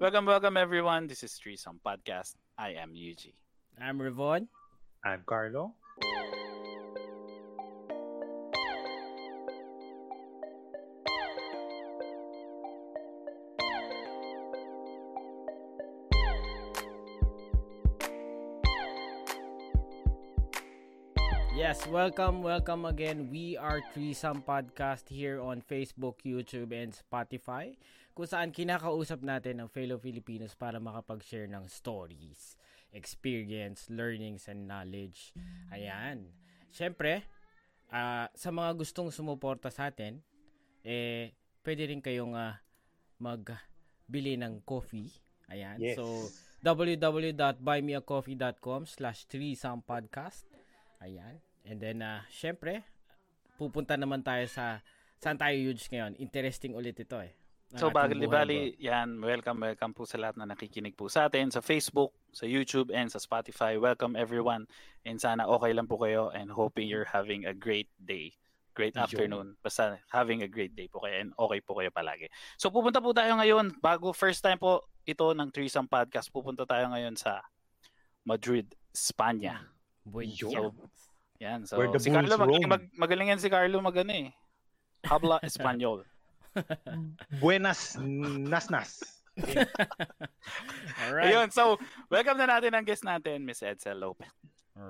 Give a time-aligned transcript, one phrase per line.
[0.00, 1.08] Welcome, welcome everyone.
[1.08, 2.32] This is Threesome Podcast.
[2.56, 3.36] I am Yuji.
[3.76, 4.48] I'm Revon.
[5.04, 5.74] I'm Carlo.
[21.52, 23.28] Yes, welcome, welcome again.
[23.28, 27.76] We are Threesome Podcast here on Facebook, YouTube, and Spotify
[28.20, 32.60] kung saan kinakausap natin ang fellow Filipinos para makapag-share ng stories,
[32.92, 35.32] experience, learnings, and knowledge.
[35.72, 36.28] Ayan.
[36.68, 37.24] Siyempre,
[37.88, 40.20] uh, sa mga gustong sumuporta sa atin,
[40.84, 41.32] eh,
[41.64, 42.60] pwede rin kayong uh,
[43.24, 45.08] magbili ng coffee.
[45.48, 45.80] Ayan.
[45.80, 45.96] Yes.
[45.96, 46.28] So,
[46.60, 49.24] www.buymeacoffee.com slash
[49.80, 50.44] podcast.
[51.00, 51.40] Ayan.
[51.64, 52.84] And then, uh, syempre,
[53.56, 54.84] pupunta naman tayo sa
[55.16, 56.20] saan tayo huge ngayon.
[56.20, 57.39] Interesting ulit ito eh.
[57.70, 61.62] So, bali, bali, yan, welcome, welcome po sa lahat na nakikinig po sa atin sa
[61.62, 63.78] Facebook, sa YouTube, and sa Spotify.
[63.78, 64.66] Welcome everyone.
[65.06, 68.34] And sana okay lang po kayo and hoping you're having a great day.
[68.74, 69.54] Great afternoon.
[69.62, 72.26] Basta having a great day po kayo and okay po kayo palagi.
[72.58, 73.78] So, pupunta po tayo ngayon.
[73.78, 77.38] Bago first time po ito ng Threesome Podcast, pupunta tayo ngayon sa
[78.26, 79.62] Madrid, Spanya.
[80.02, 80.74] Buenos So,
[81.38, 81.70] yan.
[81.70, 84.34] So, Where the si Carlo, Bulls magaling, mag, magaling yan si Carlo mag ano eh.
[85.06, 86.09] Habla Espanyol.
[87.42, 89.20] Buenas nasnas.
[91.06, 91.32] Alright.
[91.32, 91.78] Ayun, so,
[92.10, 94.28] welcome na natin ang guest natin, Miss Edsel Lopez.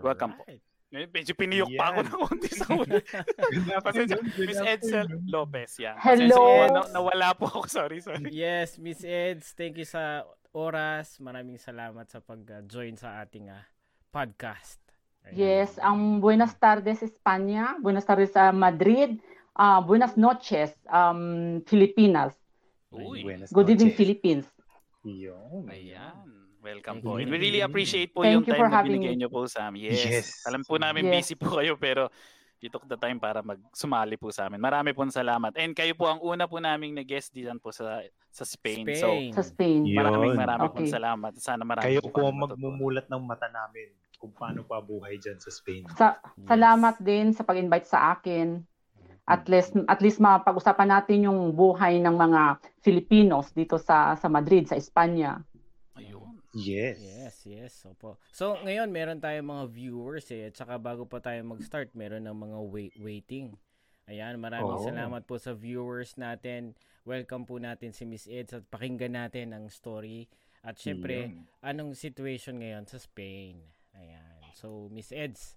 [0.02, 0.42] welcome po.
[0.48, 0.64] Alright.
[0.90, 2.06] Ngayon, Medyo piniyok pa ako Yan.
[2.10, 2.98] ng konti sa uli.
[3.86, 5.94] Pasensya, Miss Edsel Lopez, yan.
[6.02, 6.34] Hello.
[6.34, 8.26] Pasensya po, na- nawala po ako, sorry, sorry.
[8.34, 11.22] Yes, Miss Eds, thank you sa oras.
[11.22, 13.62] Maraming salamat sa pag-join sa ating ah,
[14.10, 14.82] podcast.
[15.30, 15.34] Ayan.
[15.38, 19.22] Yes, um, buenas tardes España, buenas tardes a Madrid,
[19.60, 21.20] uh, buenas noches um,
[21.62, 22.32] Filipinas.
[22.90, 23.94] Uy, Buenas Good evening.
[23.94, 24.46] Philippines.
[25.02, 25.68] Yun.
[25.68, 26.26] ayan.
[26.60, 27.16] Welcome po.
[27.16, 29.20] And we really appreciate po Thank yung you time for na having binigay me.
[29.20, 29.80] niyo po sa amin.
[29.86, 30.04] Yes.
[30.04, 30.26] Yes.
[30.44, 31.24] Alam po namin Yes.
[31.24, 32.12] busy po kayo pero
[32.58, 34.58] you took the time para mag-sumali po sa amin.
[34.58, 35.56] Marami pong salamat.
[35.56, 38.84] And kayo po ang una po naming na-guest diyan po sa sa Spain.
[38.92, 39.32] So, Spain.
[39.32, 39.80] Sa Spain.
[39.82, 39.96] Yun.
[39.96, 40.92] maraming maraming pong Okay.
[40.92, 41.32] salamat.
[41.38, 42.50] Sana marami Kayo po ang matutunan.
[42.52, 43.88] magmumulat ng mata namin
[44.18, 45.88] kung paano pa buhay dyan sa Spain.
[45.90, 46.44] Sa, Yes.
[46.44, 48.60] Salamat din sa pag-invite sa akin.
[49.30, 54.66] At least at least mapag-usapan natin yung buhay ng mga Filipinos dito sa sa Madrid,
[54.66, 55.38] sa Espanya.
[55.94, 56.42] Ayun.
[56.50, 56.98] Yes.
[56.98, 57.72] Yes, yes.
[57.86, 58.18] Opo.
[58.34, 60.50] So, ngayon, meron tayong mga viewers eh.
[60.50, 63.54] At saka bago pa tayo mag-start, meron ng mga wait- waiting.
[64.10, 64.82] Ayan, maraming Oo.
[64.82, 66.74] salamat po sa viewers natin.
[67.06, 70.26] Welcome po natin si Miss Eds at pakinggan natin ang story.
[70.66, 71.46] At syempre, Yun.
[71.62, 73.62] anong situation ngayon sa Spain?
[73.94, 74.42] Ayan.
[74.58, 75.54] So, Miss Eds.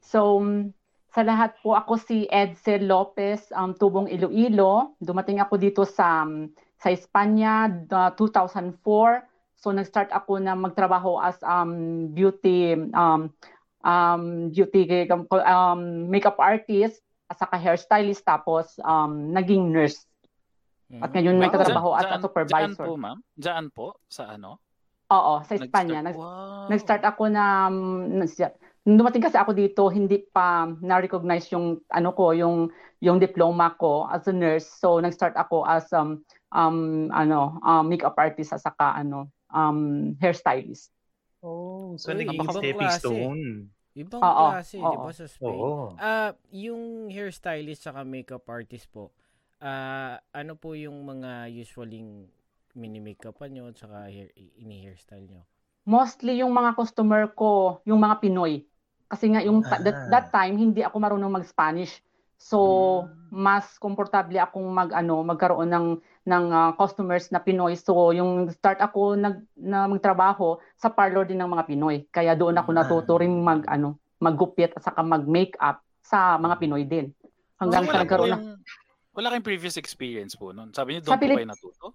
[0.00, 0.40] So,
[1.08, 4.92] sa lahat po, ako si Edsel Lopez, um, Tubong Iloilo.
[5.00, 8.76] Dumating ako dito sa um, sa Espanya uh, 2004.
[9.58, 13.32] So, nag-start ako na magtrabaho as um, beauty um,
[13.82, 15.08] um, beauty
[15.42, 20.06] um, makeup artist at saka hairstylist tapos um, naging nurse.
[20.88, 21.54] At ngayon may Wow.
[21.58, 22.68] katrabaho Dyan- as a dyan- supervisor.
[22.78, 23.18] Dyan po, ma'am?
[23.34, 23.86] Dyan po?
[24.06, 24.60] Sa ano?
[25.08, 26.00] Oo, sa Espanya.
[26.00, 26.68] Nag-start- Nag- wow.
[26.68, 27.76] Nag-start ako na um,
[28.96, 32.72] dumating kasi ako dito, hindi pa na-recognize yung ano ko, yung
[33.02, 34.64] yung diploma ko as a nurse.
[34.64, 36.22] So nag-start ako as um
[36.54, 40.94] um ano, um, makeup artist at saka ano, um hairstylist.
[41.42, 43.70] Oh, so Uy, naging stepping stone.
[43.98, 45.02] Ibang Oo, klase, di oo.
[45.02, 45.58] ba, sa Spain?
[45.58, 45.94] Oo.
[45.98, 49.10] Ah, yung hairstylist saka makeup artist po.
[49.58, 52.02] Ah, ano po yung mga usually
[52.78, 55.42] mini-makeupan nyo at saka hair, ini-hairstyle nyo?
[55.88, 58.62] Mostly yung mga customer ko, yung mga Pinoy.
[59.08, 59.80] Kasi nga yung Ah.
[59.80, 62.04] that, that time hindi ako marunong mag-Spanish.
[62.36, 62.58] So
[63.28, 65.86] mas komportable akong mag ano, magkaroon ng
[66.24, 67.74] ng ah, customers na Pinoy.
[67.74, 72.06] So yung start ako nag na magtrabaho sa parlor din ng mga Pinoy.
[72.06, 72.76] Kaya doon ako Ah.
[72.78, 77.10] natuto rin mag ano, maggupit at saka mag-makeup sa mga Pinoy din.
[77.56, 78.44] Hanggang So, sa wala nagkaroon ng
[79.10, 80.70] Wala kayong previous experience po noon.
[80.70, 81.86] Sabi niyo Sa doon po Pilip- kayo natuto?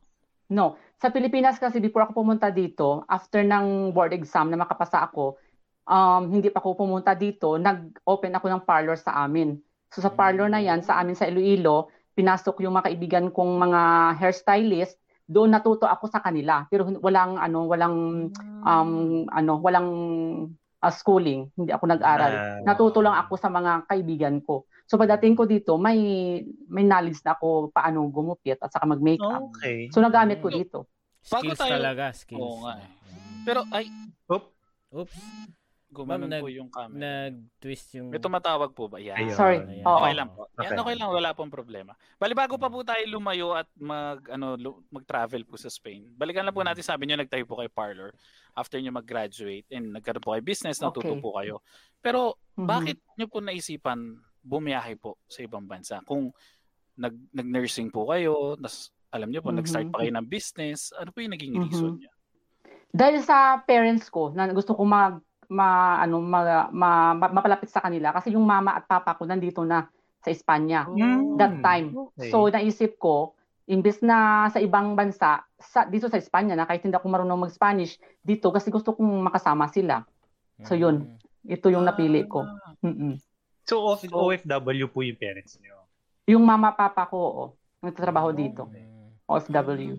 [0.51, 5.39] No, sa Pilipinas kasi before ako pumunta dito, after ng board exam na makapasa ako,
[5.85, 9.59] um, hindi pa ako pumunta dito, nag-open ako ng parlor sa amin.
[9.91, 13.81] So sa parlor na yan, sa amin sa Iloilo, pinasok yung mga kaibigan kong mga
[14.17, 16.65] hairstylist, doon natuto ako sa kanila.
[16.67, 17.95] Pero walang ano, walang
[18.63, 18.91] um
[19.29, 19.89] ano, walang
[20.83, 22.31] uh, schooling, hindi ako nag-aral.
[22.31, 24.67] Ah, Natuto lang ako sa mga kaibigan ko.
[24.83, 25.97] So pagdating ko dito, may
[26.67, 29.47] may knowledge na ako paano gumupit at saka mag-makeup.
[29.55, 29.87] Okay.
[29.95, 30.77] So nagamit ko So, dito.
[31.23, 32.43] Bago Skills tayo- talaga, skills.
[32.43, 32.89] Oo nga eh.
[33.47, 33.87] Pero ay,
[34.27, 34.43] Oop.
[34.91, 35.62] Oops.
[35.93, 36.97] Gumanon Ma'am, po yung camera.
[37.29, 38.09] Nag-twist yung...
[38.09, 38.97] May tumatawag po ba?
[38.97, 39.13] Yan.
[39.15, 39.37] Ayun.
[39.37, 39.57] Sorry.
[39.61, 39.85] Ayan.
[39.85, 40.49] Okay lang po.
[40.57, 40.79] Yan, Okay.
[40.81, 41.09] okay lang.
[41.13, 41.93] Wala pong problema.
[42.17, 44.57] Bali, bago pa po tayo lumayo at mag, ano,
[44.89, 48.09] mag-travel po sa Spain, balikan lang po natin, sabi nyo, nagtayo po kay Parlor
[48.57, 51.21] after nyo mag-graduate and nagkaroon po kayo business, natuto Okay.
[51.21, 51.55] po kayo.
[52.01, 52.65] Pero, Mhm.
[52.65, 56.01] bakit nyo po naisipan bumiyahe po sa ibang bansa?
[56.03, 56.33] Kung
[56.97, 59.57] nag, nag-nursing po kayo, nas, alam nyo po, Mhm.
[59.61, 62.09] nag-start pa kayo ng business, ano po yung naging reason nyo?
[62.89, 67.79] Dahil sa parents ko na gusto ko mag ma ano ma, ma- ma- mapalapit sa
[67.79, 69.87] kanila kasi yung mama at papa ko nandito na
[70.19, 71.35] sa Espanya Mm.
[71.35, 71.87] that time.
[72.13, 72.29] Okay.
[72.29, 76.93] So naisip ko imbes na sa ibang bansa sa dito sa Espanya na kahit hindi
[76.93, 80.03] ako marunong mag-Spanish dito kasi gusto kong makasama sila.
[80.63, 81.17] So, yun.
[81.43, 81.49] Mm.
[81.49, 82.43] Ito yung napili ko.
[82.43, 82.71] Ah.
[82.79, 83.19] Mm-mm.
[83.63, 85.79] So, of, OFW po yung parents niyo.
[86.27, 87.43] Yung mama papa ko oo,
[87.79, 88.35] nagtatrabaho Oh.
[88.35, 88.63] dito.
[88.67, 89.15] Mm.
[89.27, 89.95] OFW.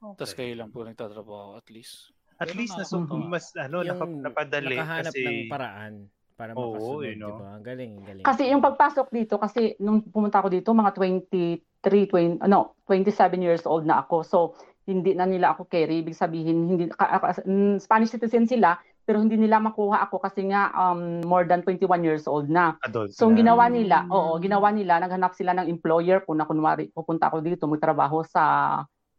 [0.00, 0.14] Ah.
[0.16, 2.12] Tapos kayo lang po nagtatrabaho at least.
[2.40, 3.28] At Pero least nasu- nakakatuwa.
[3.28, 5.92] mas ano Yung napa- napadali nakahanap kasi ng paraan
[6.40, 7.28] para Oo, makasunod, you know.
[7.28, 7.48] di ba?
[7.52, 8.24] Ang galing, ang galing.
[8.24, 11.60] Kasi yung pagpasok dito, kasi nung pumunta ako dito, mga 23,
[12.08, 13.12] 20, ano, 27
[13.44, 14.24] years old na ako.
[14.24, 14.38] So,
[14.88, 16.00] hindi na nila ako carry.
[16.00, 21.20] Ibig sabihin, hindi, mm, Spanish citizen sila, pero hindi nila makuha ako kasi nga um,
[21.28, 22.72] more than 21 years old na.
[22.80, 23.36] adult So, na.
[23.36, 27.68] ginawa nila, oo, ginawa nila, naghanap sila ng employer kung na kunwari pupunta ako dito,
[27.68, 28.44] magtrabaho sa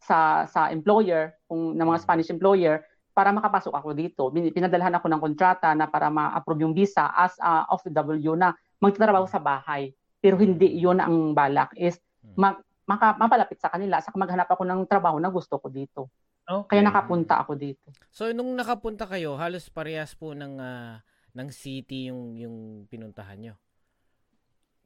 [0.02, 4.32] sa sa employer, kung ng mga Spanish employer, para makapasok ako dito.
[4.32, 9.40] Pinadalhan ako ng kontrata na para ma-approve yung visa as a OFW na magtatrabaho sa
[9.40, 9.92] bahay.
[10.24, 12.00] Pero hindi yun ang balak is
[12.36, 16.12] ma- maka, mapalapit sa kanila sa maghanap ako ng trabaho na gusto ko dito.
[16.44, 16.76] Okay.
[16.76, 17.88] Kaya nakapunta ako dito.
[18.12, 21.00] So nung nakapunta kayo, halos parehas po ng ah,
[21.32, 22.56] ng city yung yung
[22.92, 23.54] pinuntahan nyo.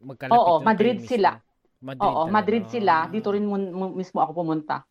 [0.06, 1.40] Magkalapit Oo, Madrid sila.
[1.82, 2.36] Madrid Oo, talaga.
[2.36, 2.94] Madrid sila.
[3.06, 3.10] Ah.
[3.10, 4.86] Dito rin mun- mismo ako pumunta.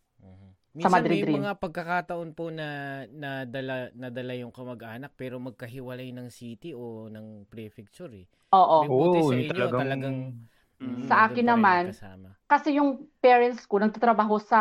[0.75, 0.83] Mhm.
[0.83, 1.39] Sa Minsan Madrid may rin.
[1.39, 2.67] mga pagkakataon po na
[3.07, 8.27] nadala nadala yung kamag-anak pero magkahiwalay ng city o ng prefecture eh.
[8.51, 8.83] Oo.
[8.83, 10.19] May buti Oo, sa inyo, talagang- talagang
[10.75, 11.07] Mm.
[11.07, 12.29] Sa nandun akin naman, kasama.
[12.45, 12.91] Kasi yung
[13.23, 14.61] parents ko nagtatrabaho sa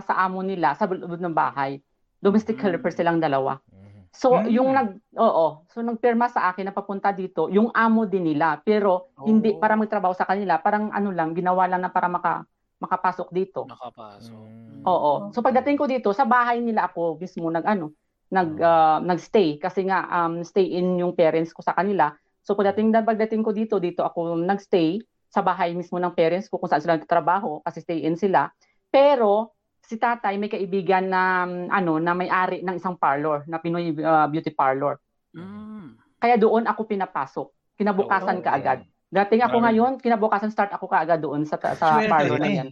[0.00, 1.76] sa amo nila sa loob ng bahay.
[2.18, 2.64] Domestic Mm.
[2.64, 3.60] helper silang dalawa.
[3.68, 4.08] Mhm.
[4.10, 4.48] So Mm.
[4.48, 4.88] yung nag
[5.20, 9.60] oo, so nagpirma sa akin na papunta dito, yung amo din nila, pero hindi Oh.
[9.60, 12.48] para magtrabaho sa kanila, parang ano lang, ginawa lang na para maka
[12.80, 13.68] makapasok dito.
[13.68, 14.44] Nakapasok.
[14.48, 14.82] Mm.
[14.88, 15.12] Oo.
[15.36, 17.92] So pagdating ko dito, sa bahay nila ako mismo nag ano,
[18.32, 22.16] nag ah, nagstay kasi nga um stay in yung parents ko sa kanila.
[22.40, 24.98] So pagdating na pagdating ko dito, dito ako nagstay
[25.30, 28.50] sa bahay mismo ng parents ko kung saan sila nagtatrabaho kasi stay in sila.
[28.90, 29.54] Pero
[29.84, 34.26] si tatay may kaibigan na um, ano na may-ari ng isang parlor, na Pinoy ah,
[34.26, 34.98] beauty parlor.
[35.36, 36.00] Mm.
[36.20, 37.48] Kaya doon ako pinapasok.
[37.80, 38.44] Kinabukasan Oo.
[38.44, 38.84] kaagad.
[39.10, 39.66] Dating ako Alright.
[39.66, 42.68] ngayon, kinabukasan start ako kaagad doon sa sa parlor na yan.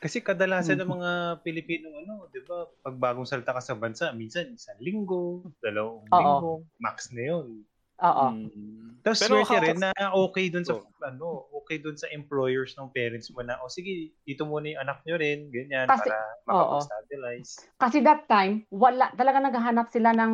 [0.00, 0.96] Kasi kadalasan ng Mhm.
[0.96, 1.10] mga
[1.40, 2.68] Pilipino ano, 'di ba?
[2.84, 6.20] Pag bagong salta ka sa bansa, minsan isang linggo, dalawang Oo.
[6.20, 7.64] linggo, max na 'yon.
[8.00, 8.26] Oo.
[8.44, 9.00] Mm.
[9.00, 10.84] Tapos Pero swerte rin na okay doon sa Oh.
[11.04, 15.00] ano, okay doon sa employers ng parents mo na, o sige, dito muna yung anak
[15.08, 17.50] nyo rin, ganyan, Kasi- para makapag-stabilize.
[17.80, 20.32] Kasi that time, wala talaga naghahanap sila ng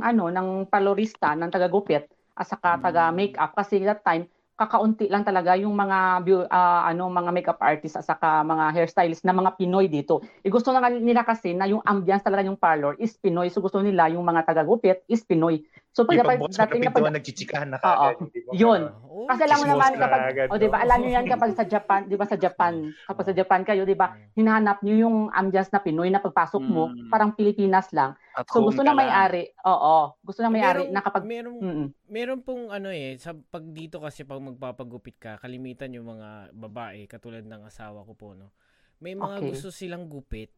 [0.00, 2.84] ano, ng palorista, ng taga-gupit at saka Mm.
[2.88, 8.08] taga-makeup kasi that time kakaunti lang talaga yung mga ah, ano mga makeup artists at
[8.08, 10.24] saka mga hairstylist na mga Pinoy dito.
[10.40, 13.52] E gusto na nila kasi na yung ambience talaga yung parlor is Pinoy.
[13.52, 15.60] So gusto nila yung mga taga-gupit is Pinoy.
[15.96, 18.14] So pag pagbukas mo dating ng na pag nagchichikahan na kagad.
[18.20, 18.82] mo Yun.
[19.08, 20.82] Oo, kasi alam mo naman ka kapag agad, o di ba no?
[20.84, 22.72] alam niyo yan kapag sa Japan, di ba sa Japan,
[23.08, 24.06] kapag sa Japan kayo, di ba,
[24.36, 27.08] hinahanap niyo yung ambience na Pinoy na pagpasok mo, Mm.
[27.08, 28.12] parang Pilipinas lang.
[28.36, 29.08] At So gusto na lang.
[29.08, 31.88] may-ari, oo, gusto na may-ari na kapag merong Mm-mm.
[32.06, 37.08] meron pong ano eh, sa pag dito kasi pag magpapagupit ka, kalimitan yung mga babae
[37.08, 38.52] katulad ng asawa ko po no.
[39.00, 39.48] May mga Okay.
[39.48, 40.52] gusto silang gupit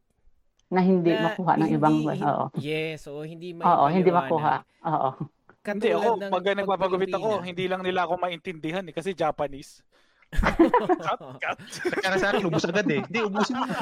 [0.69, 2.45] na hindi na makuha ng hindi- ibang hin- oo.
[2.59, 4.67] Yes, oo, hindi may Oo, hindi makuha.
[4.85, 5.11] Oo.
[5.65, 9.83] Hindi ako, pag nagpapagupit ako, hindi lang nila ako maintindihan eh, kasi Japanese.
[11.09, 11.59] cut, cut.
[12.05, 13.01] Kaya sa akin, ubus agad eh.
[13.01, 13.81] Hindi, ubusin mo na.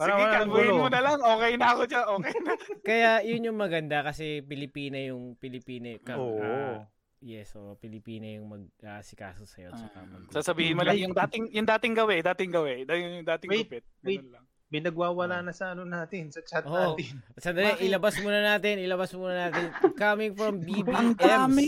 [0.00, 0.80] Para Sige, wala nang kalbuhin gulo.
[0.80, 1.18] mo na lang.
[1.20, 2.04] Okay na ako dyan.
[2.08, 2.52] Okay na.
[2.88, 6.40] Kaya yun yung maganda kasi Pilipina yung Pilipina ka, Oo.
[6.40, 6.88] ah,
[7.20, 11.68] yes, so Pilipina yung mag-asikaso sa'yo at saka mag Sasabihin mo lang yung dating yung
[11.68, 13.84] dating gawe, dating gawe, yung dating Wait, gupit.
[14.00, 14.24] wait.
[14.24, 14.44] Lang.
[14.74, 16.98] May nagwawala na sa ano natin, sa chat Oo.
[16.98, 17.22] natin.
[17.38, 17.86] Sandali, Bakit?
[17.86, 19.70] ilabas muna natin, ilabas muna natin.
[20.02, 21.62] Coming from BBMs.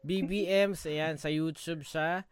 [0.00, 2.24] BBMs, ayan, sa YouTube siya.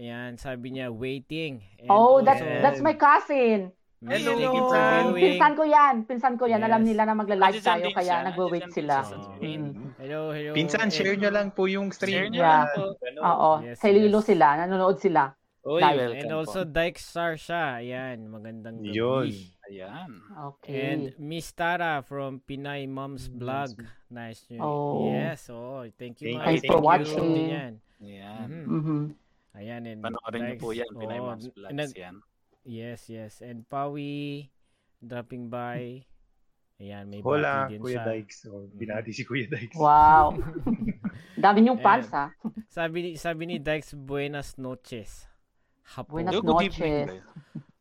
[0.00, 1.60] Ayan, sabi niya, waiting.
[1.76, 3.76] And Oh, that's also, that's my cousin.
[4.00, 4.34] Hello.
[4.34, 5.36] Viewing.
[5.36, 5.94] Pinsan ko 'yan.
[6.08, 6.58] Pinsan ko 'yan.
[6.64, 6.88] Alam Yes.
[6.90, 9.04] nila na magla-live tayo kaya nagwo-wait sila.
[9.38, 9.94] Mm.
[10.00, 10.50] Hello, hello.
[10.58, 12.34] Pinsan, And- share nyo lang po yung Share stream.
[12.34, 12.66] nyo Yeah.
[12.66, 12.82] lang po.
[13.20, 13.52] Oo.
[13.62, 14.24] Yes, sa yes.
[14.26, 15.30] sila, nanonood sila.
[15.62, 16.74] Welcome And also, po.
[16.74, 17.78] Dyke Star siya.
[17.78, 18.98] Ayan, magandang gabi.
[18.98, 19.30] Yun.
[19.70, 20.10] Ayan.
[20.58, 20.74] Okay.
[20.74, 23.78] And Miss Tara from Pinay Moms Vlog.
[24.10, 24.58] Nice nyo.
[24.58, 25.06] Oh.
[25.14, 25.86] Yes, oh.
[25.94, 26.34] Thank you.
[26.34, 26.88] Thank Thanks for thank you.
[26.90, 27.28] watching.
[27.30, 27.72] Din yan.
[28.02, 28.46] Ayan.
[28.50, 28.66] Mhm.
[28.66, 29.00] Mhm.
[29.54, 29.82] Ayan.
[29.86, 30.90] And Panoorin niyo po yan.
[30.98, 32.16] Pinay oh, Moms Vlogs nag- yan.
[32.66, 33.38] Yes, yes.
[33.38, 34.50] And Pawi,
[34.98, 36.02] dropping by.
[36.82, 38.06] Ayan, may Hola, din Kuya siya.
[38.10, 38.38] Dykes.
[38.50, 39.78] Oh, binati si Kuya Dykes.
[39.78, 40.34] Wow.
[41.42, 41.86] Dami niyong Ayan.
[41.86, 42.34] fans ha.
[42.66, 45.30] Sabi ni sabi ni Dex, buenas noches.
[45.92, 46.12] Hapon.
[46.14, 47.22] Buenas Yo, good evening noches.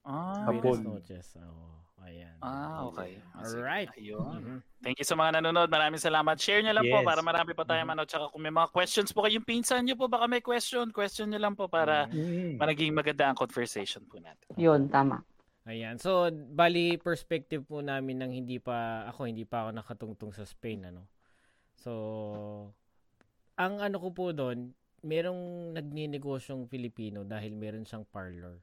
[0.02, 0.78] Ah, Buenas Hapon.
[0.84, 1.26] noches.
[1.38, 2.36] Oh, ayan.
[2.42, 3.12] ah, okay.
[3.32, 3.46] Ah.
[3.46, 3.90] Alright.
[3.96, 4.36] Ayun.
[4.36, 4.58] Mhm.
[4.82, 5.70] Thank you sa mga nanonood.
[5.70, 6.36] Maraming salamat.
[6.36, 7.08] Share nyo lang po Yes.
[7.08, 7.88] para marami pa tayo Mhm.
[7.88, 8.10] manood.
[8.10, 11.40] Tsaka kung may mga questions po kayong pinsan nyo po, baka may question, question nyo
[11.40, 12.58] lang po para Mm.
[12.58, 14.50] maging maganda ang conversation po natin.
[14.58, 15.22] Yun, tama.
[15.64, 15.96] Ayan.
[15.96, 20.90] So, bali perspective po namin nang hindi pa ako hindi pa ako nakatungtong sa Spain
[20.90, 21.06] ano.
[21.78, 22.74] So,
[23.56, 28.62] ang ano ko po doon, merong nagninegosyong Filipino dahil meron siyang parlor.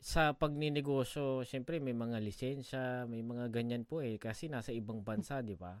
[0.00, 5.44] Sa pagninegosyo, syempre may mga lisensya, may mga ganyan po eh kasi nasa ibang bansa,
[5.44, 5.76] di ba?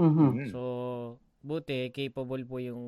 [0.00, 0.26] Mhm.
[0.32, 0.48] Mm.
[0.48, 0.60] So,
[1.40, 2.82] buti capable po yung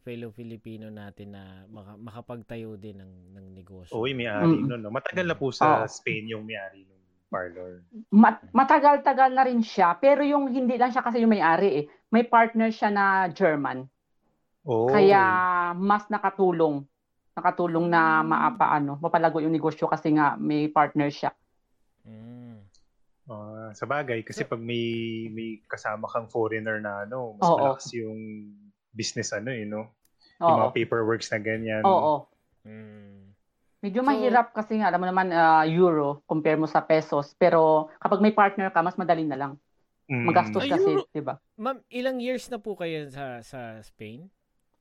[0.00, 3.96] fellow Filipino natin na maka- makapagtayo din ng ng negosyo.
[3.96, 4.66] Oo, yung may-ari Mm.
[4.66, 4.80] nun.
[4.80, 4.90] No?
[4.90, 5.88] Matagal na po sa Oo.
[5.88, 7.84] Spain yung may-ari ng parlor.
[8.08, 11.88] Mat- matagal-tagal na rin siya, pero yung hindi lang siya kasi yung may-ari eh.
[12.08, 13.84] May partner siya na German.
[14.68, 14.92] Oh.
[14.92, 15.22] Kaya
[15.72, 16.84] mas nakatulong.
[17.32, 21.32] Nakatulong na maapaano, mapalago yung negosyo kasi nga may partner siya.
[22.04, 22.60] Mm.
[23.28, 27.56] Ah, sa bagay, kasi pag may may kasama kang foreigner na ano, mas Oo.
[27.56, 28.20] malakas yung
[28.92, 29.88] business ano eh, no?
[30.40, 30.58] Yung Oo.
[30.68, 31.82] mga paperworks na ganyan.
[31.88, 32.28] Oo.
[32.68, 33.32] Mm.
[33.78, 37.32] Medyo So- mahirap kasi nga, alam mo naman, ah, euro, compare mo sa pesos.
[37.38, 39.52] Pero kapag may partner ka, mas madali na lang.
[40.08, 40.24] Mm.
[40.24, 41.36] Magastos kasi, di ba?
[41.60, 44.26] Ma'am, ilang years na po kayo sa sa Spain?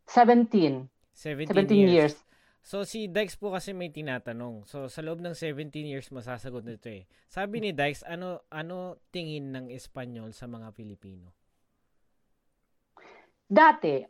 [0.07, 0.87] 17.
[1.13, 2.15] 17, 17 years.
[2.67, 4.67] So si Dex po kasi may tinatanong.
[4.67, 7.07] So sa loob ng 17 years masasagot nito eh.
[7.31, 11.31] Sabi ni Dex, ano ano tingin ng Espanyol sa mga Pilipino?
[13.47, 14.03] Dati,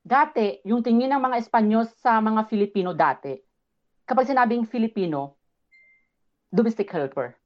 [0.00, 3.36] dati, yung tingin ng mga Espanyol sa mga Filipino dati,
[4.08, 5.36] kapag sinabing Filipino,
[6.48, 7.36] domestic helper.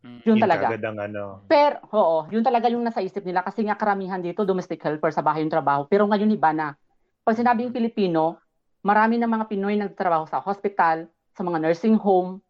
[0.00, 0.72] Yun Yung talaga.
[0.72, 1.44] ang ano.
[1.44, 5.20] Pero, oo, yun talaga yung nasa isip nila kasi nga karamihan dito domestic helper sa
[5.20, 5.84] bahay yung trabaho.
[5.84, 6.72] Pero ngayon iba na.
[7.20, 8.40] Pag sinabing Filipino,
[8.80, 11.04] marami na mga Pinoy nagtatrabaho sa hospital,
[11.36, 12.40] sa mga nursing home,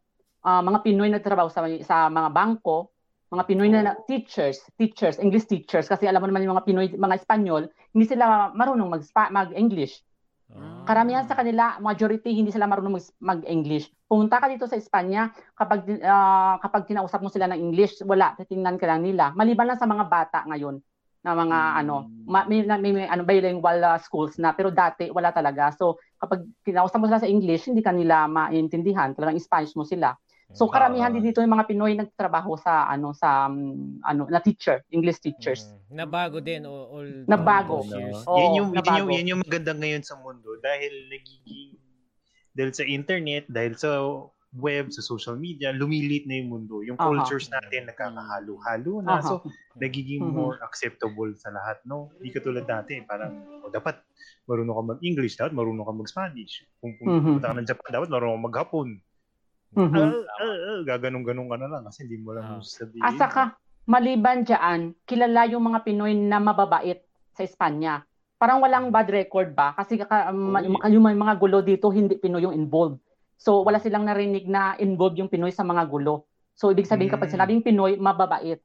[0.46, 2.94] ah, mga Pinoy nagtatrabaho sa, sa mga bangko,
[3.30, 6.86] mga Pinoy na, na teachers, teachers, English teachers kasi alam mo naman yung mga Pinoy,
[6.94, 10.02] mga Espanyol, hindi sila marunong mag mag-English.
[10.50, 10.82] Oh.
[10.82, 13.90] Karamihan sa kanila, majority hindi sila marunong mag- mag-English.
[14.10, 18.74] Pumunta ka dito sa Espanya, kapag ah, kapag kinausap mo sila ng English, wala, titingnan
[18.74, 19.30] ka lang nila.
[19.38, 20.82] Maliban lang sa mga bata ngayon
[21.20, 21.80] na mga Mm.
[21.84, 25.70] ano, ma- may, may, may, ano bilingual ah, schools na pero dati wala talaga.
[25.70, 30.16] So kapag kinausap mo sila sa English, hindi kanila maintindihan, talagang Spanish mo sila.
[30.50, 30.72] So Mm.
[30.72, 31.14] karamihan Ah.
[31.14, 35.70] din dito yung mga Pinoy nagtatrabaho sa ano sa um, ano na teacher, English teachers.
[35.88, 35.96] Mm.
[35.96, 37.82] Nabago din o all Nabago.
[37.82, 38.18] those years.
[38.26, 38.98] Oo, yan yung, yan nabago.
[38.98, 41.78] yung, yan yung maganda ngayon sa mundo dahil nagiging
[42.50, 43.90] dahil sa internet, dahil sa
[44.50, 46.82] web, sa social media, lumilit na yung mundo.
[46.82, 47.06] Yung Aha.
[47.06, 49.22] cultures natin nagkakahalo-halo na.
[49.22, 49.22] Aha.
[49.22, 49.46] So,
[49.78, 50.34] nagiging Mhm.
[50.34, 52.10] more acceptable sa lahat, no?
[52.18, 53.30] Hindi katulad dati, parang,
[53.62, 54.02] o dapat
[54.50, 56.66] marunong ka mag-English, dapat marunong ka mag-Spanish.
[56.82, 57.38] Kung Mhm.
[57.38, 58.88] pumunta ka ng Japan, dapat marunong ka mag-Hapon.
[59.70, 59.94] Mhm.
[59.94, 60.10] Ah,
[60.42, 62.62] ah, ah, gaganong-ganong ka na lang kasi hindi mo lang Ah.
[62.62, 63.02] sabihin.
[63.06, 63.42] At saka,
[63.86, 68.02] maliban dyan, kilala yung mga Pinoy na mababait sa Espanya.
[68.34, 69.76] Parang walang bad record ba?
[69.76, 70.66] Kasi kaka, um, Uy.
[70.90, 72.98] yung, yung mga gulo dito, hindi Pinoy yung involved.
[73.36, 76.26] So, wala silang narinig na involved yung Pinoy sa mga gulo.
[76.52, 77.34] So, ibig sabihin kapag Mm.
[77.36, 78.60] sinabing Pinoy, mababait.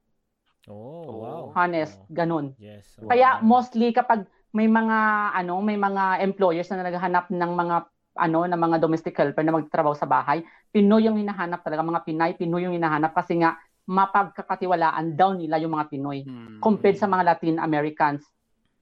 [0.65, 1.43] Oh, wow.
[1.53, 2.57] Honest, Oh, ganun.
[2.57, 2.97] Yes.
[2.97, 3.45] Kaya Wow.
[3.45, 4.97] mostly kapag may mga
[5.35, 7.75] ano, may mga employers na naghahanap ng mga
[8.15, 10.41] ano, ng mga domestic helper na magtatrabaho sa bahay,
[10.71, 15.75] Pinoy yung hinahanap talaga, mga Pinay, Pinoy yung hinahanap kasi nga mapagkakatiwalaan daw nila yung
[15.75, 16.57] mga Pinoy Hmm.
[16.63, 18.25] compared sa mga Latin Americans.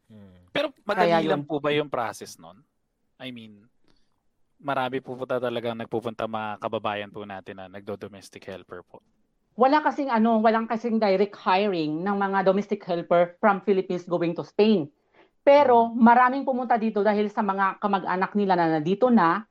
[0.08, 0.48] Mm.
[0.54, 1.50] Pero madali Kaya lang yun.
[1.50, 2.62] po ba yung process nun?
[3.18, 3.66] I mean,
[4.62, 9.02] marami po po talagang nagpupunta mga kababayan po natin na nagdo-domestic helper po.
[9.54, 14.42] Wala kasing ano, walang kasing direct hiring ng mga domestic helper from Philippines going to
[14.42, 14.90] Spain.
[15.44, 19.44] Pero maraming pumunta dito dahil sa mga kamag-anak nila na nandito na,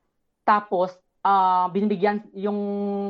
[0.43, 2.59] tapos ah, binibigyan yung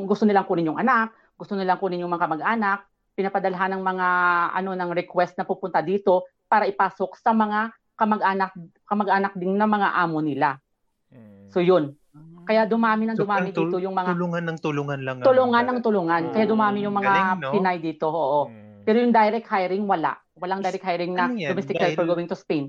[0.05, 2.85] gusto nilang kunin yung anak, gusto nilang kunin yung mga kamag-anak,
[3.15, 4.07] pinapadalhan ng mga
[4.53, 8.51] ano ng request na pupunta dito para ipasok sa mga kamag-anak
[8.83, 10.57] kamag-anak din ng mga amo nila.
[11.09, 11.49] Mm.
[11.49, 11.93] So yun.
[12.43, 15.15] Kaya dumami ng So, dumami tul- dito yung mga Tulungan ng tulungan lang.
[15.17, 16.21] ang- tulungan ng tulungan.
[16.35, 17.51] Kaya dumami yung mga Galing, no?
[17.55, 18.41] Pinay dito, oo.
[18.51, 18.83] Mm.
[18.83, 20.19] Pero yung direct hiring, wala.
[20.43, 21.55] Walang direct hiring na Ano yan?
[21.55, 22.67] domestic Dahil- helper going to Spain.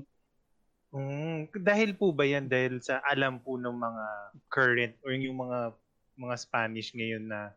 [0.89, 4.05] Mm, dahil po ba yan dahil sa alam po ng mga
[4.47, 5.75] current or yung mga
[6.15, 7.51] mga Spanish ngayon na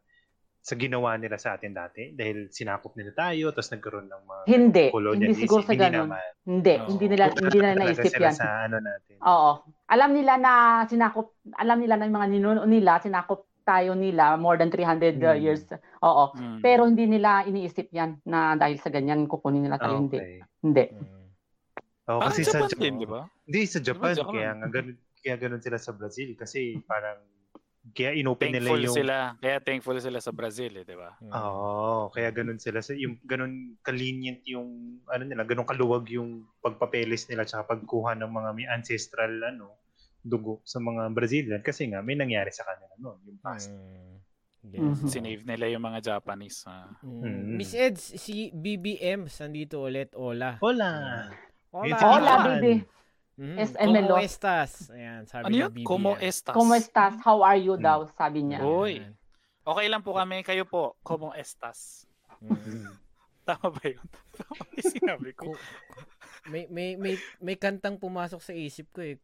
[0.59, 4.85] sa ginawa nila sa atin dati dahil sinakop nila tayo tapos nagkaroon ng mga Hindi,
[4.91, 6.11] hindi siguro sa Hindi ganun.
[6.11, 6.29] naman.
[6.45, 6.89] Hindi, Oo.
[6.91, 8.35] hindi nila hindi nila naisip yan.
[8.35, 9.17] sa ano natin.
[9.23, 9.51] Oo.
[9.87, 10.53] Alam nila na
[10.85, 15.37] sinakop, alam nila na yung mga ninuno nila, sinakop tayo nila more than 300 uh,
[15.37, 15.45] Hmm.
[15.45, 15.69] years.
[16.01, 16.33] Oo.
[16.33, 16.65] Mm.
[16.65, 20.01] Pero hindi nila iniisip yan na dahil sa ganyan kukunin nila tayo.
[20.01, 20.17] Hindi.
[20.17, 20.41] Okay.
[20.65, 20.85] Hindi.
[20.97, 21.29] Mm.
[22.09, 23.29] Oh, kasi sa Japan di ba?
[23.45, 24.33] Hindi sa Japan, Japan.
[24.33, 27.21] kaya nga ganun, kaya ganun sila sa Brazil kasi parang
[27.93, 29.37] kaya inopen nila yung sila.
[29.41, 31.13] Kaya thankful sila sa Brazil, eh, di ba?
[31.21, 31.33] Mm.
[31.33, 37.29] Oo, kaya ganun sila sa yung ganun kalinient yung ano nila, ganun kaluwag yung pagpapeles
[37.29, 39.77] nila tsaka pagkuha ng mga may ancestral ano
[40.21, 43.71] dugo sa mga Brazilian kasi nga may nangyari sa kanila noon, yung past.
[43.71, 44.17] Mm.
[44.61, 44.83] Yes.
[44.83, 45.09] Mhm.
[45.09, 46.67] Sinave nila yung mga Japanese.
[46.67, 46.91] ah.
[47.01, 47.23] Mm.
[47.23, 47.55] Mm.
[47.57, 50.11] Miss Eds, si BBM sandito ulit.
[50.13, 50.59] Hola.
[50.59, 50.91] Hola.
[51.71, 51.97] Hola.
[51.97, 52.59] Hola, Japan.
[52.59, 52.75] baby.
[53.39, 53.57] Mm.
[53.57, 53.87] SMLO.
[54.11, 54.71] Como estas?
[54.91, 55.71] Ayan, sabi Ano yun?
[55.87, 56.53] Como estas?
[56.53, 57.15] Como estas?
[57.23, 57.87] How are you Hmm.
[57.87, 57.99] daw?
[58.11, 58.59] Sabi niya.
[58.61, 58.99] Uy.
[59.63, 60.43] Okay lang po kami.
[60.43, 60.99] Kayo po.
[61.01, 62.03] Como estas?
[62.43, 62.59] Mm.
[63.49, 64.05] Tama ba yun?
[64.35, 65.55] Tama ba yung sinabi ko?
[66.51, 69.17] May may may may kantang pumasok sa isip ko eh.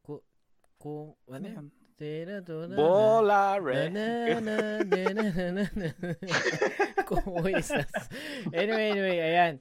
[0.85, 1.67] Ku ano yan?
[2.77, 3.89] Bola red.
[3.97, 5.89] na, na, na, na, na, na, na.
[7.09, 7.89] Como estas?
[8.53, 9.55] Anyway, anyway, ayan.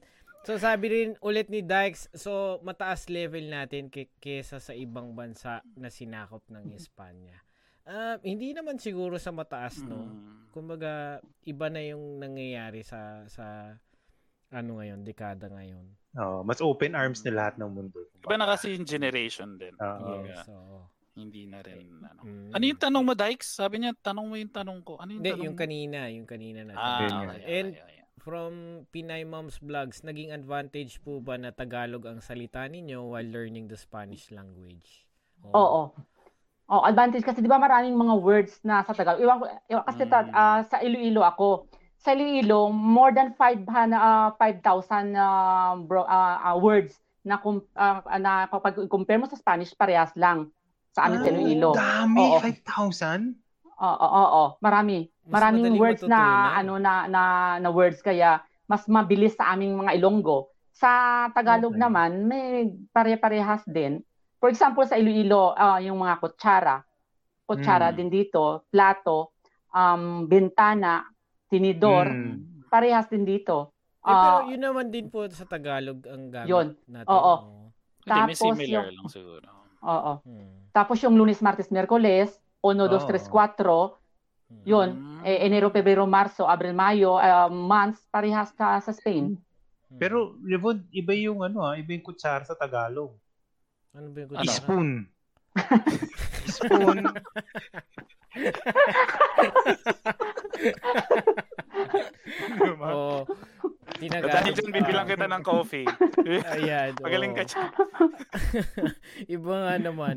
[0.44, 5.64] So sabi rin ulit ni Dykes, so mataas level natin kay kesa sa ibang bansa
[5.80, 7.40] na sinakop ng Espanya.
[7.88, 10.04] Ah, hindi naman siguro sa mataas, no?
[10.04, 10.52] Mm.
[10.52, 13.72] Kumbaga, iba na yung nangyayari sa sa
[14.52, 15.96] ano ngayon, dekada ngayon.
[16.20, 18.04] Oh, mas open arms na lahat ng mundo.
[18.20, 19.72] Iba na kasi yung generation din.
[19.80, 20.28] Oo.
[20.28, 20.93] yes, oo.
[21.14, 21.86] Hindi na rin.
[22.02, 22.20] Ano.
[22.26, 22.50] Mm.
[22.50, 23.48] ano yung tanong mo, Dykes?
[23.54, 24.98] Sabi niya, tanong mo yung tanong ko.
[24.98, 25.62] Ano yung Hindi, tanong yung mo?
[25.62, 26.78] kanina, yung kanina natin.
[26.82, 27.22] Ah, okay, nga.
[27.32, 27.92] okay, And- okay.
[28.24, 28.52] From
[28.88, 33.76] Pinay Moms Vlogs, naging advantage po ba na Tagalog ang salita ninyo while learning the
[33.76, 35.04] Spanish language?
[35.44, 35.92] Oo.
[36.64, 39.20] Oh, advantage kasi 'di ba maraming mga words na sa Tagalog.
[39.20, 40.32] Iwan ko iwan, kasi ta- Mm.
[40.32, 41.68] ah, sa Iloilo ako.
[42.00, 47.36] Sa Iloilo, more than 500 ah, 5,000 ah, bro, ah, ah, words na
[47.76, 50.48] ah, na kapag compare mo sa Spanish parehas lang
[50.94, 51.70] sa amin sa Iloilo.
[51.74, 52.38] Dami, Oo.
[52.38, 53.34] 5,000?
[53.74, 55.10] Oo, oo, oo, marami.
[55.26, 56.20] Mas Maraming words na
[56.54, 57.22] ano na na
[57.58, 60.54] na words kaya mas mabilis sa aming mga Ilonggo.
[60.70, 60.88] Sa
[61.34, 61.82] Tagalog Okay.
[61.82, 63.98] naman may pare-parehas din.
[64.38, 66.86] For example sa Iloilo, ah, yung mga kutsara.
[67.44, 67.96] Kutsara Mm.
[67.96, 69.34] din dito, plato,
[69.68, 71.04] um, bintana,
[71.46, 72.68] tinidor, Mm.
[72.68, 73.74] parehas din dito.
[74.00, 76.68] Eh, pero Ah, yun naman din po sa Tagalog ang gamit Yun.
[76.86, 77.08] natin.
[77.08, 77.34] Oo.
[78.04, 79.48] Hindi, may Tapos similar yung- lang siguro.
[79.80, 80.12] oo.
[80.22, 80.63] Hmm.
[80.74, 83.30] Tapos yung Lunes, Martes, Miyerkules, 1, 2, 3, Oo.
[83.30, 84.02] 4,
[84.50, 84.60] Hmm.
[84.66, 84.88] yun.
[85.24, 89.38] Eh, Enero, Pebrero, Marso, Abril, Mayo, ah, months, parehas ka sa Spain.
[89.88, 89.96] Hmm.
[89.96, 93.14] Pero, Livon, iba yung ano ah, iba yung kutsara sa Tagalog.
[93.94, 94.50] ano ba yung kutsara?
[94.66, 94.90] Spoon.
[96.46, 97.04] Spoon.
[102.80, 103.24] Oo.
[103.94, 105.86] Tinagalog Dahil dyan, bibilang kita ng coffee.
[106.50, 106.92] Ayan.
[107.04, 107.68] Magaling ka dyan.
[109.38, 110.16] Iba nga naman.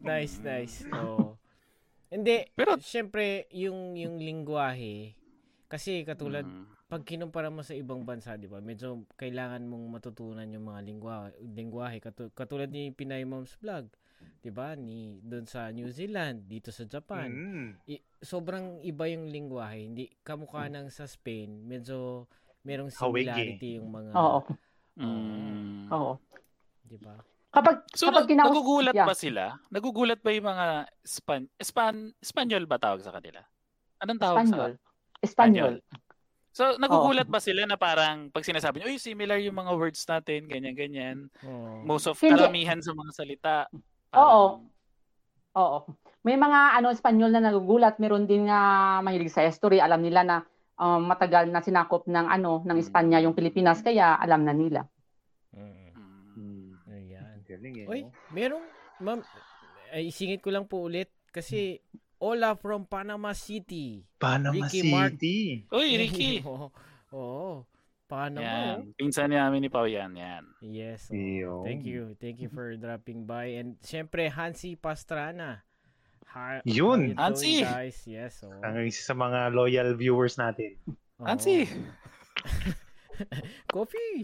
[0.00, 0.88] Nice, nice.
[0.88, 1.36] Oo.
[2.08, 5.12] Hindi, Pero- syempre, yung, yung lingwahe,
[5.68, 6.64] kasi katulad, Mm.
[6.88, 11.28] pag kinumpara mo sa ibang bansa, di ba, medyo kailangan mong matutunan yung mga lingwa,
[11.36, 12.00] lingwahe.
[12.00, 13.92] Katu- katulad ni Pinay Mom's Vlog,
[14.38, 17.28] di ba, ni, doon sa New Zealand, dito sa Japan.
[17.28, 17.68] Mm.
[17.86, 19.86] I- sobrang iba yung lingwahe.
[19.86, 22.26] Hindi, kamukha ng sa Spain, medyo
[22.62, 24.40] merong similarity yung mga, Oo.
[24.98, 25.90] Mm.
[25.90, 26.18] Oo.
[26.82, 27.14] di ba?
[27.48, 29.08] Kapag So, kapag kinaus- nagugulat yeah.
[29.08, 29.56] ba sila?
[29.68, 30.66] Nagugulat ba yung mga
[31.00, 33.40] Span Span Espanyol ba tawag sa kanila?
[34.00, 34.72] Anong tawag Espanyol.
[34.76, 35.74] sa Espanyol.
[36.52, 40.50] So, nagugulat ba sila na parang pag sinasabi niyo, uy, similar yung mga words natin,
[40.50, 41.16] ganyan, ganyan.
[41.46, 41.86] Oo.
[41.86, 42.34] Most of Hindi.
[42.34, 43.56] karamihan sa mga salita.
[44.16, 44.64] Oo.
[45.58, 45.78] Oo.
[46.24, 50.36] May mga ano Espanyol na nagugulat, meron din nga mahilig sa history, alam nila na
[50.78, 54.86] um, matagal na sinakop ng ano ng Espanya yung Pilipinas kaya alam na nila.
[55.52, 55.64] Mm.
[55.64, 55.90] Mm.
[56.38, 56.70] Mm.
[56.88, 57.36] Ayan.
[57.48, 57.86] Galing eh.
[57.86, 58.12] No?
[58.30, 58.64] merong,
[59.02, 59.20] ma'am,
[59.92, 61.80] ay isingit ko lang po ulit kasi
[62.18, 64.02] Ola from Panama City.
[64.18, 64.90] Panama Ricky City.
[64.90, 65.22] Mark-
[65.70, 66.32] Uy, Ricky!
[66.50, 66.68] Oo.
[67.14, 67.50] Oo.
[68.08, 68.80] Panama.
[68.80, 68.96] Yan.
[68.96, 70.16] Pinsan namin ni Pao yan.
[70.16, 70.48] Yan.
[70.64, 71.12] Yes.
[71.12, 71.60] Yo.
[71.60, 72.16] Thank you.
[72.16, 73.60] Thank you for dropping by.
[73.60, 75.68] And syempre, Hansi Pastrana.
[76.32, 77.16] Hi, Yun.
[77.16, 77.64] Hansi!
[77.64, 78.04] guys?
[78.04, 78.44] Yes.
[78.44, 78.52] Oh.
[78.60, 80.76] Ang isa sa mga loyal viewers natin.
[81.20, 81.64] Hansi!
[83.74, 84.22] Coffee!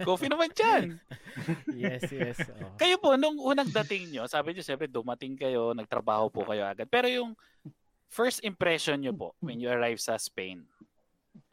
[0.00, 0.96] Coffee naman dyan!
[1.76, 2.38] yes, yes.
[2.54, 2.72] Oh.
[2.78, 6.88] Kayo po, nung unang dating nyo, sabi nyo, siyempre, dumating kayo, nagtrabaho po kayo agad.
[6.88, 7.30] Pero yung
[8.08, 10.64] first impression nyo po when you arrive sa Spain,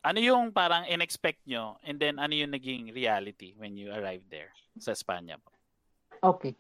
[0.02, 4.50] ano yung parang in-expect nyo and then ano yung naging reality when you arrived there
[4.82, 5.54] sa Espanya po?
[6.22, 6.54] Okay.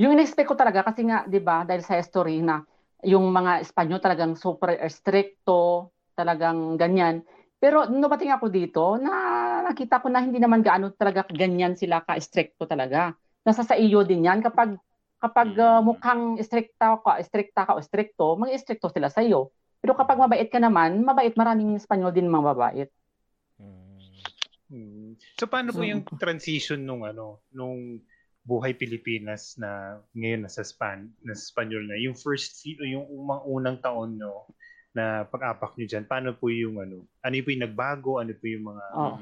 [0.00, 2.64] Yung in-expect ko talaga kasi nga 'di ba dahil sa history na
[3.04, 7.20] yung mga Espanyol talagang super stricto, talagang ganyan.
[7.60, 9.12] Pero nung dumating ako dito, na
[9.64, 13.12] nakita ko na hindi naman gaano talaga ganyan sila ka-stricto talaga.
[13.44, 14.40] Nasa sa iyo din yan.
[14.40, 14.76] Kapag
[15.20, 19.52] kapag uh, mukhang stricta ka, stricta ka o stricto, mag-stricto sila sa iyo.
[19.84, 22.90] Pero kapag mabait ka naman, mabait maraming Espanyol din mga mabait.
[24.72, 25.12] Hmm.
[25.36, 28.00] So paano po yung transition nung ano, nung
[28.48, 32.00] buhay Pilipinas na ngayon nasa Span, na Espanyol na.
[32.00, 34.48] Yung first yung umang unang taon no
[34.96, 37.04] na pag-apak niyo diyan, paano po yung ano?
[37.20, 38.10] Ano po yung nagbago?
[38.24, 39.16] Ano po yung mga oh.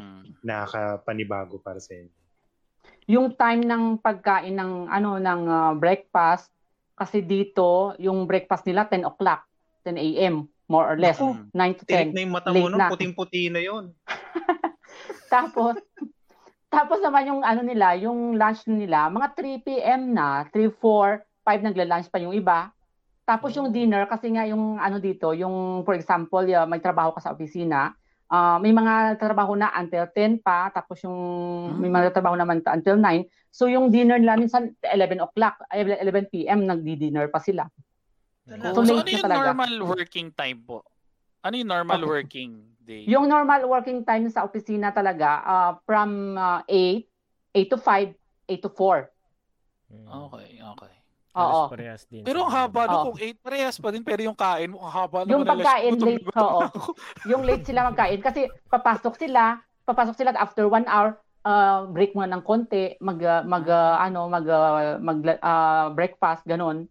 [0.46, 2.12] nakakapanibago para sa inyo?
[3.11, 6.55] Yung time ng pagkain ng ano ng uh, breakfast
[6.94, 9.42] kasi dito yung breakfast nila 10 o'clock,
[9.85, 10.49] 10 a.m.
[10.71, 12.16] more or less, oh, 9 to 10.
[12.16, 13.92] na yung mata mo no, puting-puti na yon.
[15.33, 15.77] tapos
[16.73, 20.16] tapos naman yung ano nila, yung lunch nila, mga 3 p.m.
[20.16, 22.73] na, 3, 4, 5 nagla-lunch pa yung iba.
[23.29, 27.21] Tapos yung dinner, kasi nga yung ano dito, yung for example, uh, may trabaho ka
[27.21, 27.92] sa opisina,
[28.33, 31.18] uh, may mga trabaho na until 10 pa, tapos yung
[31.77, 33.29] may mga trabaho naman until 9.
[33.53, 36.64] So yung dinner nila minsan 11 o'clock, 11 p.m.
[36.64, 37.68] nagdi-dinner pa sila.
[38.42, 39.55] So, so ano yung talaga.
[39.55, 40.83] normal working time po?
[41.46, 42.11] Ano yung normal okay.
[42.11, 42.52] working
[42.83, 43.02] day?
[43.07, 47.07] Yung normal working time sa opisina talaga, uh, from uh, 8,
[47.55, 48.14] 8 to 5,
[48.50, 49.07] 8 to 4.
[49.92, 50.92] Okay, okay.
[51.33, 51.61] Oo.
[51.72, 52.22] Parehas din.
[52.28, 55.24] Pero ang haba no, kung 8 parehas pa din pero yung kain mo ang haba
[55.24, 56.61] Yung pagkain late, oo.
[57.31, 59.57] yung late sila magkain kasi papasok sila,
[59.88, 61.16] papasok sila after one hour,
[61.48, 66.44] uh, break muna ng konti, mag uh, mag uh, ano, mag uh, mag uh, breakfast
[66.44, 66.85] ganun.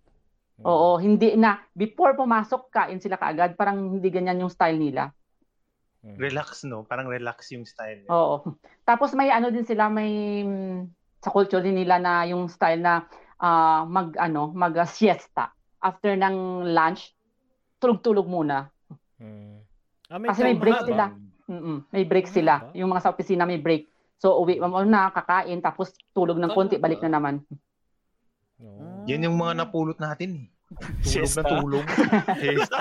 [0.66, 5.10] Oo, hindi na before pumasok kain sila kaagad, parang hindi ganyan yung style nila.
[6.02, 6.18] Hmm.
[6.18, 8.06] Relax no, parang relax yung style.
[8.10, 8.58] Oo.
[8.90, 10.42] Tapos may ano din sila, may
[11.22, 13.06] sa culture din nila na yung style na
[13.38, 17.14] uh, mag ano, mag uh, siesta after ng lunch,
[17.82, 18.70] tulog-tulog muna.
[19.18, 19.66] Hmm.
[20.10, 21.06] Ah, may Kasi may break sila.
[21.52, 22.54] Mm-mm, may break ah, sila.
[22.64, 22.72] Ba?
[22.78, 23.90] Yung mga sa opisina may break.
[24.22, 27.42] So uwi mo na, kakain, tapos tulog ng konti, balik na naman.
[28.62, 29.02] Oh.
[29.10, 30.48] Yan yung mga napulot natin eh.
[30.80, 31.86] Tulog na tulog.
[32.40, 32.80] Siesta.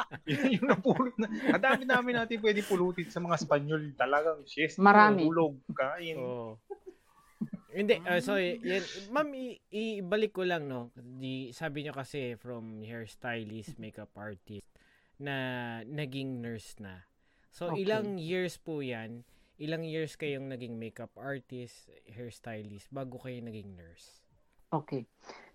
[0.54, 1.26] yung napulot na.
[1.26, 3.82] Ang dami namin natin pwede pulutin sa mga Espanyol.
[3.98, 4.78] Talagang siesta.
[4.78, 5.26] Marami.
[5.26, 6.16] Tulog, kain.
[6.18, 6.58] Oh.
[7.72, 10.92] Hindi, uh, so, yan, ma'am, i- ibalik ko lang, no?
[10.94, 14.68] Di, sabi niyo kasi from hairstylist, makeup artist,
[15.16, 17.08] na naging nurse na.
[17.48, 17.88] So, okay.
[17.88, 19.24] ilang years po yan,
[19.56, 24.21] ilang years kayong naging makeup artist, hairstylist, bago kayo naging nurse?
[24.72, 25.04] Okay.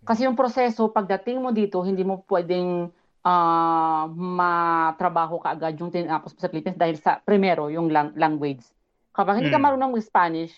[0.05, 2.93] Kasi yung proseso, pagdating mo dito, hindi mo pwedeng
[3.25, 8.61] uh, matrabaho ka agad yung tinapos sa Philippines dahil sa, primero, yung lang- language.
[9.11, 9.65] Kapag hindi ka hmm.
[9.65, 10.53] marunong ng Spanish,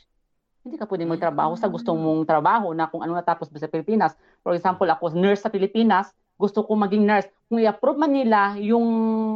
[0.60, 2.00] hindi ka pwedeng magtrabaho sa gusto mm.
[2.04, 4.14] mong trabaho na kung ano natapos mo sa Pilipinas.
[4.44, 7.32] For example, ako nurse sa Pilipinas, gusto ko maging nurse.
[7.48, 8.86] Kung i-approve man nila yung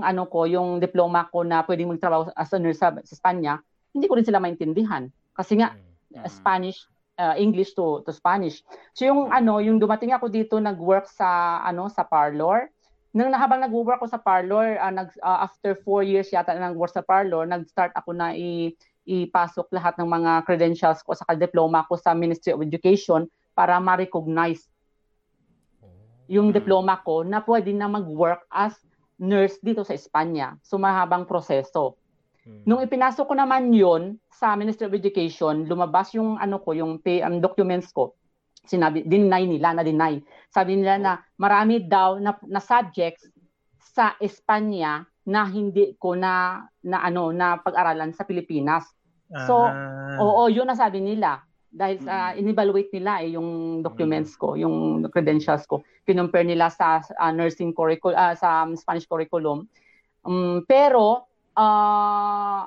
[0.03, 3.63] ano ko, yung diploma ko na pwedeng magtrabaho as a nurse sa, sa Spanya,
[3.95, 5.07] hindi ko rin sila maintindihan.
[5.31, 6.27] Kasi nga mm.
[6.27, 6.85] Spanish
[7.17, 8.61] uh, English to to Spanish.
[8.97, 12.69] So yung ano, yung dumating ako dito nag-work sa ano sa parlor.
[13.13, 16.89] Nang habang nag-work ako sa parlor, uh, nag uh, after four years yata na nag-work
[16.89, 18.73] sa parlor, nag-start ako na i
[19.03, 24.71] ipasok lahat ng mga credentials ko sa diploma ko sa Ministry of Education para ma-recognize
[26.31, 28.79] yung diploma ko na pwede na mag-work as
[29.19, 30.55] nurse dito sa Espanya.
[30.63, 31.99] So mahabang proseso.
[32.43, 32.63] Hmm.
[32.67, 37.23] Nung ipinasok ko naman yon sa Ministry of Education, lumabas yung ano ko, yung pay,
[37.23, 38.19] um, documents ko.
[38.63, 40.19] Sinabi, deny nila, na deny.
[40.51, 43.27] Sabi nila na marami daw na, na subjects
[43.79, 48.83] sa Espanya na hindi ko na na ano na pag-aralan sa Pilipinas.
[49.47, 50.19] So, ah.
[50.19, 51.41] oo, yun ang sabi nila.
[51.73, 55.81] Dahil sa uh, in-evaluate nila eh, yung documents ko, yung credentials ko.
[56.05, 59.65] Kinumpare nila sa uh, nursing curriculum, uh, sa Spanish curriculum.
[60.21, 62.61] Um, pero, uh,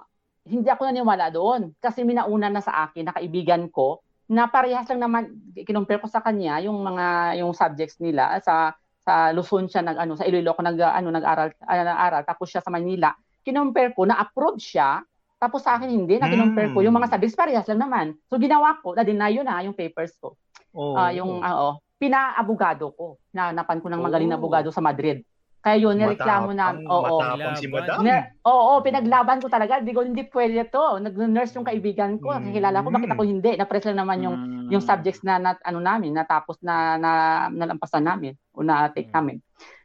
[0.46, 1.74] hindi ako naniwala doon.
[1.82, 5.22] Kasi minauna na sa akin, na kaibigan ko, na parehas lang naman,
[5.54, 8.38] kinumpare ko sa kanya yung mga, yung subjects nila.
[8.42, 8.74] Sa
[9.06, 12.22] sa Luzon siya nag ano sa Iloilo ko nag ano nag-aral uh, nag-aral.
[12.26, 13.14] Tapos siya sa Manila.
[13.46, 14.98] Kinumpare ko na approve siya.
[15.38, 16.18] Tapos sa akin hindi.
[16.18, 16.82] Na kinumpare ko.
[16.82, 18.18] Yung mga subjects parehas lang naman.
[18.26, 20.34] So ginawa ko na deny na yung papers ko.
[20.74, 21.46] Oh, uh, yung oh.
[21.46, 23.22] uh, pinaabogado ko.
[23.30, 25.22] Na napan ko ng magaling na abogado sa Madrid
[25.66, 27.18] kaya yun, nireklamo na, oo.
[27.18, 28.06] Matapang si Madam.
[28.46, 29.82] oo, pinaglaban ko talaga.
[29.82, 31.02] Hindi ko, hindi pwede to.
[31.02, 32.30] Nag-nurse yung kaibigan ko.
[32.30, 32.54] Mm.
[32.54, 33.50] Kakilala ko, bakit ako hindi?
[33.58, 34.70] Na-press lang naman yung, mm.
[34.70, 37.10] yung subjects na, na, ano namin, natapos na, na,
[37.50, 39.16] nalampasan namin o na-take mm.
[39.18, 39.36] namin.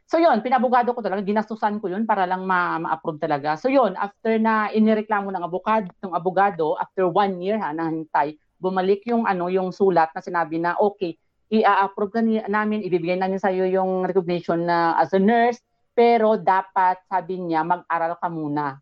[0.06, 3.58] So yun, pinabugado ko talaga, ginastusan ko yun para lang ma- ma-approve talaga.
[3.58, 9.02] So yun, after na inireklamo ng abogado, ng abogado, after one year ha, nahintay, bumalik
[9.10, 11.18] yung ano yung sulat na sinabi na okay,
[11.50, 15.58] i-approve ka namin, ibibigay namin sa iyo yung recognition na as a nurse,
[15.92, 18.80] pero dapat, sabi niya, mag-aral ka muna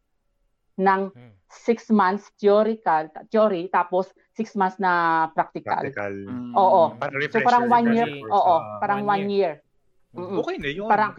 [0.79, 1.33] ng Hmm.
[1.51, 5.83] six months theoretical, theory, tapos six months na practical.
[5.83, 6.15] Practical.
[6.15, 6.55] Mm.
[6.55, 6.95] Oo.
[6.95, 8.63] Para So parang one year, oo, course.
[8.63, 9.53] Ah, parang one year.
[10.15, 10.19] Mm.
[10.19, 10.39] Mm-mm.
[10.43, 10.89] Okay na yun.
[10.91, 11.13] Parang-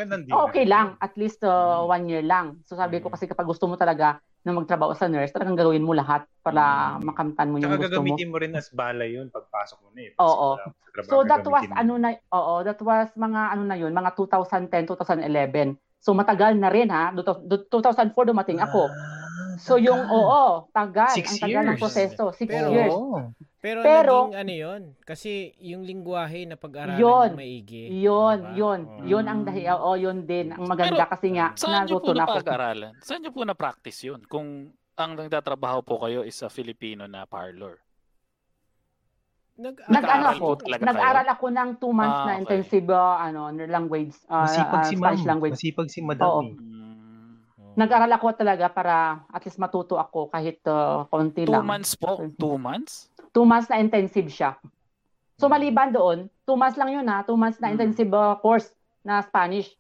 [0.48, 1.92] okay lang, at least uh, Mm.
[1.92, 2.64] one year lang.
[2.64, 3.14] So sabi ko Mm.
[3.14, 7.06] kasi kapag gusto mo talaga na magtrabaho sa nurse, talagang gagawin mo lahat para Mm.
[7.06, 7.94] makamtan mo yung Tsaka gusto mo.
[8.10, 10.12] gagamitin mo rin as bala yun pagpasok mo na eh.
[10.18, 10.50] Oo.
[10.92, 11.76] Trabaho, So that was mo.
[11.78, 15.78] ano na oo, that was mga ano na yun, mga 2010, 2011.
[16.02, 17.14] So matagal na rin ha.
[17.14, 18.90] Du- du- 2004 dumating ako.
[18.90, 19.21] Ah,
[19.62, 20.18] So yung tagal.
[20.18, 21.80] oo, tagal, Six ang tagal ng years.
[21.80, 22.94] proseso, six Pero- years.
[23.62, 24.82] Pero, Pero- naging ano yun?
[25.00, 27.30] Kasi yung lingwahe na pag-aralan Yun.
[27.30, 27.84] ng maigi.
[27.94, 28.58] Yun, diba?
[28.58, 29.06] yun, Oo.
[29.06, 30.50] yun ang dahil, oo, yun din.
[30.50, 32.42] Ang maganda Pero, kasi nga, Saan niyo po na ako.
[32.42, 32.92] napag-aralan?
[33.00, 34.26] Saan niyo po na-practice yun?
[34.26, 37.78] Kung ang nagtatrabaho po kayo is sa Filipino na parlor.
[39.54, 42.42] Nag, Nag-ano ako, nag-aral ako ng two months Ah, na okay.
[42.42, 45.02] intensive uh, ano, language, uh, Masipag uh, si ma'am.
[45.14, 45.54] Spanish language.
[45.54, 46.26] Masipag si madam.
[46.26, 46.42] Oo.
[46.42, 46.54] eh.
[47.82, 48.96] Nag-aral ako talaga para
[49.28, 51.66] at least matuto ako kahit uh, konti Two lang.
[51.66, 52.22] months po?
[52.38, 53.10] Two months?
[53.34, 54.54] Two months na intensive siya.
[55.36, 55.58] So Hmm.
[55.58, 57.74] maliban doon, two months lang yun ha, two months na Mm.
[57.74, 58.70] intensive uh, course
[59.02, 59.74] na Spanish.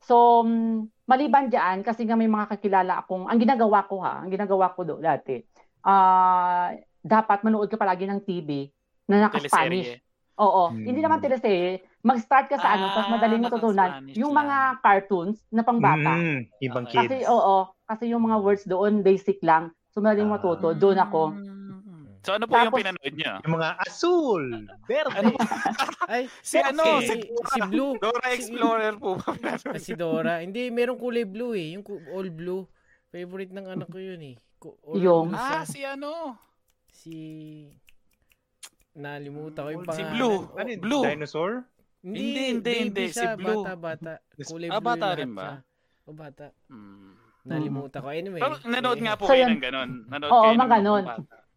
[0.00, 4.32] So mm, maliban diyan kasi nga may mga kakilala akong ang ginagawa ko ha, ang
[4.32, 5.44] ginagawa ko do dati.
[5.82, 8.72] Ah, dapat manood ka palagi ng TV
[9.06, 10.00] na naka-Spanish.
[10.36, 10.82] Oo, Hmm.
[10.82, 11.84] hindi naman teleserye.
[12.06, 14.46] Mag-start ka sa ano, tapos Ah, madaling matutunan naka-Spanish yung lang.
[14.46, 16.12] mga cartoons na pangbata.
[16.14, 17.02] Mm, ibang kids.
[17.02, 19.64] Kasi oo, kasi yung mga words doon basic lang.
[19.90, 20.38] So madaling Ah.
[20.38, 20.70] matuto.
[20.72, 21.22] Doon ako.
[22.22, 23.32] So ano po yung Tapos- pinanood niyo?
[23.40, 24.42] Yung mga asul,
[24.84, 25.14] verde.
[25.16, 25.30] Ano?
[26.10, 26.98] Ay, Si ano?
[26.98, 27.94] si, Si, si Blue.
[27.96, 29.14] Dora Si- Explorer po?
[29.64, 30.34] Ah, si Dora.
[30.40, 31.74] Hindi, merong kulay blue eh.
[31.74, 32.66] Yung all blue.
[33.08, 34.36] Favorite ng anak ko yun eh.
[34.84, 36.34] All Yung- blue ah, si ano?
[36.88, 37.14] si...
[38.92, 40.12] Nalimutan ko yung Si pangalan.
[40.12, 40.36] Blue.
[40.42, 40.68] Oh, Ano?
[40.78, 41.04] Blue.
[41.04, 41.52] Dinosaur?
[42.06, 43.04] Hindi, Hindi, hindi, hindi.
[43.10, 43.66] Si Blue.
[43.66, 44.12] Bata, bata.
[44.38, 45.42] Kulay Ah, blue bata rin ba?
[45.42, 45.54] siya.
[46.06, 46.46] O bata.
[46.70, 47.18] Hmm.
[47.42, 48.08] Nalimutan ko.
[48.14, 48.38] Anyway.
[48.38, 49.90] Pero nanood nga po So, kayo ng ganun.
[50.06, 51.04] Nanood Oo, kayo mga ganun.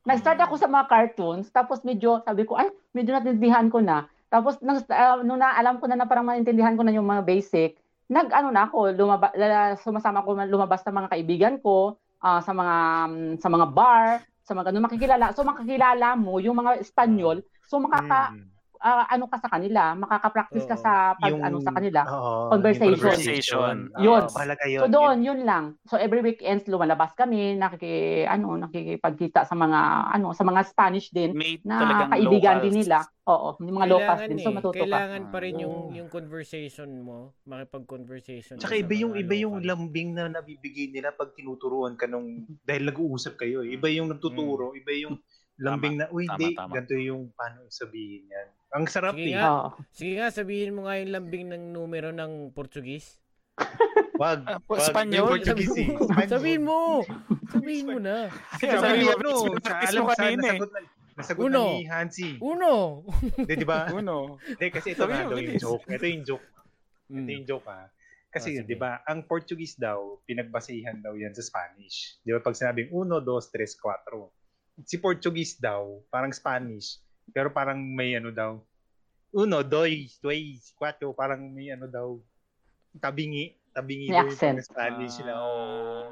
[0.09, 4.09] Nag-start ako sa mga cartoons, tapos medyo, sabi ko, ay, medyo natindihan ko na.
[4.33, 7.21] Tapos, nang, uh, nung na, alam ko na na parang maintindihan ko na yung mga
[7.29, 7.77] basic,
[8.09, 9.29] nag-ano na ako, lumaba,
[9.77, 11.93] sumasama ko lumabas sa mga kaibigan ko,
[12.25, 14.07] ah, sa mga mm, sa mga bar,
[14.41, 15.29] sa mga ganun makikilala.
[15.37, 18.49] So makakilala mo yung mga Espanyol, so makaka Mm.
[18.79, 22.01] Ah, ano ka sa kanila, makaka-practice ka sa pag Yung- ano sa kanila.
[22.05, 22.89] Oo, Conversation.
[22.89, 23.75] yung Conversation.
[23.97, 24.21] Yun.
[24.21, 24.81] Oo, mahalaga yun.
[24.81, 25.63] So doon, yun lang.
[25.83, 27.91] So every weekends lumalabas kami, nakiki
[28.23, 29.79] ano, nakikipagkita sa mga
[30.11, 32.63] ano, sa mga Spanish din Made na kaibigan locals.
[32.65, 32.97] din nila.
[33.25, 34.37] Oo, yung mga locals din.
[34.37, 34.81] So eh, matuto ka.
[34.81, 38.57] Kailangan pa rin yung yung conversation mo, makipag-conversation.
[38.57, 39.67] Tsaka sa iba yung iba yung local.
[39.69, 42.25] lambing na nabibigay nila pag tinuturuan ka nung
[42.63, 43.61] dahil nag-uusap kayo.
[43.61, 43.75] eh.
[43.75, 45.19] Iba yung nagtuturo, iba yung
[45.59, 46.71] lambing na uy, Tama, di, tama.
[46.73, 48.47] ganito yung paano sabihin yan.
[48.69, 49.33] Ang sarap Sige eh.
[49.33, 49.43] nga.
[49.47, 49.67] Oo.
[49.89, 53.17] Sige nga, sabihin mo nga yung lambing ng numero ng Portuguese.
[54.15, 54.45] Wag.
[54.45, 54.79] Ah, wag.
[54.79, 55.27] Espanyol?
[55.33, 55.89] Portuguese eh.
[55.89, 56.29] Espanyol.
[56.29, 56.79] Sabihin mo.
[57.49, 58.29] Sabihin mo na.
[58.55, 60.51] Kaya Sabi mo, ano, sa, practice alam mo kanina eh.
[60.53, 60.79] nasagot na,
[61.15, 61.59] nasagot Uno.
[61.59, 62.29] na ni Hansi.
[62.37, 62.73] Uno.
[63.39, 63.79] Di, di ba?
[63.91, 64.37] Uno.
[64.39, 65.61] Hindi, kasi ito Sabi nga mo, daw yung bilis.
[65.61, 65.83] joke.
[65.87, 66.45] Ito yung joke.
[66.45, 66.57] Ito
[67.09, 67.25] Mm.
[67.33, 67.89] yung joke ha.
[68.29, 68.69] Kasi Ah, yun, sige.
[68.69, 72.21] di ba, ang Portuguese daw, pinagbasihan daw yan sa Spanish.
[72.21, 74.29] Di ba, pag sinabing uno, dos, tres, cuatro.
[74.79, 77.01] Si Portuguese daw, parang Spanish,
[77.31, 78.59] pero parang may ano daw,
[79.29, 82.17] uno, dois, dois, cuatro, parang may ano daw,
[82.97, 85.33] tabingi, tabingi May daw yung Spanish sila.
[85.37, 86.09] Oh.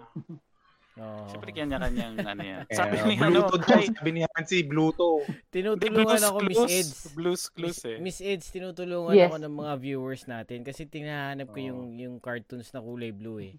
[0.98, 1.26] Oo.
[1.30, 2.62] Siyempre kanya-kanyang ano yan.
[2.70, 5.10] Kaya, Sabi ni ano, Bluto daw, ay, sabi ni Hansi, Bluto.
[5.50, 6.64] Tinutulungan ako, Miss.
[6.70, 6.98] Eds.
[7.18, 7.98] Blues clues Miss, eh.
[7.98, 9.30] Miss Eds, tinutulungan Yes.
[9.34, 11.68] ako ng mga viewers natin kasi tinahanap ko Oo.
[11.74, 13.58] yung yung cartoons na kulay blue eh.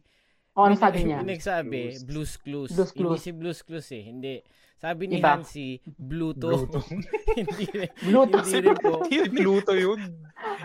[0.59, 1.23] O, ano sabi niya?
[1.23, 2.03] nagsabi, Blues.
[2.03, 2.71] Blues Clues.
[2.75, 3.23] Blues Hindi Clues.
[3.23, 4.03] si Blues Clues eh.
[4.03, 4.35] Hindi.
[4.79, 5.39] Sabi ni Iba.
[5.39, 6.51] Hansi, Bluto.
[6.67, 6.79] Bluto.
[7.39, 7.67] hindi.
[8.03, 8.47] Bluetooth.
[8.47, 9.03] Hindi rin po.
[9.31, 10.01] Bluto yun.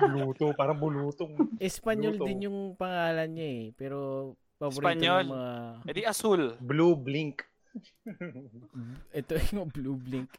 [0.01, 1.33] Bluto, parang bulutong.
[1.61, 2.25] Espanyol Bluto.
[2.25, 3.63] din yung pangalan niya eh.
[3.77, 5.23] Pero paborito Espanyol.
[5.25, 5.53] ng mga...
[5.85, 6.41] E di Azul.
[6.57, 7.45] Blue Blink.
[9.13, 10.29] Ito yung Blue Blink.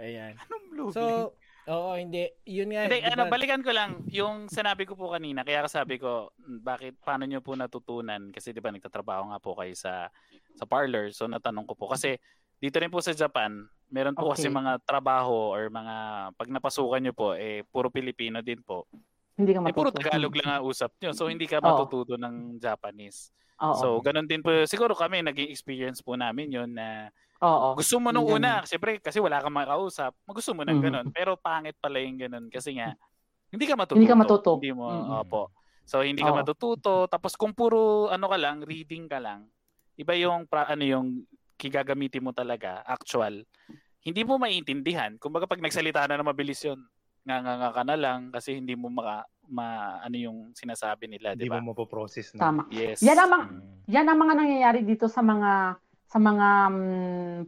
[0.00, 0.32] Ayan.
[0.48, 0.96] Anong blue blink?
[0.96, 1.36] So,
[1.70, 2.26] oo, hindi.
[2.44, 2.84] Yun nga.
[2.84, 5.40] Hindi, di ano, ba- balikan ko lang yung sinabi ko po kanina.
[5.40, 8.28] Kaya sabi ko, bakit, paano nyo po natutunan?
[8.28, 10.10] Kasi di ba nagtatrabaho nga po kayo sa
[10.52, 11.14] sa parlor.
[11.14, 11.86] So natanong ko po.
[11.88, 12.18] Kasi
[12.58, 13.56] dito rin po sa Japan,
[13.88, 14.54] meron po kasi Okay.
[14.54, 15.94] mga trabaho or mga,
[16.34, 18.84] pag napasukan nyo po, eh, puro Pilipino din po.
[19.34, 19.88] Hindi ka Eh, puro.
[19.88, 21.16] Tagalog lang ang usap nyo.
[21.16, 23.32] So hindi ka matututo ng Japanese.
[23.56, 23.74] Oo.
[23.74, 24.52] So ganun din po.
[24.68, 27.08] Siguro kami, naging experience po namin yun na
[27.40, 27.72] Oo.
[27.72, 30.84] gusto mo nung una, siyempre kasi wala kang makausap, gusto mo ng Mhm.
[30.84, 31.06] ganun.
[31.10, 32.92] Pero pangit pala yung ganun kasi nga,
[33.48, 33.96] hindi ka matututo.
[33.96, 34.50] Hindi ka matuto.
[34.60, 35.10] Hindi mo, Mhm.
[35.24, 35.42] opo.
[35.82, 36.38] So hindi ka Oo.
[36.38, 36.92] matututo.
[37.06, 39.48] Tapos kung puro ano ka lang, reading ka lang,
[39.96, 41.06] iba yung pra, ano yung
[41.56, 43.44] kigagamitin mo talaga, actual.
[44.00, 45.16] Hindi mo maiintindihan.
[45.16, 46.80] Kumbaga pag nagsalita na na mabilis yun,
[47.20, 51.36] nga nga nga ka na lang kasi hindi mo maka, ma, ano yung sinasabi nila,
[51.36, 51.60] di Hindi ba?
[51.60, 52.48] mo mapoprocess na.
[52.48, 52.62] Tama.
[52.70, 53.00] Yes.
[53.00, 53.60] Yan ang mga- Mm.
[53.90, 55.76] Yan ang mga nangyayari dito sa mga
[56.10, 56.78] sa mga um,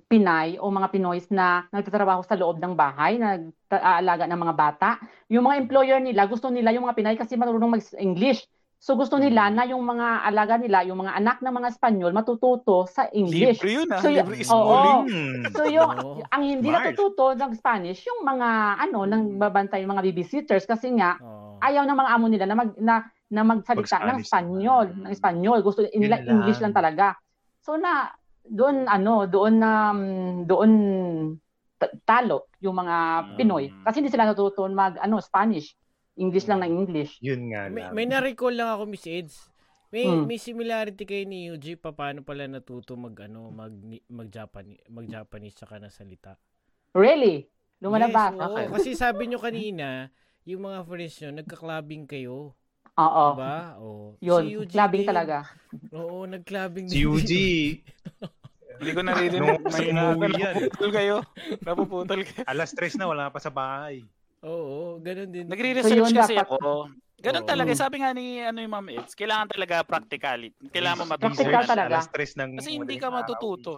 [0.07, 4.91] Pinay o mga Pinoys na nagtatrabaho sa loob ng bahay, nag-aalaga ng mga bata.
[5.27, 8.47] Yung mga employer nila, gusto nila yung mga Pinay kasi marunong mag-English.
[8.83, 12.87] So gusto nila na yung mga alaga nila, yung mga anak ng mga Espanyol matututo
[12.87, 13.63] sa English.
[13.63, 14.03] Libre yun ah.
[14.03, 14.47] So, Libre oo.
[14.47, 15.03] schooling.
[15.07, 15.43] Hmm.
[15.55, 16.19] So yung Oo.
[16.27, 16.91] ang hindi Smart.
[16.91, 18.49] natututo ng Spanish, yung mga
[18.83, 21.63] ano nang babantay mga babysitters kasi nga Oo.
[21.63, 22.95] ayaw ng mga amo nila na mag na,
[23.31, 25.03] na magsalita ng Mag-Spanish Espanyol, naman.
[25.03, 25.59] ng Espanyol.
[25.63, 27.15] Gusto nila English lang talaga.
[27.63, 28.11] So na
[28.45, 29.73] doon ano, doon na
[30.43, 30.73] doon
[31.77, 33.37] ta- talo yung mga Mm.
[33.37, 35.75] Pinoy kasi hindi sila natututo mag ano Spanish.
[36.13, 37.17] English lang ng English.
[37.25, 37.93] Yun nga May, lang.
[37.97, 39.49] may na-recall lang ako, Miss Eds.
[39.89, 40.25] May Hmm.
[40.25, 43.73] may similarity kay ni Yuji pa paano pala natuto mag ano mag
[44.09, 46.37] mag Japanese mag Japanese saka na salita.
[46.93, 47.49] Really?
[47.81, 48.33] Lumalabas.
[48.33, 48.47] Yes, oo.
[48.47, 48.67] okay.
[48.71, 50.13] Kasi sabi nyo kanina,
[50.45, 52.55] yung mga friends nyo, nagka-clubbing kayo.
[52.95, 53.27] Oo.
[53.33, 53.57] Diba?
[53.79, 54.05] Oo.
[54.19, 55.09] Yun, Si Yuji clubbing din.
[55.09, 55.39] talaga.
[55.91, 57.49] Oo, nag-clubbing Si Yuji,
[58.83, 59.39] Hindi ko naririnig.
[59.39, 60.55] Nung May umuwi yan.
[60.59, 61.17] napuputol kayo.
[61.63, 62.43] Napuputol kayo.
[62.45, 64.03] alas tres na, wala pa sa bahay.
[64.43, 65.47] Oo, ganun din.
[65.47, 66.91] Nagre-research So, yun kasi dapat- ako.
[67.23, 67.71] Ganun talaga.
[67.73, 70.59] Sabi nga ni ano yung Ma'am Eds, kailangan talaga practicality.
[70.69, 71.71] Kailangan mo Practical matutunan.
[71.71, 71.95] talaga.
[71.95, 73.73] Alas tres ng Kasi hindi ka matututo.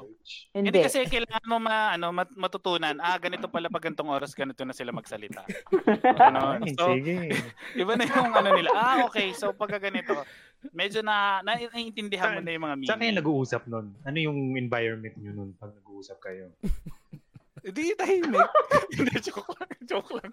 [0.51, 0.81] Hindi Hindi.
[0.81, 2.97] kasi kailangan mo ma, ano, mat- matutunan.
[2.99, 5.45] Ah, ganito pala pag ganitong oras, ganito na sila magsalita.
[6.25, 6.57] Ano?
[6.73, 7.37] So, sige.
[7.85, 8.71] iba na yung ano nila.
[8.73, 9.37] Ah, okay.
[9.37, 10.25] So, pagka ganito,
[10.73, 13.21] medyo na, na naiintindihan mo na yung mga Saan kayo meaning.
[13.21, 13.93] nag-uusap nun?
[14.03, 16.49] Ano yung environment nyo nun pag nag-uusap kayo?
[17.65, 18.49] Hindi, tahimik.
[18.93, 19.71] Hindi, joke lang.
[19.85, 20.31] Joke lang.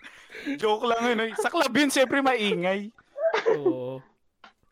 [0.60, 1.02] Joke lang.
[1.06, 1.24] Ano.
[1.39, 2.91] Sa club yun, syempre maingay.
[3.57, 4.01] Oo.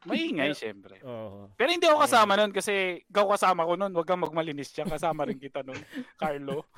[0.07, 1.03] Maingay, syempre.
[1.03, 1.51] Oo.
[1.59, 3.91] Pero hindi ako kasama nun kasi ikaw kasama ko nun.
[3.91, 4.87] Huwag kang magmalinis siya.
[4.87, 5.75] Kasama rin kita nun,
[6.15, 6.63] Carlo.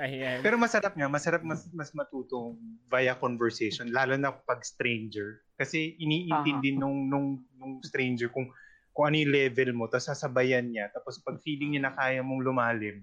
[0.00, 0.40] Ayan.
[0.40, 2.56] Pero masarap nga, masarap mas, mas matutong
[2.88, 5.42] via conversation, lalo na pag stranger.
[5.58, 8.48] Kasi iniintindi nung, nung, nung stranger kung,
[8.94, 10.88] kung ano yung level mo, tapos sasabayan niya.
[10.94, 13.02] Tapos pag feeling niya na kaya mong lumalim,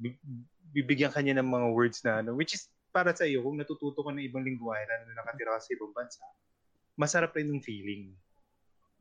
[0.00, 0.18] bi-
[0.72, 4.04] bibigyan ka niya ng mga words na ano, which is para sa iyo, kung natututo
[4.04, 6.22] ka ng ibang lingwahe na nakatira ka sa ibang bansa,
[6.94, 8.12] masarap rin yung feeling.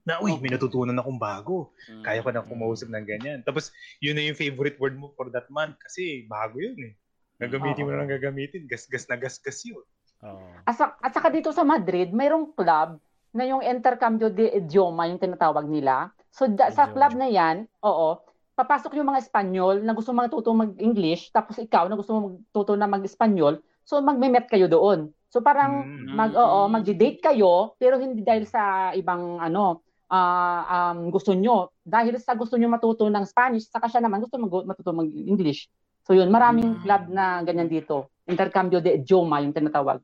[0.02, 1.76] Na, uy, may natutunan akong bago.
[2.02, 3.40] Kaya ko na kumausap ng ganyan.
[3.46, 3.70] Tapos,
[4.02, 6.94] yun na yung favorite word mo for that month kasi bago yun eh.
[7.38, 8.66] Gagamitin mo na lang gagamitin.
[8.66, 9.86] Gasgas na gasgas yun.
[10.26, 10.50] Oo.
[10.66, 12.98] At, sa- at saka dito sa Madrid, mayroong club
[13.32, 16.10] na yung intercambio de idioma, yung tinatawag nila.
[16.34, 18.20] So da- sa club na yan, oo,
[18.56, 23.64] papasok yung mga Espanyol na gusto matuto mag-English, tapos ikaw na gusto magtuto na mag-Espanyol,
[23.84, 25.10] so magme-met kayo doon.
[25.32, 26.12] So parang Mm.
[26.12, 29.80] mag oo, mag-date kayo, pero hindi dahil sa ibang ano,
[30.12, 31.72] ah, um, gusto nyo.
[31.80, 35.72] Dahil sa gusto nyo matuto ng Spanish, saka siya naman gusto mag matuto mag-English.
[36.04, 36.82] So yun, maraming Mm.
[36.84, 38.12] club na ganyan dito.
[38.28, 40.04] Intercambio de idioma yung tinatawag.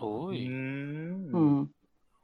[0.00, 0.50] Uy.
[0.50, 1.30] Mm.
[1.30, 1.62] Hmm.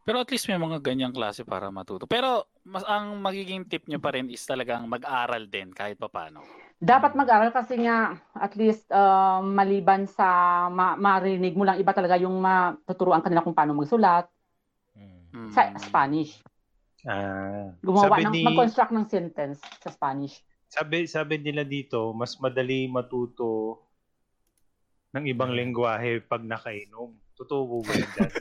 [0.06, 2.06] Pero at least may mga ganyang klase para matuto.
[2.06, 6.42] Pero mas ang magiging tip nyo pa rin is talagang mag-aral din kahit papaano.
[6.76, 10.28] Dapat mag-aral kasi nga at least uh, maliban sa
[10.68, 14.28] ma- marinig mo lang iba talaga yung matuturuan kanila kung paano magsulat
[14.92, 15.20] Mm.
[15.32, 15.50] Mm.
[15.52, 16.40] sa Spanish.
[17.04, 17.68] Ah.
[17.84, 20.40] Gumawa sabi ng ni, mag-construct ng sentence sa Spanish.
[20.66, 23.80] sabi, sabi nila dito, mas madali matuto
[25.12, 27.12] ng ibang lengguwahe pag nakainom.
[27.36, 28.32] Totoo ba yun dyan?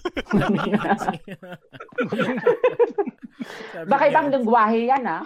[3.72, 5.22] Sabi Baka ibang lengguwahe yan ah.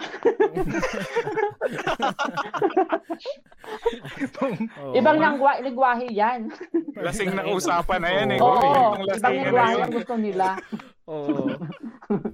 [4.80, 4.94] oo.
[4.96, 6.50] Ibang lengguwa- lengguwahe yan.
[6.96, 8.40] Lasing na usapan na yan eh.
[8.40, 8.58] Oo.
[8.58, 9.82] Oo, Ibang lengguwahe yun.
[9.82, 10.46] ang gusto nila.
[11.10, 11.50] Oo.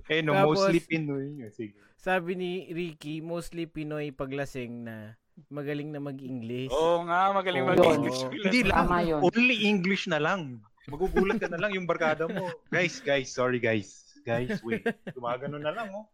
[0.07, 1.40] eh no, Tapos- mostly Pinoy.
[1.51, 1.77] Sige.
[1.96, 5.16] Sabi ni Ricky, mostly Pinoy paglasing na
[5.49, 6.70] magaling na mag-English.
[6.70, 7.70] Oo nga, magaling Oo.
[7.72, 8.20] mag-English.
[8.31, 8.87] Hindi lang.
[8.87, 9.20] Tama yun.
[9.20, 10.61] Only English na lang.
[10.87, 12.46] Magugulat ka na lang yung barkada mo.
[12.70, 14.06] Guys, guys, sorry guys.
[14.27, 14.83] Guys, wait.
[15.17, 16.07] Gumagano na lang, oh.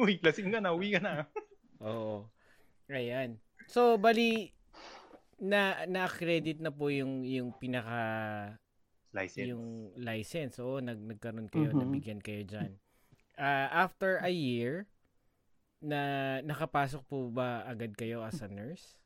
[0.00, 1.28] Uy, lasing ka na, uwi ka na.
[1.84, 2.24] Oo.
[2.88, 3.36] Ayan.
[3.68, 4.56] So, bali,
[5.36, 8.00] na na-accredit na po yung yung pinaka
[9.12, 9.52] License.
[9.52, 10.54] yung license.
[10.64, 11.78] Oo, nag nagkaroon kayo, Mhm.
[11.78, 12.72] nabigyan kayo diyan.
[13.76, 14.88] after a year
[15.84, 16.00] na
[16.40, 18.96] nakapasok po ba agad kayo as a nurse?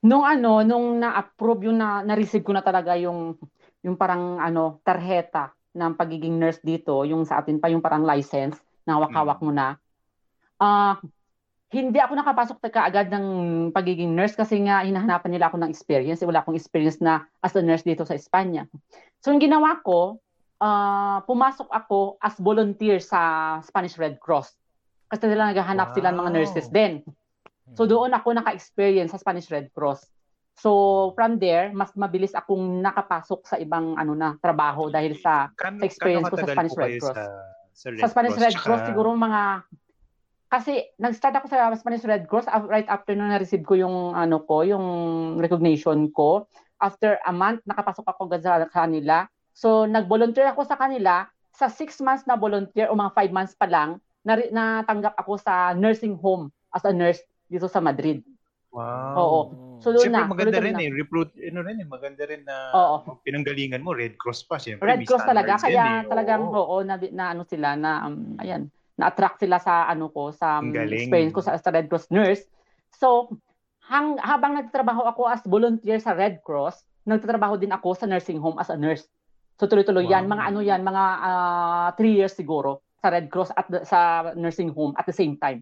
[0.00, 3.36] Nung ano, nung na-approve yung na, na-receive ko na talaga yung
[3.84, 8.56] yung parang ano, tarheta ng pagiging nurse dito, yung sa atin pa yung parang license
[8.86, 9.74] na hawak-hawak mo na.
[10.56, 11.02] Ah,
[11.74, 13.26] hindi ako nakapasok kaagad ng
[13.74, 16.22] pagiging nurse kasi nga hinahanapan nila ako ng experience.
[16.22, 18.70] Eh, Wala akong experience na as a nurse dito sa Espanya.
[19.18, 20.22] So yung ginawa ko,
[20.62, 24.54] ah, pumasok ako as volunteer sa Spanish Red Cross.
[25.10, 26.36] Kasi nila naghahanap sila ng mga Wow.
[26.38, 27.02] nurses din.
[27.74, 30.06] So doon ako naka-experience sa Spanish Red Cross.
[30.54, 30.70] So
[31.18, 35.84] from there, mas mabilis akong nakapasok sa ibang ano na trabaho dahil sa Kan, sa
[35.86, 37.16] experience ko sa Spanish Red Cross.
[37.18, 37.24] Sa,
[37.74, 38.44] sa Red sa Spanish Cross?
[38.46, 39.42] Red Cross Tsaka- siguro mga
[40.54, 44.38] kasi nag-start ako sa Spanish Red Cross af- right after nung na-receive ko yung ano
[44.46, 44.86] ko, yung
[45.42, 46.46] recognition ko.
[46.78, 49.26] After a month, nakapasok ako sa kanila.
[49.50, 51.26] So, nag-volunteer ako sa kanila.
[51.50, 55.74] Sa six months na volunteer o mga five months pa lang, na- natanggap ako sa
[55.74, 57.18] nursing home as a nurse
[57.50, 58.22] dito sa Madrid.
[58.70, 59.14] Wow.
[59.18, 59.40] Oo.
[59.84, 60.32] So, doon Siyempre na.
[60.32, 60.80] maganda rin na.
[60.80, 60.90] eh.
[60.90, 61.86] Recruit, ano rin eh.
[61.86, 62.96] Maganda rin na Oo.
[63.20, 63.92] pinanggalingan mo.
[63.92, 64.56] Red Cross pa.
[64.56, 66.10] Siyempre, Red Cross talaga kaya yan eh.
[66.10, 66.56] talagang Oo.
[66.56, 70.70] oo na, na ano sila na um, ayan na-attract sila sa ano ko sa um,
[70.70, 71.10] galing.
[71.10, 72.46] experience ko sa, sa Red Cross nurse.
[72.94, 73.26] So
[73.84, 78.54] hang, habang nagtatrabaho ako as volunteer sa Red Cross, nagtatrabaho din ako sa nursing home
[78.56, 79.04] as a nurse.
[79.58, 80.32] So tuloy-tuloy yan, Wow.
[80.38, 83.98] mga ano yan, mga ah, three years siguro sa Red Cross at the- sa
[84.32, 85.60] nursing home at the same time.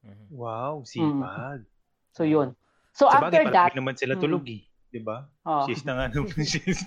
[0.00, 0.32] Mhm.
[0.32, 1.60] Wow, sipag.
[2.10, 2.56] So yun.
[2.96, 3.20] So Sa Mm.
[3.20, 4.64] after bagay, that, naman sila tulog eh.
[4.86, 5.28] Di ba?
[5.44, 5.68] oh.
[5.68, 6.80] She's na nga nung she's...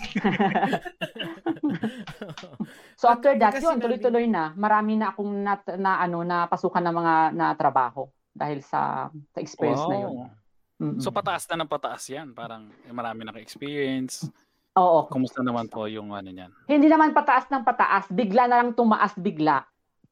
[2.98, 4.56] so after that, Pagka yun, sinabi- tuloy-tuloy na.
[4.56, 9.40] Marami na akong na, na ano na pasukan ng mga na trabaho dahil sa sa
[9.40, 10.16] experience na yun.
[10.80, 10.98] Mm-mm.
[10.98, 12.32] So pataas na ng pataas yan.
[12.32, 14.32] Parang eh, marami naka-experience.
[14.74, 15.12] Oo.
[15.12, 16.50] Kumusta naman po yung ano niyan?
[16.66, 19.68] Hindi naman pataas ng pataas, bigla na lang tumaas bigla.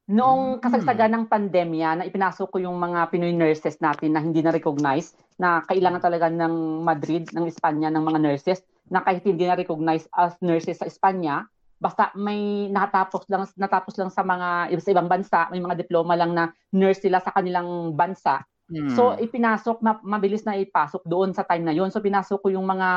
[0.08, 0.60] Noong Mm.
[0.64, 5.12] kasagsagan ng pandemya na ipinasok ko yung mga Pinoy nurses natin na hindi na recognize
[5.36, 10.08] na kailangan talaga ng Madrid, ng Espanya, ng mga nurses na kahit hindi na recognize
[10.16, 11.44] as nurses sa Espanya,
[11.76, 16.32] basta may natapos lang natapos lang sa mga sa ibang bansa, may mga diploma lang
[16.32, 18.40] na nurse sila sa kanilang bansa.
[18.72, 18.88] Hmm.
[18.96, 21.92] So ipinasok ma- mabilis na ipasok doon sa time na yon.
[21.92, 22.88] So pinasok ko yung mga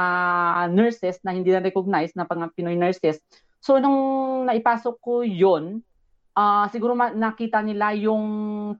[0.71, 3.19] nurses na hindi na recognize na pang Pinoy nurses.
[3.59, 3.99] So nung
[4.47, 5.83] naipasok ko yon,
[6.37, 8.23] ah siguro ma- nakita nila yung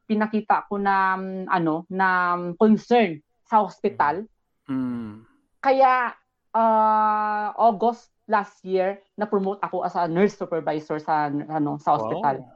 [0.07, 4.23] pinakita ko na mm, ano na mm, concern sa hospital.
[4.67, 5.27] Hmm.
[5.59, 6.15] Kaya
[6.55, 12.47] ah, August last year na promote ako as a nurse supervisor sa ano sa hospital.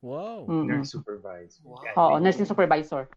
[0.00, 0.46] Wow.
[0.46, 0.64] Mm-mm.
[0.64, 1.60] Nurse supervisor.
[1.66, 1.82] Wow.
[1.98, 3.10] Oo, nursing supervisor.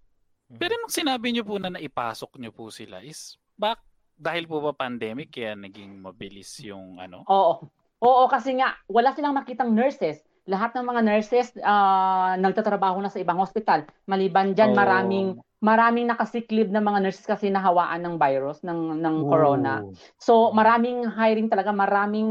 [0.58, 3.80] Pero nung sinabi niyo po na naipasok niyo po sila is bak
[4.22, 7.24] dahil po ba pandemic kaya naging mabilis yung ano?
[7.26, 7.66] Oo.
[8.02, 10.26] Oo, kasi nga, wala silang makitang nurses.
[10.50, 13.86] Lahat ng mga nurses ah, nagtatrabaho na sa ibang hospital.
[14.10, 14.80] Maliban dyan, Oo.
[14.80, 15.28] maraming
[15.62, 19.86] maraming nakasick leave ng mga nurses kasi nahawaan ng virus, ng, ng corona.
[19.86, 19.94] Oo.
[20.18, 22.26] So, maraming hiring talaga, maraming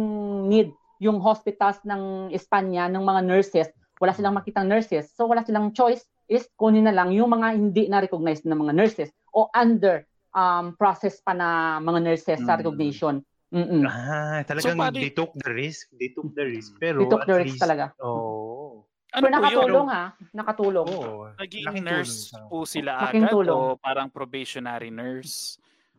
[0.50, 3.70] need yung hospitals ng Espanya, ng mga nurses.
[4.02, 5.14] Wala silang makitang nurses.
[5.14, 9.14] So, wala silang choice is kunin na lang yung mga hindi na-recognize ng mga nurses
[9.30, 10.02] o under
[10.34, 12.66] um, process pa na mga nurses sa Mm.
[12.66, 13.14] recognition.
[13.50, 13.82] Mm-mm.
[13.82, 15.90] Ah, talagang So, paano- they took the risk.
[15.92, 16.78] They took the risk.
[16.78, 17.84] Pero They took at the risk least, talaga.
[18.00, 18.86] Oo.
[19.10, 19.42] Ano Pero po yun?
[19.42, 20.86] nakatulong ha, nakatulong.
[20.88, 21.22] Oo.
[21.34, 22.14] Naging nurse
[22.46, 23.50] po sila agad tulong.
[23.50, 25.58] o parang probationary nurse?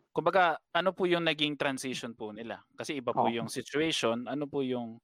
[0.10, 2.64] Kumbaga, ano po yung naging transition po nila?
[2.74, 3.32] Kasi iba po Oo.
[3.34, 4.24] yung situation.
[4.26, 4.96] Ano po yung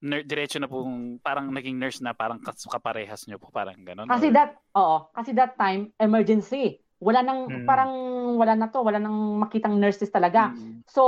[0.00, 0.84] ner- diretso na po
[1.18, 4.04] parang naging nurse na parang kas- kaparehas nyo po parang ganun?
[4.06, 6.76] Kasi Or- that, oo, kasi that time, emergency.
[6.98, 7.64] Wala nang, Mm.
[7.64, 7.92] parang
[8.38, 10.54] wala na to, wala nang makitang nurses talaga.
[10.54, 10.86] Mm.
[10.86, 11.02] So,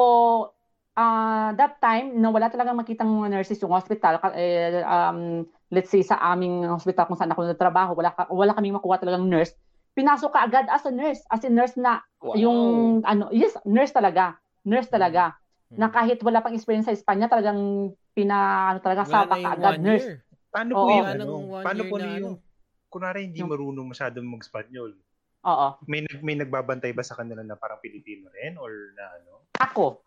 [0.98, 5.88] ah that time, na wala talagang makitang mga nurses yung hospital, ka- eh, um, let's
[5.88, 9.54] say sa aming hospital kung saan ako nagtrabaho, wala, ka- wala kaming makuha talagang nurse,
[9.94, 12.36] pinasok ka agad as a nurse, as a nurse na Wow.
[12.36, 12.58] yung,
[13.06, 15.38] ano, yes, nurse talaga, nurse talaga,
[15.70, 15.78] Mm.
[15.78, 19.50] na kahit wala pang experience sa Espanya, talagang pina, ano talaga, Wala sapa na ka
[19.56, 20.04] agad nurse.
[20.04, 20.16] year.
[20.50, 20.82] Paano Oo.
[20.82, 21.24] po yung ano?
[21.62, 22.42] Paano po na yung, ano.
[22.90, 24.98] kunwari hindi marunong masyadong mag-Spanyol?
[25.46, 25.68] Oo.
[25.88, 29.48] May may nagbabantay ba sa kanila na parang Pilipino rin or na ano?
[29.56, 30.04] Ako,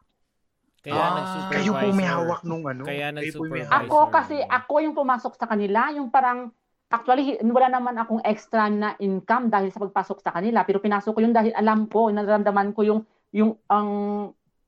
[0.84, 1.55] Kaya Ah, nag-supervisor.
[1.55, 2.84] Kayo po may hawak nung ano?
[2.84, 3.71] Kaya nag-supervisor.
[3.88, 6.51] Ako kasi ako yung pumasok sa kanila, yung parang
[6.91, 11.19] actually wala naman akong extra na income dahil sa pagpasok sa kanila, pero pinasok ko
[11.23, 13.01] yun dahil alam ko, nararamdaman ko yung
[13.34, 13.89] yung ang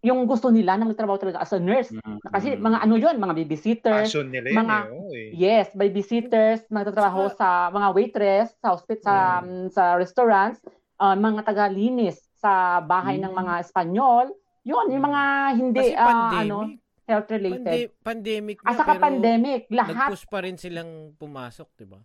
[0.06, 1.89] yung gusto nila na magtrabaho talaga as a nurse.
[1.89, 2.18] Mm.
[2.24, 4.93] Kasi mga ano yun, mga babysitters, Passion nila yun mga- eh.
[4.93, 5.30] oo eh.
[5.34, 10.62] yes, babysitters, magtatrabaho sa mga waitress, sa hospital, sa, um, sa restaurants,
[10.97, 13.39] uh, mga taga-linis sa bahay ng Mm.
[13.41, 14.26] mga Espanyol.
[14.64, 15.24] Yun, yung mga
[15.56, 16.41] hindi Kasi ah, pandemic.
[16.43, 16.58] ano,
[17.03, 17.66] health related.
[17.66, 22.01] Pande- pandemic na, Ah, saka pero pandemic, lahat nag-push pa rin silang pumasok, di ba?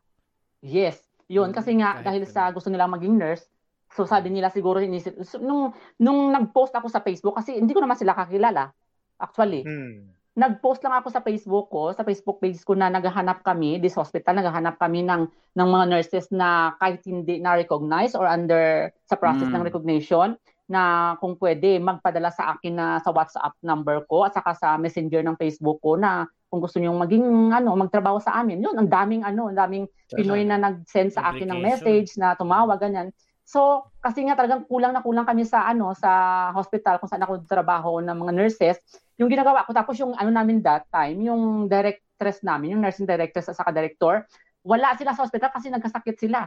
[0.60, 2.32] Yes, yun Mm, kasi nga kahit dahil ano.
[2.32, 3.48] sa gusto nilang maging nurse.
[3.90, 7.82] So sabi nila siguro inisip so, nung nung nag-post ako sa Facebook kasi hindi ko
[7.82, 8.70] naman sila kakilala.
[9.18, 10.14] Actually, Hmm.
[10.30, 14.32] nag-post lang ako sa Facebook ko, sa Facebook page ko na naghahanap kami, this hospital
[14.32, 19.50] naghahanap kami ng ng mga nurses na kahit hindi na recognize or under sa process
[19.50, 19.54] Mm.
[19.58, 20.28] ng recognition
[20.70, 25.26] na kung pwede magpadala sa akin na sa WhatsApp number ko at saka sa Messenger
[25.26, 28.62] ng Facebook ko na kung gusto niyo maging ano magtrabaho sa amin.
[28.62, 32.78] Yun, ang daming ano, ang daming Pinoy na nag-send sa akin ng message na tumawag
[32.78, 33.10] ganyan.
[33.50, 37.42] So, kasi nga talagang kulang na kulang kami sa ano sa hospital kung saan ako
[37.50, 38.78] trabaho ng mga nurses.
[39.18, 43.50] Yung ginagawa ko tapos yung ano namin that time, yung directress namin, yung nursing directress
[43.50, 44.22] at saka director,
[44.62, 46.46] wala sila sa hospital kasi nagkasakit sila.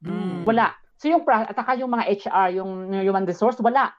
[0.00, 0.48] Mm.
[0.48, 0.72] Wala.
[0.96, 3.92] So yung at saka yung mga HR, yung human resource, wala.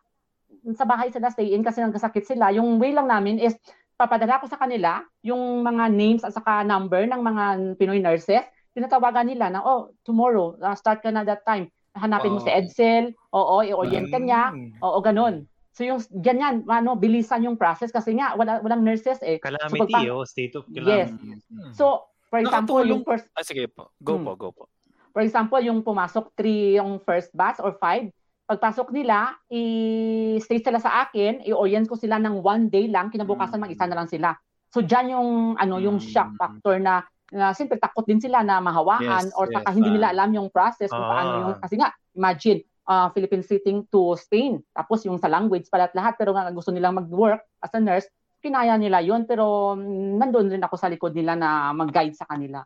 [0.73, 2.49] Sa bahay sila stay in kasi nagkasakit sila.
[2.57, 3.53] Yung way lang namin is
[4.01, 7.43] papadala ko sa kanila yung mga names at saka number ng mga
[7.77, 8.41] Pinoy nurses.
[8.73, 11.69] Tinatawagan nila na, oh, tomorrow, uh, start ka na that time.
[11.93, 12.45] Hanapin mo Oh.
[12.45, 14.79] si Edsel, oo, i-orient ka niya, Mm.
[14.79, 15.43] oo, ganun.
[15.71, 19.39] So yung ganyan, ano, bilisan yung process kasi nga wala walang nurses eh.
[19.39, 21.11] Calamity, pagpa- oh, state of Yes.
[21.11, 21.39] calamity.
[21.47, 21.71] Hmm.
[21.71, 21.85] So,
[22.27, 23.91] for example, Nakatulong- yung first Ah, sige po.
[23.97, 24.23] Go Hmm.
[24.23, 24.63] po, go po.
[25.11, 28.07] For example, yung pumasok three, yung first batch or five,
[28.45, 33.63] pagpasok nila, i-stay sila sa akin, i-orient ko sila ng one day lang, kinabukasan Mm.
[33.63, 34.29] mag-isa na lang sila.
[34.71, 39.01] So dyan yung ano yung shock factor na na siyempre takot din sila na mahawaan
[39.25, 39.95] Yes, or yes, taka hindi ah.
[39.95, 41.09] nila alam yung process kung Ah.
[41.09, 45.88] paano yung kasi nga imagine uh, Philippine sitting to Spain tapos yung sa language pala
[45.88, 48.07] at lahat pero nga gusto nilang mag-work as a nurse
[48.38, 52.65] kinaya nila yon pero mm, nandun rin ako sa likod nila na mag-guide sa kanila.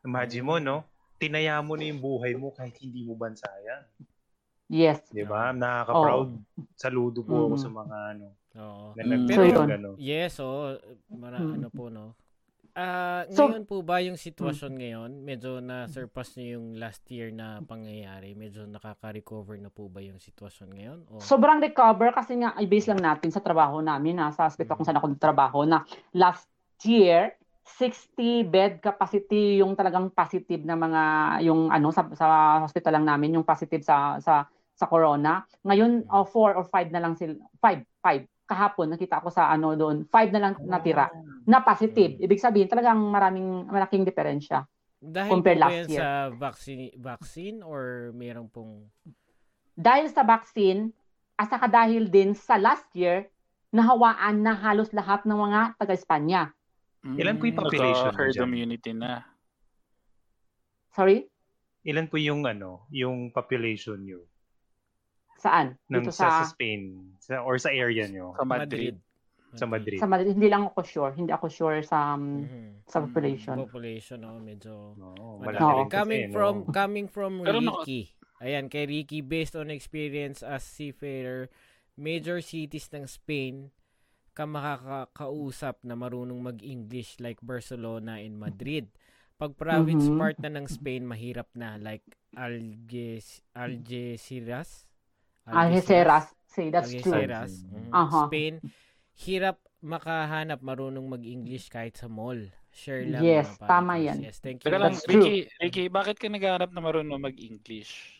[0.00, 0.86] Imagine mo, no?
[1.18, 3.82] Tinaya mo na yung buhay mo kahit hindi mo bansayan.
[4.70, 5.02] Yes.
[5.10, 5.50] Di ba?
[5.50, 6.38] Nakaka-proud.
[6.76, 7.60] Saludo po ako Mm.
[7.60, 8.26] sa mga ano.
[8.54, 8.84] Oo.
[8.94, 9.10] Na Mm.
[9.10, 9.68] nag- So, yun.
[9.68, 9.88] ano.
[9.98, 10.78] Yes, oo.
[11.10, 11.52] Mara, Mm.
[11.56, 12.14] ano po, no?
[12.78, 17.58] Ah, So- ngayon po ba yung sitwasyon ngayon, medyo na-surpass niyo yung last year na
[17.66, 18.38] pangyayari?
[18.38, 20.98] Medyo nakaka-recover na po ba yung sitwasyon ngayon?
[21.10, 24.86] O, Sobrang recover kasi nga i-base lang natin sa trabaho namin na sa hospital kung
[24.86, 25.82] saan ako nagtrabaho na
[26.14, 26.46] last
[26.86, 27.34] year
[27.66, 31.02] 60 bed capacity yung talagang positive na mga
[31.50, 32.26] yung ano sa, sa
[32.62, 35.42] hospital lang namin yung positive sa sa sa corona.
[35.66, 40.08] Ngayon 4 or 5 na lang sila 5 5 kahapon nakita ko sa ano doon
[40.08, 41.12] 5 na lang natira
[41.44, 42.16] na positive.
[42.16, 44.64] Ibig sabihin talagang maraming malaking diferensya.
[44.98, 46.00] dahil compare last yan year.
[46.02, 48.88] sa vaccine, vaccine or meron pong...
[49.78, 50.90] Dahil sa vaccine
[51.38, 53.30] at saka dahil din sa last year
[53.70, 56.50] nahawaan na halos lahat ng mga taga-Espanya.
[57.04, 58.48] Ilan po yung Mm, population nagka-herd dyan?
[58.48, 59.22] immunity na.
[60.90, 61.30] Sorry?
[61.86, 64.26] Ilan po yung ano, yung population nyo?
[65.38, 65.78] Saan?
[65.86, 67.14] Ng, Dito sa, sa, Spain?
[67.22, 68.34] Sa, or sa area nyo?
[68.34, 68.98] Sa Madrid.
[69.54, 69.96] Sa Madrid.
[70.02, 70.34] sa Madrid.
[70.34, 71.12] Hindi lang ako sure.
[71.14, 72.84] Hindi ako sure sa um, Mhm.
[72.84, 73.54] sa population.
[73.56, 74.98] Population, oh, medyo...
[74.98, 75.46] Oo, Malaki.
[75.46, 75.72] malaki Oo.
[75.72, 76.34] rin kasi, Coming no?
[76.34, 78.12] from coming from Pero Ricky.
[78.38, 81.50] Ayan, kay Ricky based on experience as seafarer,
[81.98, 83.70] major cities ng Spain
[84.30, 88.86] ka makakausap na marunong mag-English like Barcelona and Madrid.
[89.34, 90.18] Pag province Mhm.
[90.18, 92.02] part na ng Spain, mahirap na like
[92.34, 94.86] Alges Algeciras.
[95.54, 96.26] Algeciras.
[96.48, 97.14] Say, that's true.
[97.14, 97.64] Algeciras.
[97.68, 97.90] Mhm.
[97.94, 98.22] Aha.
[98.26, 98.54] Spain,
[99.14, 102.50] hirap makahanap marunong mag-English kahit sa mall.
[102.74, 103.22] Share lang.
[103.22, 104.22] Yes, tama yan.
[104.22, 104.66] Yes, thank you.
[104.66, 105.22] Teka lang, true.
[105.22, 108.17] Ricky, Ricky, bakit ka naghahanap na marunong mag-English?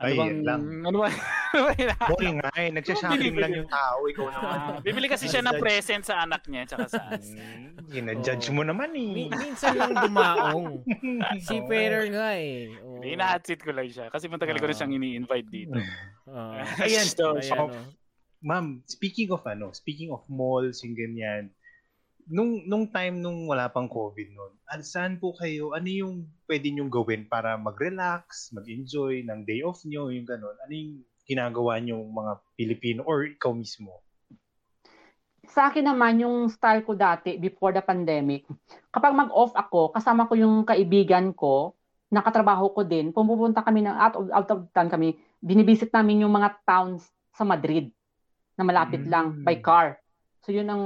[0.00, 0.62] Ano Ay, bang, yan lang.
[0.88, 1.08] ano ba?
[1.12, 1.64] ano?
[2.08, 4.08] Mall nga eh, nagsha-shopping lang yung tao.
[4.08, 4.56] Ikaw naman.
[4.56, 7.20] Ah, bibili kasi siya ng present sa anak niya tsaka sa anak.
[7.20, 9.28] Hmm, Gina-judge mo naman eh.
[9.28, 10.80] Mi- minsan lang dumaong.
[11.44, 12.72] Seafarer nga eh.
[12.80, 12.96] Oo.
[12.96, 14.08] Hindi, ina-hot ko lang siya.
[14.08, 14.78] Kasi matagal ko na Ah.
[14.80, 15.76] siyang ini-invite dito.
[16.24, 16.52] Oo.
[16.80, 17.84] Ayan, So, Ayan, oh, oh.
[18.40, 21.52] Ma'am, speaking of ano, speaking of malls, yung ganyan,
[22.30, 26.14] nung nung time nung wala pang COVID noon, an saan po kayo, ano yung
[26.46, 30.56] pwede nyong gawin para mag-relax, mag-enjoy ng day off nyo, yung gano'n?
[30.62, 33.98] Ano yung ginagawa nyo mga Pilipino or ikaw mismo?
[35.50, 38.46] Sa akin naman, yung style ko dati, before the pandemic,
[38.94, 41.74] kapag mag-off ako, kasama ko yung kaibigan ko,
[42.14, 46.34] nakatrabaho ko din, pumupunta kami ng out of, out of town kami, binibisit namin yung
[46.34, 47.02] mga towns
[47.34, 47.90] sa Madrid
[48.54, 49.10] na malapit Mm.
[49.10, 49.98] lang by car.
[50.40, 50.84] So yun ang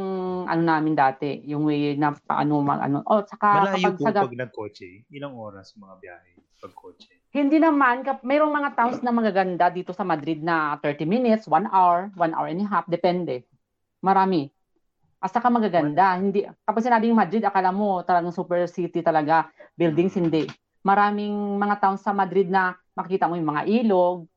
[0.51, 3.07] ano namin dati, yung way na paano mag ano.
[3.07, 4.89] Oh, saka Malayo kapag po sa pag nagkotse.
[5.15, 7.13] Ilang oras mga biyahe pag kotse?
[7.35, 11.67] Hindi naman, kap- mayroong mga towns na magaganda dito sa Madrid na 30 minutes, 1
[11.71, 13.43] hour, 1 hour and a half, depende.
[13.99, 14.47] Marami.
[15.19, 16.15] At saka magaganda.
[16.15, 19.51] Hindi, kapag sinabing Madrid, akala mo talagang super city talaga.
[19.75, 20.47] Buildings, hindi.
[20.87, 24.31] Maraming mga towns sa Madrid na makikita mo yung mga ilog,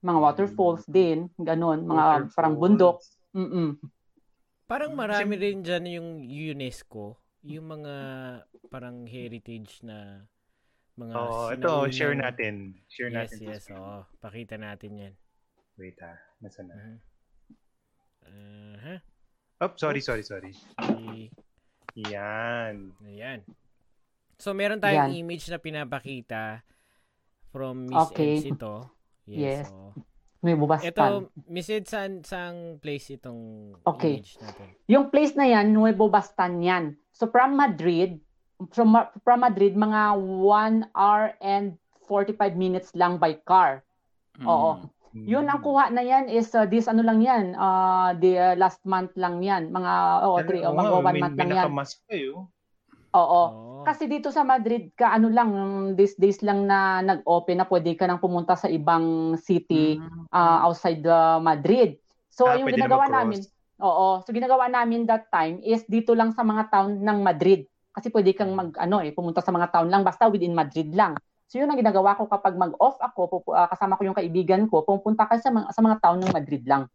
[0.00, 3.02] mga waterfalls din, ganun, mga parang bundok.
[3.36, 3.76] Mm-mm.
[4.66, 7.14] Parang marami rin dyan yung UNESCO,
[7.46, 7.94] yung mga
[8.66, 10.26] parang heritage na
[10.98, 12.74] mga Oo, ito, share natin.
[12.90, 13.38] Share Yes, natin.
[13.46, 14.02] yes, oo.
[14.18, 15.14] Pakita natin yan.
[15.78, 16.74] Wait ha, nasa na?
[16.74, 16.98] Mhm.
[18.26, 18.98] Uh-huh.
[19.62, 20.50] Oh, sorry, sorry, sorry.
[20.82, 21.30] I-
[21.96, 22.92] Yan.
[23.06, 23.40] Ayan.
[24.36, 25.20] So, meron tayong Yan.
[25.22, 26.60] image na pinapakita
[27.48, 28.42] from Miss Okay.
[28.44, 28.90] Ito.
[29.24, 29.70] Yes.
[29.70, 29.94] oo.
[30.44, 30.92] May bubastan.
[30.92, 34.20] Ito, Miss Eds, saan, saang place itong Okay.
[34.20, 34.66] image natin?
[34.86, 36.94] Yung place na yan, Nuevo Bastan yan.
[37.16, 38.20] So from Madrid,
[38.70, 43.82] from, from Madrid, mga 1 hour and 45 minutes lang by car.
[44.38, 44.46] Mm.
[44.46, 44.70] Oo.
[45.16, 48.84] Yun, ang kuha na yan is uh, this ano lang yan, uh, the uh, last
[48.84, 49.72] month lang yan.
[49.72, 49.92] Mga,
[50.28, 51.64] oh, three, oh, mga one month lang yan.
[51.72, 52.52] Minakamask kayo.
[53.16, 53.44] Oo.
[53.48, 53.75] Oo.
[53.86, 55.50] Kasi dito sa Madrid ka ano lang
[55.94, 60.26] these days lang na nag-open na pwede ka nang pumunta sa ibang city Mm.
[60.28, 61.94] uh, outside the Madrid.
[62.28, 63.16] So Ah, yung na ginagawa mag-cross.
[63.22, 63.40] namin,
[63.78, 67.62] oo, so ginagawa namin that time is dito lang sa mga town ng Madrid.
[67.94, 71.14] Kasi pwede kang mag ano eh pumunta sa mga town lang basta within Madrid lang.
[71.46, 74.82] So yun ang ginagawa ko kapag mag-off ako, pupu- ah, kasama ko yung kaibigan ko,
[74.82, 76.90] pupunta ka sa mga, sa mga town ng Madrid lang.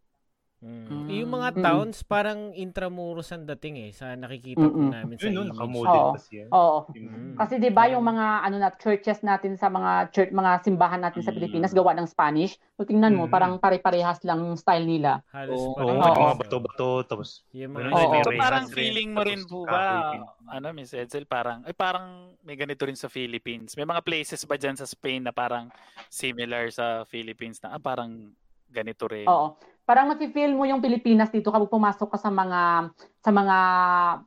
[0.62, 0.86] Mm.
[0.86, 1.08] Mm.
[1.10, 1.66] Yung mga Mm-mm.
[1.66, 3.92] towns, parang intramuros ang dating eh.
[3.92, 4.94] Sa nakikita po Mm-mm.
[4.94, 5.90] namin sa Yun, image.
[5.90, 6.14] Oo.
[6.14, 6.50] kasi yan.
[6.54, 6.78] Oo.
[6.94, 7.34] Mm.
[7.34, 11.02] Kasi 'di ba yung Parang- mga ano na churches natin sa mga church mga simbahan
[11.02, 11.38] natin sa Mm.
[11.42, 12.62] Pilipinas gawa ng Spanish.
[12.78, 13.34] So tingnan mo, Mm.
[13.34, 15.26] parang pare-parehas lang yung style nila.
[15.34, 15.98] Halos Oo, parehas.
[15.98, 16.22] may Oo.
[16.22, 20.14] mga bato-bato, tapos Yung mga may So parang feeling mo rin po ba,
[20.46, 23.74] ano Miss Edsel, parang, ay parang may ganito rin sa Philippines.
[23.74, 25.74] May mga places ba dyan sa Spain na parang
[26.06, 28.30] similar sa Philippines na ah, parang
[28.70, 29.26] ganito rin?
[29.26, 29.58] Oo.
[29.92, 33.58] Parang mafe-feel mo yung Pilipinas dito kapag pumasok ka sa mga sa mga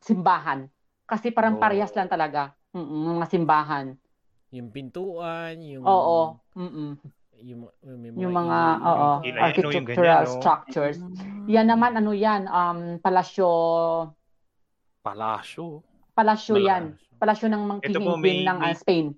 [0.05, 0.69] simbahan.
[1.09, 1.63] Kasi parang Oo.
[1.65, 2.53] parehas lang talaga.
[2.77, 3.87] Mm mga simbahan.
[4.53, 6.37] yung pintuan, yung Oo.
[6.53, 7.01] Mm.
[7.49, 8.93] yung, yung, Yung mga ilaw.
[8.93, 10.37] oo, yung architectural ganyan, no?
[10.37, 10.97] structures.
[11.01, 11.45] Mm.
[11.49, 13.49] Yan naman ano yan, um palasyo
[15.01, 15.81] Palasyo.
[16.13, 16.93] palasyo yan.
[17.17, 19.17] Palasyo ng mga ng uh, may- Spain.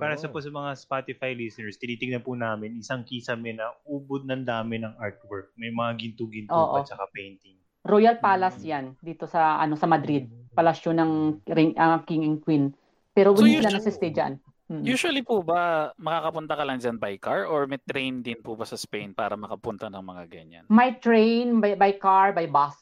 [0.00, 0.18] Para Oo.
[0.18, 4.80] sa po sa mga Spotify listeners, tinitingnan po namin isang kisame na ubod ng dami
[4.80, 5.52] ng artwork.
[5.54, 6.72] May mga ginto-ginto Oo.
[6.72, 7.60] pa tsaka painting.
[7.80, 8.66] Royal Palace Mm.
[8.66, 10.24] yan dito sa ano sa Madrid.
[10.50, 11.12] Palasyo ng
[11.46, 12.72] ring, ah, king and queen.
[13.12, 14.32] Pero So, hindi sila usually- nasa-stay dyan.
[14.70, 14.84] Mm.
[14.86, 18.62] Usually po ba, makakapunta ka lang dyan by car or may train din po ba
[18.62, 20.64] sa Spain para makapunta ng mga ganyan?
[20.70, 22.78] May train, by, by car, by bus.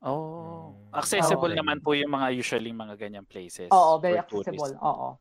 [0.00, 1.58] Oh, accessible Oo.
[1.60, 3.68] naman po yung mga usually mga ganyan places.
[3.68, 4.72] Oo, very accessible.
[4.80, 5.20] Oo.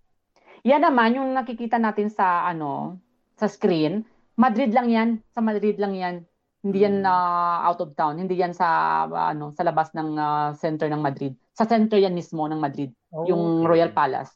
[0.67, 2.99] Yan naman yung nakikita natin sa ano,
[3.39, 4.03] sa screen.
[4.35, 6.15] Madrid lang 'yan, sa Madrid lang 'yan.
[6.59, 8.67] Hindi yan ah, out of town, hindi yan sa
[9.07, 11.31] ah, ano, sa labas ng ah, center ng Madrid.
[11.55, 12.91] Sa center yan mismo ng Madrid,
[13.27, 13.67] yung Okay.
[13.67, 14.35] Royal Palace.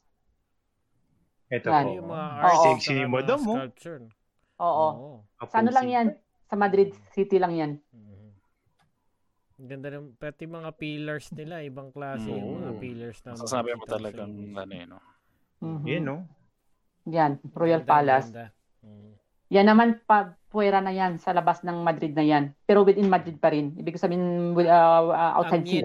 [1.51, 1.85] Ito Yan.
[1.85, 1.91] po.
[1.91, 2.39] yung mga Oo.
[2.39, 3.55] art, Sexy ni saka mga Madam, oh.
[3.59, 3.99] sculpture.
[4.63, 4.87] Oo.
[5.43, 6.07] Sa ano lang 'yan?
[6.47, 7.71] Sa Madrid City lang 'yan.
[7.91, 8.27] Mhm.
[9.53, 12.35] Ang ganda ng, pati mga pillars nila, ibang klase Mm.
[12.39, 12.79] yung mga Oo.
[12.79, 14.99] pillars na Masasabi mo talagang ano eh, no?
[15.63, 15.87] Mhm.
[15.87, 16.17] Yan, no?
[17.05, 18.29] Yan, Royal Ganda, Palace.
[18.29, 18.45] ganda.
[18.83, 19.11] Mm.
[19.49, 22.53] Yan naman pa puwera na yan sa labas ng Madrid na yan.
[22.63, 23.73] Pero within Madrid pa rin.
[23.73, 25.81] Ibig sabihin with, uh, uh, outside city.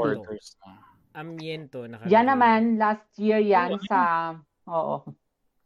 [1.14, 1.82] Amiento.
[1.82, 2.12] nakalagay.
[2.12, 4.00] Yan naman, last year yan Oh, sa,
[4.68, 4.96] oo,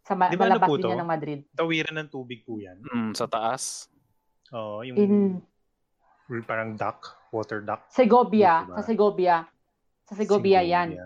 [0.01, 1.41] sa ma- Di ba ano malabas po din yan ng Madrid.
[1.53, 2.81] Tawiran ng tubig po yan.
[2.81, 3.93] Mm, sa taas.
[4.53, 5.21] Oo, yung In
[6.47, 7.85] parang duck, water duck.
[7.93, 8.77] Segovia, Diba?
[8.79, 9.37] sa Segovia.
[10.09, 10.97] Sa Segovia yan.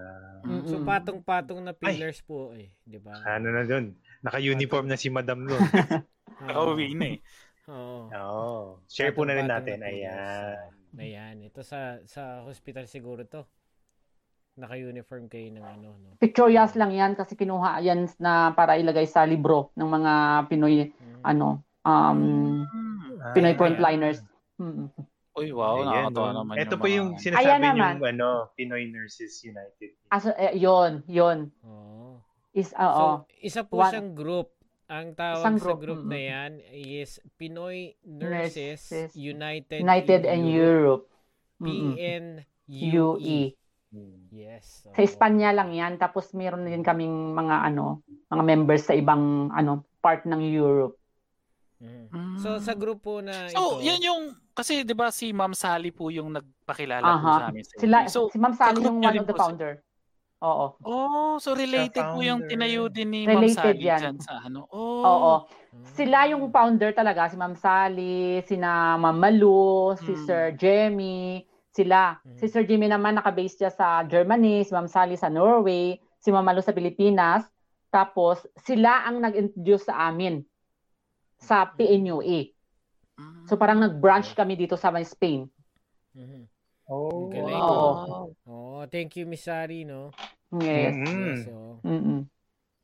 [0.47, 0.87] Mm, So Mm-mm.
[0.87, 3.19] patong-patong na pillars po eh, di ba?
[3.27, 3.93] Ano na doon?
[4.21, 5.59] Naka-uniform na si Madam doon.
[6.41, 7.19] Nakauwi na eh.
[7.67, 8.07] Oo.
[8.07, 8.59] Oo.
[8.87, 9.77] Share po na rin natin.
[9.77, 9.87] na.
[9.87, 10.71] Ayan.
[10.97, 13.43] Ayan, ito sa sa hospital siguro to.
[14.57, 16.17] Naka-uniform kayo ng ano, no.
[16.17, 20.13] Pictorials lang yan kasi kinuha yan na para ilagay sa libro ng mga
[20.47, 21.21] Pinoy, Mm.
[21.23, 21.47] ano,
[21.83, 22.19] um,
[22.65, 23.35] Mm.
[23.35, 24.19] Pinoy Ah, frontliners.
[24.57, 24.89] Mm.
[25.37, 26.37] Uy, wow, Ayan, nakakatawa no?
[26.41, 27.95] naman Ito yung po mga- yung sinasabi Ayan yung naman.
[28.17, 29.91] ano, Pinoy Nurses United.
[30.09, 31.39] Aso, eh, yun, yun.
[31.61, 32.25] Oo.
[32.51, 32.89] Is, oo.
[33.23, 34.49] So, isa po One- siyang group.
[34.87, 40.31] Ang tawag Isang sa group, group na yan is Pinoy Nurses, Nurses United, United in
[40.31, 41.05] and Europe.
[41.05, 41.05] Europe.
[41.59, 41.93] Mm-mm.
[41.99, 42.95] PNUE.
[42.95, 43.41] UE.
[43.91, 44.31] Hmm.
[44.31, 44.87] Yes.
[44.87, 45.97] Sa Espanya lang yan.
[45.97, 50.95] Tapos meron din kaming mga ano, mga members sa ibang ano part ng Europe.
[51.77, 52.07] Mhm.
[52.09, 52.37] Mm.
[52.39, 54.23] So sa grupo na So, ito, yan yung,
[54.57, 57.35] kasi di ba si Ma'am Sally po yung nagpakilala po Aha.
[57.37, 57.63] sa amin.
[57.63, 57.97] sa Sila.
[58.09, 59.73] So, si Ma'am Sally yung one of the po si- founder.
[60.39, 60.77] Oo.
[60.83, 63.99] oh, so related po yung tinayo din ni Ma'am Sally yan.
[63.99, 64.69] dyan sa ano.
[64.69, 65.35] Oh, Oo.
[65.73, 65.85] Mm.
[65.91, 70.25] Sila yung founder talaga, si Ma'am Sally, sina Ma'am Malu, si Hmm.
[70.25, 71.41] Sir Jemmy,
[71.71, 72.17] sila.
[72.19, 72.37] Hmm.
[72.37, 76.41] Si Sir Jimmy naman nakabase siya sa Germany, si Ma'am Sally sa Norway, si Ma'am
[76.43, 77.45] Malu sa Pilipinas.
[77.89, 80.45] Tapos sila ang nag-introduce sa amin
[81.39, 82.56] sa PNUA.
[83.17, 83.45] Mm.
[83.49, 85.49] So parang nag-branch kami dito sa may Spain.
[86.17, 86.45] Mhm.
[86.87, 87.59] Oh, Galing.
[87.59, 88.31] Oo.
[88.47, 90.15] Oh, thank you Miss Sari, no.
[90.55, 90.95] Yes.
[90.95, 91.35] Mhm.
[91.35, 91.83] Yes, oh.
[91.83, 92.21] Mm-mm.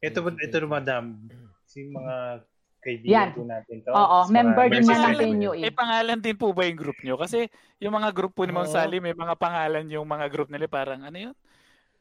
[0.02, 1.30] Ito, ito madam.
[1.62, 2.42] Si mga
[2.82, 3.28] kaibigan Yan.
[3.30, 3.90] po natin to.
[3.94, 5.14] Oo, mga member din rin po yun.
[5.14, 5.62] PNUA.
[5.62, 7.14] May pangalan din po ba yung group nyo?
[7.14, 7.46] Kasi
[7.78, 8.74] yung mga group po ni Ma'am Oo.
[8.74, 10.66] Sally, may mga pangalan yung mga group nila.
[10.66, 11.34] Parang ano yun?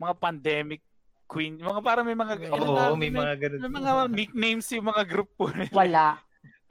[0.02, 0.82] Mga pandemic
[1.30, 1.62] queen.
[1.62, 2.34] Mga parang may mga...
[2.50, 3.22] ano Oo, tawag may yun?
[3.22, 3.60] mga ganun.
[3.62, 5.70] May mga nicknames yung mga group po nila.
[5.70, 6.06] Wala,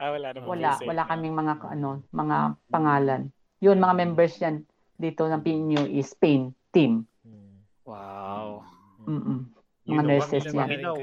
[0.01, 0.47] Ah, wala naman.
[0.49, 2.37] wala, sa wala kaming mga ano, mga
[2.73, 3.21] pangalan.
[3.61, 4.65] Yun, mga members yan
[4.97, 7.05] dito ng PNUA Spain team.
[7.21, 7.61] Mm.
[7.85, 8.65] Wow.
[9.05, 9.45] Mm-mm.
[9.85, 10.69] You Mga know, nurses yan.
[10.81, 10.97] No?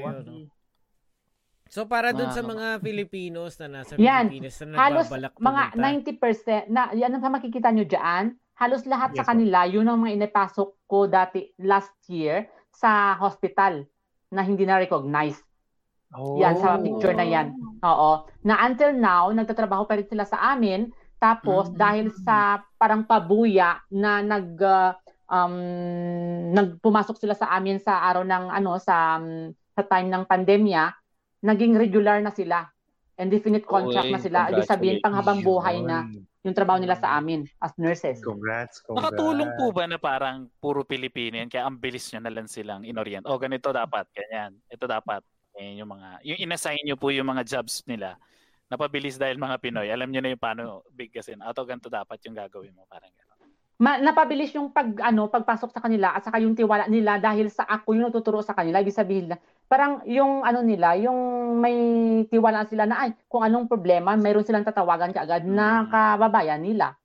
[1.69, 4.27] So para dun sa mga Filipinos na nasa Yan.
[4.27, 6.67] Pilipinas na Halos nagbabalak mga pumunta.
[6.67, 8.33] 90% na yan ang makikita nyo dyan.
[8.57, 9.31] Halos lahat sa Yes, ma'am.
[9.31, 13.87] kanila, yun ang mga inipasok ko dati last year sa hospital.
[14.29, 15.41] na hindi na-recognize.
[16.17, 16.41] Oh.
[16.41, 17.53] Yan, sa picture na yan.
[17.85, 18.25] Oo.
[18.41, 20.89] Na until now, nagtatrabaho pa rin sila sa amin.
[21.21, 21.75] Tapos, Mm.
[21.77, 24.95] dahil sa parang pabuya na nag, uh,
[25.29, 25.55] um,
[26.55, 30.89] nagpumasok sila sa amin sa araw ng, ano, sa, um, sa time ng pandemya,
[31.45, 32.65] naging regular na sila.
[33.19, 34.39] Indefinite contract Uy, na sila.
[34.47, 36.07] Ibig sabihin, panghabang buhay na
[36.39, 38.23] yung trabaho nila sa amin as nurses.
[38.23, 39.11] Congrats, congrats.
[39.11, 41.51] Nakatulong po ba na parang puro Pilipino yan?
[41.51, 43.27] Kaya ang bilis nyo na lang silang inorient.
[43.27, 44.55] O ganito dapat, ganyan.
[44.71, 45.19] Ito dapat.
[45.59, 48.15] Yan yung mga, yung inassign nyo po yung mga jobs nila.
[48.71, 49.91] Napabilis dahil mga Pinoy.
[49.91, 51.43] Alam nyo na yung paano bigkasin.
[51.43, 52.87] Ato ganito dapat yung gagawin mo.
[52.87, 53.27] Parang gano'n.
[53.79, 57.63] Ma- napabilis yung pag ano pagpasok sa kanila at saka yung tiwala nila dahil sa
[57.63, 59.39] ako yung natuturo sa kanila ibig sabihin na
[59.71, 61.15] parang yung ano nila yung
[61.63, 61.79] may
[62.27, 65.95] tiwala sila na ay kung anong problema mayroon silang tatawagan kaagad na Mm.
[65.95, 66.99] kababayan nila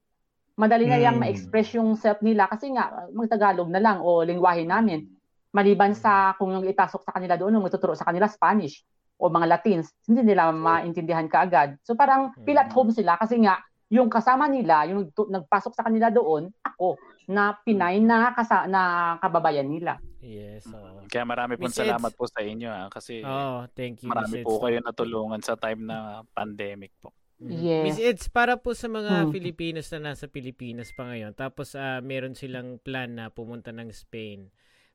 [0.59, 1.23] madali na yang Mm.
[1.23, 5.14] ma-express yung self nila kasi nga magtagalog na lang o lingwahe namin
[5.55, 8.83] maliban sa kung yung ipasok sa kanila doon yung magtuturo sa kanila Spanish
[9.15, 13.63] o mga Latins hindi nila maintindihan kaagad so parang feel at home sila kasi nga
[13.87, 16.99] yung kasama nila, yung nagpasok sa kanila doon, ako,
[17.29, 18.83] na Pinay na, kasa- na
[19.21, 20.03] kababayan nila.
[20.19, 21.05] Yes, oo.
[21.07, 22.19] Kaya marami pong Miss salamat Eds.
[22.19, 22.67] po sa inyo.
[22.67, 22.91] Ha?
[22.91, 24.09] Kasi Oh, thank you.
[24.09, 24.63] marami Miss po Eds.
[24.67, 25.97] kayo natulungan sa time na
[26.29, 27.13] pandemic po.
[27.39, 27.55] Mhm.
[27.55, 27.83] Yes.
[27.85, 29.31] Miss Eds, para po sa mga Hmm.
[29.31, 34.49] Filipinos na nasa Pilipinas pa ngayon, tapos ah, meron silang plan na pumunta ng Spain,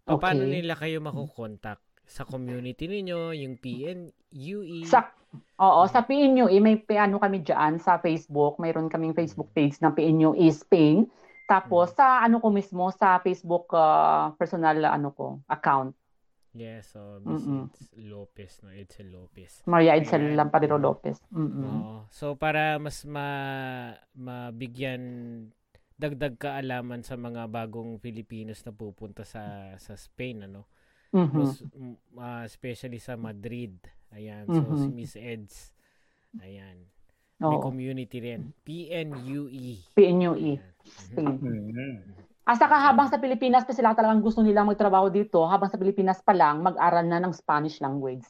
[0.09, 0.53] pa- paano Okay.
[0.57, 1.77] nila kayo makukontak?
[2.09, 4.81] Sa community ninyo, yung PNUE?
[4.81, 5.13] Sa,
[5.61, 9.93] oo, sa PNU, eh, may ano kami dyan sa Facebook, mayroon kaming Facebook page ng
[9.93, 11.05] PNU is Spain.
[11.45, 15.93] Tapos sa ano ko mismo, sa Facebook ah, personal ano ko, account,
[16.49, 17.45] Yes, so Miss
[17.93, 18.73] Lopez, no?
[18.73, 19.61] Edsel Lopez.
[19.69, 20.33] Maria Edsel.
[20.33, 21.21] Lamparero Lopez.
[21.29, 21.61] Mm-mm.
[21.61, 21.97] Oo.
[22.09, 25.01] So para mas ma mabigyan
[25.99, 30.63] dagdag kaalaman sa mga bagong Filipinos na pupunta sa sa Spain ano.
[31.11, 31.35] Mhm.
[31.35, 33.75] Mas, mm, ah, especially sa Madrid.
[34.15, 34.47] Ayan.
[34.47, 34.77] So Mhm.
[34.79, 35.75] si Miss Eds.
[36.39, 36.87] Ayan.
[37.39, 38.51] May Oo, community rin.
[38.63, 39.79] PNUE.
[39.95, 40.59] PNUE.
[40.83, 41.39] Spain.
[41.39, 41.97] Mm.
[42.43, 46.19] At saka habang sa Pilipinas pa sila talagang gusto nilang magtrabaho dito, habang sa Pilipinas
[46.19, 48.25] pa lang, mag-aral na ng Spanish language.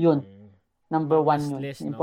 [0.00, 0.48] Yun, Mm.
[0.88, 1.60] number one yun.
[1.60, 1.94] less, no?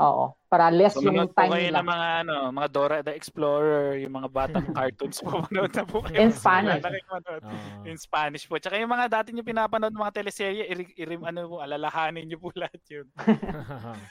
[0.00, 0.32] Oo.
[0.48, 1.78] Para less So, yung time kayo nila.
[1.78, 5.44] ng mga, ano, mga Dora the Explorer, yung mga batang cartoons po.
[5.44, 6.16] Manood na po kayo.
[6.16, 6.80] In Spanish.
[6.82, 7.42] Manood.
[7.44, 7.84] Oo.
[7.84, 8.56] In Spanish po.
[8.56, 12.48] Tsaka yung mga dati nyo pinapanood mga teleserye, iri, iri- ano po, alalahanin nyo po
[12.58, 13.06] lahat yun.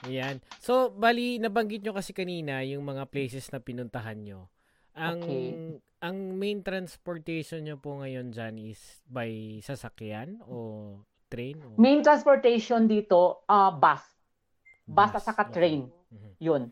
[0.00, 0.40] Ayan.
[0.58, 4.48] So, bali, nabanggit nyo kasi kanina yung mga places na pinuntahan nyo.
[4.90, 5.46] Ang Okay.
[6.00, 9.28] ang main transportation nyo po ngayon dyan is by
[9.60, 10.96] sasakyan o
[11.28, 11.60] train?
[11.60, 14.00] O Main transportation dito, ah bus.
[14.90, 15.52] Bus at saka Okay.
[15.52, 15.80] train.
[15.86, 16.30] Mhm.
[16.40, 16.62] Yun.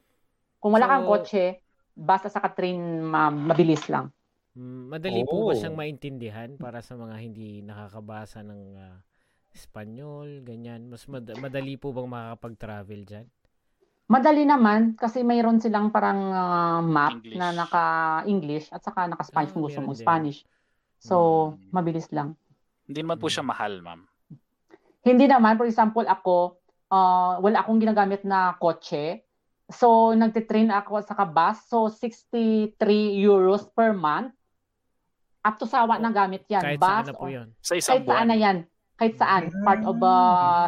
[0.59, 1.62] Kung wala kang kotse,
[1.93, 4.11] bus at saka train, ma- mabilis lang.
[4.53, 5.55] Mm, Madali po ba Oh.
[5.55, 8.99] siyang maintindihan para sa mga hindi nakakabasa ng ah,
[9.51, 10.87] Espanyol, ganyan?
[10.87, 13.27] Mas mad- madali po bang makakapag-travel dyan?
[14.07, 17.37] Madali naman kasi mayroon silang parang ah, map English.
[17.37, 20.01] na naka-English at saka naka-Spanish Ah, kung gusto mo din.
[20.01, 20.39] Spanish.
[20.99, 21.16] So,
[21.55, 21.71] Hmm.
[21.71, 22.35] mabilis lang.
[22.85, 23.33] Hindi naman po Mm.
[23.33, 24.01] siya mahal, ma'am.
[25.01, 26.59] Hindi naman, for example, ako,
[26.89, 29.22] ah, wala akong ginagamit na kotse.
[29.68, 31.68] So, nagtitrain ako sa bus.
[31.68, 32.72] So, 63
[33.14, 34.32] euros per month.
[35.45, 36.64] Up to sawa na gamit yan.
[36.64, 37.49] Kahit bus saan na po or- yun?
[37.61, 38.28] Sa isang kahit saan buwan.
[38.28, 38.57] na yan.
[38.97, 39.43] Kahit saan.
[39.62, 40.16] Part of the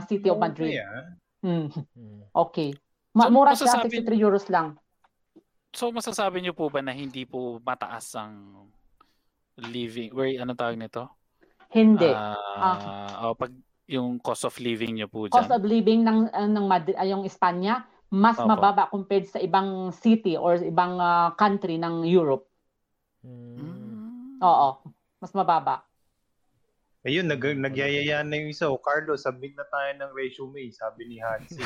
[0.06, 0.76] city of Madrid.
[0.76, 1.06] Okay, ah.
[1.40, 1.66] Hmm,
[1.96, 2.20] Mm.
[2.30, 2.70] Okay.
[3.10, 4.76] Ma- So, mura siya, masasabi- 63 euros lang.
[5.70, 8.66] So masasabi niyo po ba na hindi po mataas ang
[9.56, 11.06] living, where, ano tawag nito?
[11.70, 12.10] Hindi.
[12.10, 13.54] Ah, oh, pag
[13.90, 15.58] yung cost of living niyo po Cost dyan.
[15.58, 18.46] of living ng, uh, ng Madrid, ay, yung Espanya, mas Opo.
[18.46, 22.46] mababa compared sa ibang city or ibang ah, country ng Europe.
[23.26, 23.58] Mm.
[23.58, 24.38] Mm.
[24.46, 24.78] Oo.
[25.18, 25.90] Mas mababa.
[27.00, 28.68] Ayun, nag nagyayaya na yung isa.
[28.68, 31.56] O, Carlos, submit na tayo ng resume, sabi ni Hansi.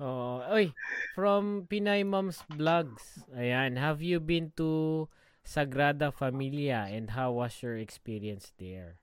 [0.00, 0.72] oh, oy,
[1.12, 3.20] from Pinay Moms Vlogs.
[3.36, 5.04] Ayan, have you been to
[5.46, 8.98] Sagrada Familia and how was your experience there?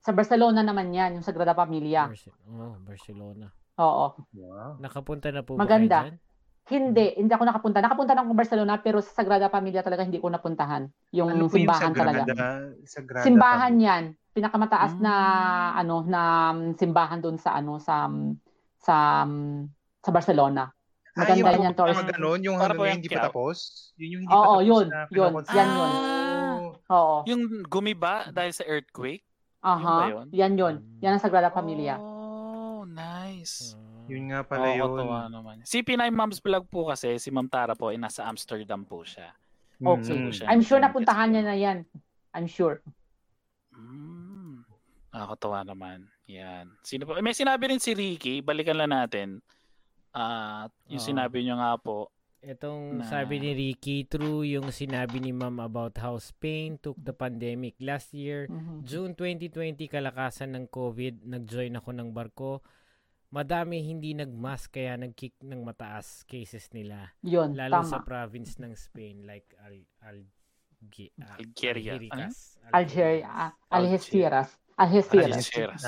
[0.00, 2.08] Sa Barcelona naman yan, yung Sagrada Familia.
[2.08, 3.52] Barce- oh, Barcelona.
[3.78, 4.06] Oo.
[4.34, 4.80] Wow.
[4.80, 5.68] Nakapunta na po Maganda.
[5.86, 6.16] ba kayo dyan?
[6.62, 7.78] Hindi, hindi ako nakapunta.
[7.78, 10.88] Nakapunta na ako Barcelona pero sa Sagrada Familia talaga hindi ko napuntahan.
[11.12, 12.22] Yung Ano po yung simbahan Sagrada?
[12.24, 12.44] talaga.
[12.82, 13.88] Sagrada Simbahan Familia?
[13.90, 14.04] yan.
[14.32, 15.80] Pinakamataas na Mm.
[15.84, 18.32] ano na um, simbahan doon sa ano sa um,
[18.78, 19.68] sa um,
[20.00, 20.72] sa Barcelona.
[21.12, 22.00] Ah, yung Maganda yan, mga tourist.
[22.16, 23.58] ganun, yung hanggang yung hindi pa tapos?
[24.00, 25.90] Yun yung hindi Oo, pa tapos yun, na yun, yan yun.
[25.92, 26.64] Oh.
[26.88, 27.16] Oo.
[27.28, 29.20] Yung gumiba dahil sa earthquake?
[29.60, 30.08] Aha.
[30.08, 30.26] yun?
[30.32, 30.74] Yan yun.
[31.04, 32.00] Yan ang Sagrada Familia.
[32.00, 33.76] Oh, nice.
[33.76, 34.88] Ah, Yun nga pala yun.
[34.88, 35.56] Nakakatuwa naman.
[35.68, 39.36] Si Pinay Mom's Vlog po kasi, si Ma'am Tara po, ay nasa Amsterdam po siya.
[39.78, 40.16] Okay.
[40.16, 40.32] Mm.
[40.32, 40.46] siya.
[40.48, 41.84] I'm sure napuntahan niya na yan.
[42.32, 42.80] I'm sure.
[43.76, 44.64] Mm.
[45.12, 46.08] Nakakatawa naman.
[46.24, 46.72] Yan.
[46.80, 47.20] Sino pa?
[47.20, 49.44] May sinabi rin si Ricky, balikan lang natin.
[50.12, 51.08] Ah, yung Oo.
[51.08, 55.94] sinabi nyo nga po, Itong Na- sabi ni Ricky, true yung sinabi ni Ma'am about
[56.02, 58.50] how Spain took the pandemic last year.
[58.50, 58.82] Mhm.
[58.82, 62.58] June 2020, kalakasan ng COVID, nag-join ako ng barko.
[63.30, 67.14] Madami hindi nag-mask kaya nag-kick ng mataas cases nila.
[67.22, 67.88] Yun, Lalo tama.
[67.88, 70.18] sa province ng Spain like Al Al
[71.22, 71.94] ah, Algeria.
[71.94, 73.30] Algeria, ah, Algeria.
[73.70, 74.50] Algeciras.
[74.74, 75.30] Algeciras.
[75.30, 75.80] Algeciras.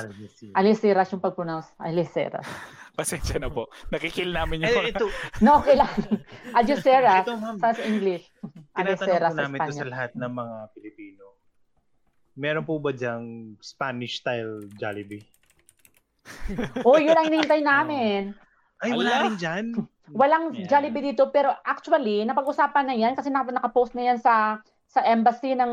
[0.52, 1.06] Algeciras.
[1.10, 1.72] Yung pag-pronounce.
[1.76, 2.46] Algeciras.
[2.94, 3.66] Pasensya na po.
[3.88, 5.10] Nakikill namin yung Eh, ito,
[5.40, 5.90] No, okay lang.
[6.52, 7.24] Algeciras.
[7.24, 8.24] ito ma'am, Sa English.
[8.72, 11.24] Algeciras sa namin ito sa lahat ng mga Pilipino.
[12.34, 15.22] Meron po ba diyang Spanish-style Jollibee?
[16.82, 18.32] Oh, yun ang hinihintay namin.
[18.78, 19.22] Ay, wala Ala.
[19.24, 19.66] rin dyan.
[20.06, 20.68] Walang Yeah.
[20.68, 24.60] Jollibee dito pero actually napag-usapan na 'yan kasi nak- nakapost na 'yan sa
[24.94, 25.72] sa embassy ng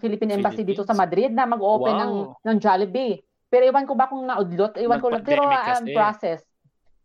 [0.00, 0.96] Philippine Embassy dito sa?
[0.96, 2.40] Madrid na mag-open ng Wow.
[2.40, 3.20] ng Jollibee.
[3.52, 6.40] Pero iwan ko ba kung naudlot, iwan ko lang pero um, process.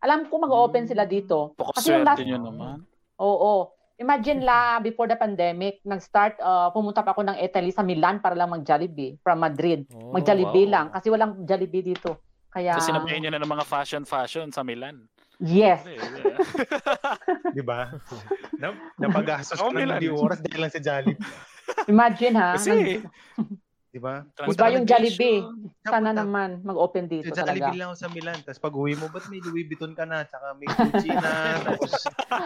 [0.00, 0.90] Alam ko mag-open Hmm.
[0.90, 1.52] sila dito.
[1.76, 2.80] Kasi yung last nyo naman.
[3.20, 3.76] Oo.
[4.00, 8.32] Imagine la before the pandemic, nag-start uh, pumunta pa ako ng Italy sa Milan para
[8.32, 9.84] lang mag-Jollibee from Madrid.
[9.92, 10.72] Oh, Mag-Jollibee wow.
[10.72, 12.16] lang kasi walang Jollibee dito.
[12.48, 15.04] Kaya So sinabayan nyo na ng mga fashion-fashion sa Milan.
[15.40, 15.80] Yes.
[17.56, 17.90] Di ba?
[18.60, 19.96] Na, napagastos ko ng nila.
[19.96, 21.20] hindi oras dahil lang sa Jollibee.
[21.88, 22.48] Imagine ha.
[22.58, 23.00] Kasi,
[23.90, 24.22] Di ba?
[24.22, 25.42] Iba yung Jollibee.
[25.82, 27.74] Sana naman mag-open dito Sa Jollibee talaga.
[27.74, 28.38] lang ako sa Milan.
[28.40, 30.22] Tapos pag uwi mo, ba't may Louis Vuitton ka na?
[30.22, 31.30] Tsaka may Gucci na.
[31.58, 31.90] Tapos,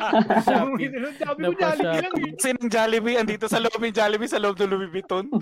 [0.48, 2.32] sabi ko Jollibee lang eh.
[2.32, 5.28] Kasi ng Jollibee, andito sa loob ng Jollibee, sa loob ng Louis Vuitton.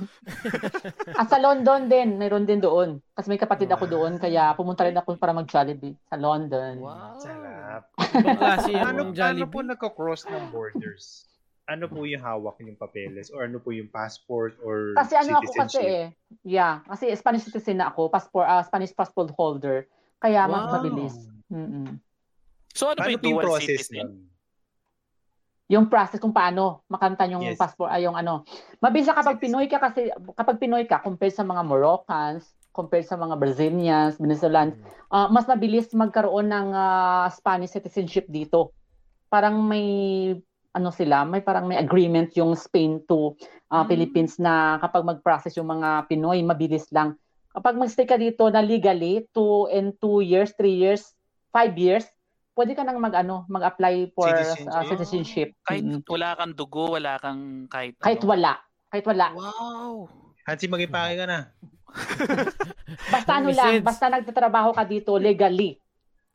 [1.12, 2.98] Ah, sa London din, mayroon din doon.
[3.12, 6.82] Kasi may kapatid ako doon, kaya pumunta rin ako para mag-Jollibee sa London.
[7.16, 7.82] Sarap.
[8.32, 9.68] Klase yung Ano, ano po Jollibee.
[9.70, 11.30] nagko-cross ng borders?
[11.70, 13.30] Ano po yung hawak yung papeles?
[13.30, 16.06] Or ano po yung passport or Kasi ano ako kasi eh,
[16.42, 19.86] yeah, kasi Spanish citizen na ako, passport, ah, Spanish passport holder.
[20.18, 20.74] Kaya mas Wow.
[20.74, 21.14] mabilis.
[21.48, 22.02] Mm-mm.
[22.74, 23.98] So ano ba Paano yung po yung process citizen?
[24.02, 24.12] nun?
[25.70, 27.56] Yung process kung paano makamtan yung Yes.
[27.56, 28.42] passport, ay yung ano.
[28.82, 32.44] Mabilis na kapag Pinoy ka kasi, kapag Pinoy ka, compared sa mga Moroccans,
[32.74, 34.76] compared sa mga Brazilians, Venezuelans,
[35.14, 38.74] ah, mas mabilis magkaroon ng ah, Spanish citizenship dito.
[39.32, 40.36] Parang may
[40.72, 43.88] ano sila, may parang may agreement yung Spain to ah, Mm.
[43.88, 47.16] Philippines na kapag mag-process yung mga Pinoy, mabilis lang.
[47.50, 51.12] Kapag mag-stay ka dito na legally, two and two years, three years,
[51.48, 52.08] five years,
[52.52, 54.68] pwede ka nang mag ano, mag-apply for Citizenship.
[54.70, 55.48] ah, citizenship.
[55.62, 56.00] Kahit Mm.
[56.06, 58.28] wala kang dugo, wala kang kahit Kahit ano.
[58.30, 58.52] wala.
[58.88, 59.26] Kahit wala.
[59.30, 60.08] Wow.
[60.42, 61.38] Hansi, magipake ka na.
[63.08, 63.84] Basta ano lang, sense.
[63.84, 65.76] basta nagtatrabaho ka dito legally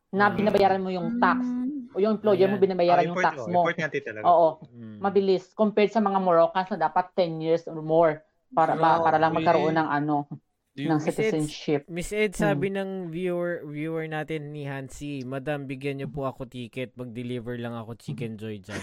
[0.08, 0.34] na Mm.
[0.36, 1.42] binabayaran mo yung tax.
[1.90, 2.64] O yung employer mo Ayan.
[2.64, 3.60] binabayaran Ah, yung import- tax oh, mo.
[3.62, 4.24] Importante talaga.
[4.24, 4.98] Oo, Mm.
[4.98, 8.20] mabilis compared sa mga Moroccans na dapat 10 years or more
[8.50, 10.28] para ba, para lang magkaroon ng ano,
[10.74, 11.84] ng citizenship.
[11.86, 16.94] Miss Ed, sabi ng viewer viewer natin ni Hansi, Madam, bigyan niyo po ako ticket.
[16.94, 18.78] Mag-deliver lang ako Chicken Joy dyan.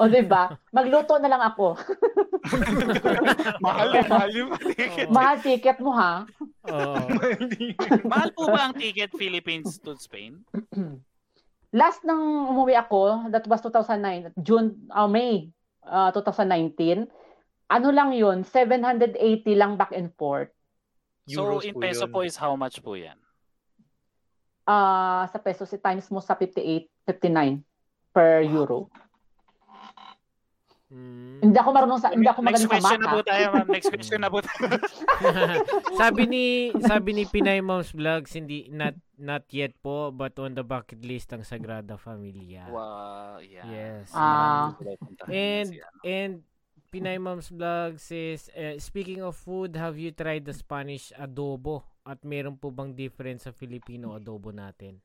[0.00, 0.54] O 'di ba?
[0.70, 1.76] Magluto na lang ako.
[3.64, 5.06] mahal, mahal yung ticket.
[5.10, 6.24] Mahal ticket mo ha.
[6.70, 6.96] Oo.
[8.12, 10.40] mahal po ba ang ticket Philippines to Spain?
[11.78, 15.52] Last nang umuwi ako, that was 2009, June, uh, May
[15.84, 17.04] uh, 2019.
[17.68, 19.20] Ano lang 'yun, 780
[19.52, 20.48] lang back and forth.
[21.28, 22.12] So Euros in po peso yun.
[22.14, 23.20] po is how much po yan?
[24.68, 27.64] Ah, sa peso si times mo sa 58, 59
[28.12, 28.92] per euro.
[30.88, 31.44] Mm.
[31.44, 33.04] Hindi ako marunong sa hindi ako Next magaling sa question math.
[33.04, 33.68] na po tayo, ma'am.
[33.68, 34.68] Next question na po tayo.
[36.00, 36.44] sabi ni
[36.80, 41.28] sabi ni Pinay Moms Vlogs hindi not not yet po but on the bucket list
[41.36, 42.72] ang Sagrada Familia.
[42.72, 43.68] wow, yeah.
[43.68, 44.08] Yes.
[44.96, 45.68] Puntahan And
[46.08, 46.32] and
[46.88, 51.84] Pinay Moms Vlog says, eh, speaking of food, have you tried the Spanish adobo?
[52.08, 54.96] At meron po bang difference sa Filipino adobo natin?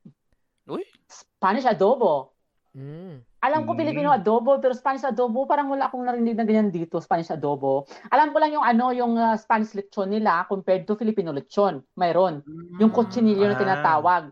[1.06, 2.32] Spanish adobo.
[2.74, 3.22] Mm.
[3.38, 3.78] Alam ko Mm.
[3.78, 7.84] Filipino adobo, pero Spanish adobo parang wala akong narinig na ganyan dito, Spanish adobo.
[8.08, 11.84] Alam ko lang yung ano, yung uh, Spanish lechon nila compared to Filipino lechon.
[11.94, 12.40] Mayroon.
[12.80, 13.60] Yung cochinillo na Ah.
[13.60, 14.24] tinatawag.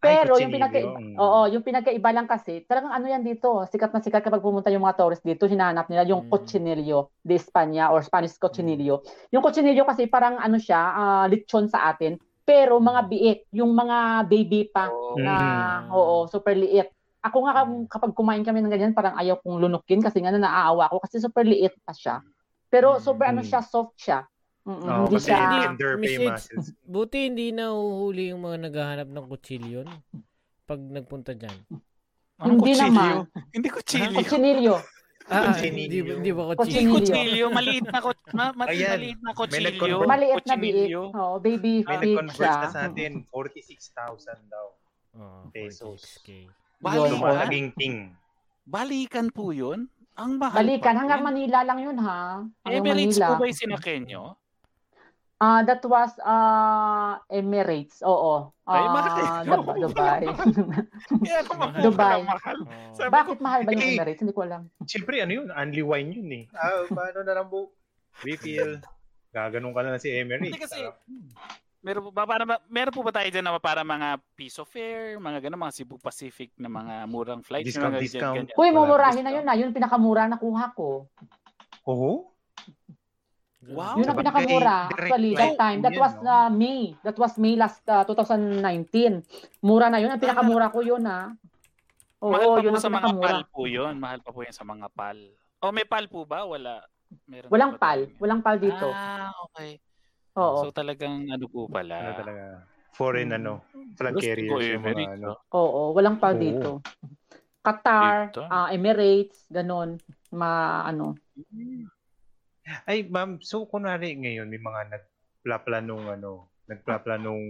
[0.00, 0.54] Ay, Pero yung cochinillo.
[0.54, 1.16] pinaka Mm.
[1.18, 4.80] Oo, yung pinagkaiba lang kasi, talagang ano yan dito, sikat na sikat kapag pumunta yung
[4.80, 6.30] mga tourist dito, hinahanap nila yung Mm.
[6.30, 9.02] cochinillo de España or Spanish cochinillo.
[9.28, 12.16] Yung cochinillo kasi parang ano siya, ah, lechon sa atin,
[12.50, 15.34] pero mga biik, yung mga baby pa Oh, na
[15.86, 15.94] Mm.
[15.94, 16.90] oo, super liit.
[17.22, 20.42] Ako nga kap- kapag kumain kami ng ganyan, parang ayaw kong lunukin kasi nga na
[20.42, 22.18] naaawa ko kasi super liit pa siya.
[22.66, 23.00] Pero Mm.
[23.00, 23.46] super ano Mm.
[23.46, 24.26] siya, soft siya.
[24.60, 25.58] Mm-mm, Oo, hindi kasi siya Hindi.
[25.62, 26.66] tender muscles.
[26.82, 29.86] Buti hindi nahuhuli yung mga naghahanap ng kutsilyon
[30.64, 31.54] pag nagpunta dyan.
[32.36, 32.90] Anong Hindi kutsilyo?
[32.90, 33.14] naman.
[33.54, 34.16] Hindi kutsilyo.
[34.16, 34.76] cochinillo.
[35.30, 35.78] Ah, Cochinillo.
[35.80, 36.90] hindi, ba- hindi ba kutsilyo?
[36.92, 38.90] kutsilyo, maliit na kot, ma, ma, Ayan.
[38.92, 39.96] maliit na kutsilyo.
[40.02, 40.90] Maliit na biik.
[41.14, 42.54] Oh, baby May feet nag-convert siya.
[42.56, 44.66] na sa atin, 46,000 daw.
[45.12, 46.02] Oh, Pesos.
[46.18, 46.50] 46K.
[46.78, 47.10] Balikan?
[47.12, 47.96] Lumalaging ting.
[48.64, 49.86] Balikan po yun?
[50.14, 51.22] Ang mahal Balikan, pa hanggang.
[51.22, 52.42] Manila lang yun ha.
[52.60, 53.26] Hanggang Emirates Manila.
[53.28, 54.24] po ba yung sinakyan nyo?
[55.40, 58.04] Ah, that was uh, Emirates.
[58.04, 58.52] Oo.
[58.62, 59.24] Ay, Ah, bakit?
[59.48, 60.22] Dub- Dubai.
[61.16, 62.20] Kaya naman po Dubai.
[62.22, 62.56] mahal.
[62.60, 62.92] Oh.
[62.92, 64.20] Sabi Bakit mahal ba yung Eh, Emirates?
[64.20, 64.68] Hindi ko alam.
[64.84, 65.48] Siyempre, ano yun?
[65.48, 66.44] Only wine yun eh.
[66.52, 67.72] Ah, paano na lang po?
[68.20, 68.84] Refill.
[69.32, 70.44] Gaganon ka na lang si Emirates.
[70.44, 71.00] Hindi kasi, Sarap.
[71.80, 75.16] meron po ba, para, meron po ba tayo dyan na para mga piece of fare,
[75.16, 77.64] mga gano'n, mga Cebu Pacific na mga murang flights?
[77.64, 78.36] Discount, mga discount.
[78.44, 78.52] ganyan.
[78.52, 79.56] Uy, Wala, mumurahin na yun na.
[79.56, 81.08] Yun pinakamura na kuha ko.
[81.88, 82.28] Oo?
[83.60, 84.00] Wow.
[84.00, 84.88] Yun ang pinakamura.
[84.88, 85.78] Actually, that time.
[85.84, 86.96] That was uh, May.
[87.04, 88.64] That was May last uh, 2019.
[89.60, 90.08] Mura na yun.
[90.08, 91.36] Ang pinakamura ko yun ha.
[92.24, 93.28] Oo, mahal pa yun po ang sa mga pinakamura.
[93.28, 93.94] pal po yun.
[94.00, 95.18] Mahal pa po yan sa mga pal.
[95.60, 96.48] O may pal po ba?
[96.48, 96.80] Wala.
[97.28, 98.08] Meron Walang pal.
[98.08, 98.16] tayo?
[98.16, 98.86] Walang pal dito.
[98.88, 99.76] Ah, okay.
[100.40, 100.64] Oo.
[100.64, 102.00] So talagang ano po pala.
[102.00, 102.42] Ano talaga?
[102.96, 103.60] Foreign ano?
[103.96, 105.30] Flag Gusto carriers ko yung mga Emirates, ano.
[105.52, 106.40] Oo, walang pal Oo.
[106.40, 106.70] dito.
[107.60, 108.40] Qatar, Dito.
[108.48, 110.00] ah, Emirates, ganon.
[110.32, 111.12] Ma, ano.
[112.86, 117.42] Ay, ma'am, so kunwari ngayon may mga nagplaplanong ano, nagplaplanong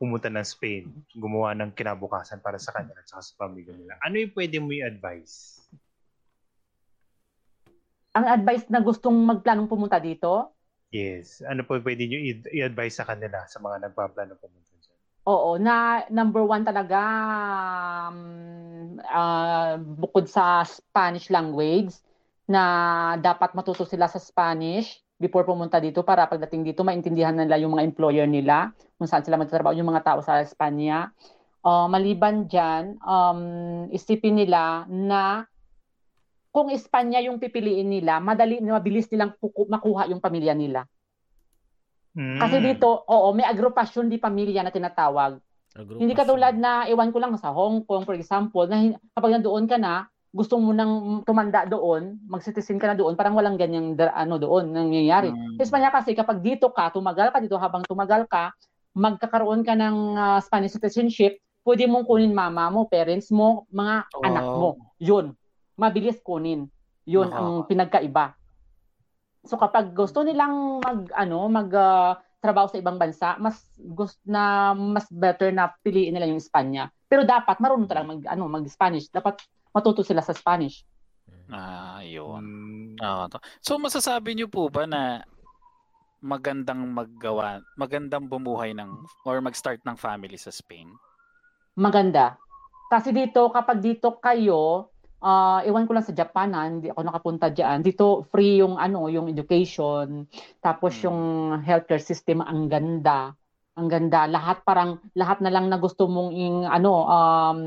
[0.00, 3.94] pumunta ng Spain, gumawa ng kinabukasan para sa kanila at sa pamilya nila.
[4.00, 5.60] Ano yung pwede mo i-advise?
[8.16, 10.50] Ang advice na gustong magplanong pumunta dito,
[10.90, 11.38] Yes.
[11.46, 12.18] Ano po pwede nyo
[12.50, 14.98] i-advise sa kanila sa mga nagpaplano pumunta dyan?
[15.30, 16.98] Oo, na number one talaga,
[18.10, 21.94] um, ah, bukod sa Spanish language,
[22.50, 22.64] na
[23.22, 27.86] dapat matuto sila sa Spanish before pumunta dito para pagdating dito maintindihan nila yung mga
[27.86, 31.14] employer nila, kung saan sila magtatrabaho yung mga tao sa Espanya.
[31.62, 33.40] Ah, maliban dyan, um,
[33.94, 35.44] isipin nila na
[36.50, 40.82] kung Espanya yung pipiliin nila, madali, mabilis nilang puku- makuha yung pamilya nila.
[42.16, 42.64] Kasi Mm.
[42.74, 45.38] dito, oo, may agrupasyon di pamilya na tinatawag.
[45.78, 49.78] Hindi katulad na, iwan ko lang sa Hong Kong, for example, na kapag nandoon ka
[49.78, 54.70] na, gusto mo nang tumanda doon, mag-citizen ka na doon, parang walang ganyang ano doon
[54.70, 55.34] nangyayari.
[55.34, 55.58] Mm.
[55.58, 58.54] Espanya kasi, kapag dito ka, tumagal ka dito, habang tumagal ka,
[58.94, 64.22] magkakaroon ka ng ah, Spanish citizenship, pwede mong kunin mama mo, parents mo, mga Wow.
[64.22, 64.70] anak mo.
[65.02, 65.34] Yun.
[65.74, 66.70] Mabilis kunin.
[67.10, 68.38] Yun ang pinagkaiba.
[69.42, 74.72] So kapag gusto nilang mag ano, mag ah, trabaho sa ibang bansa, mas gusto na
[74.72, 76.88] mas better na piliin nila yung Espanya.
[77.10, 79.10] Pero dapat marunong talaga mag ano, mag-Spanish.
[79.10, 80.82] Dapat matuto sila sa Spanish.
[81.50, 82.44] Ah, yun.
[82.94, 83.02] Mm.
[83.02, 83.42] Ah, to.
[83.58, 85.26] so masasabi niyo po ba na
[86.20, 88.92] magandang maggawa, magandang bumuhay ng
[89.24, 90.92] or mag-start ng family sa Spain?
[91.80, 92.36] Maganda.
[92.92, 94.92] Kasi dito kapag dito kayo,
[95.24, 97.80] ah iwan ko lang sa Japan ha, hindi ako nakapunta diyan.
[97.80, 100.28] Dito free yung ano, yung education,
[100.60, 101.04] tapos Hmm.
[101.08, 101.20] yung
[101.64, 103.32] healthcare system ang ganda.
[103.80, 104.28] Ang ganda.
[104.28, 107.60] Lahat parang lahat na lang na gusto mong ing ano um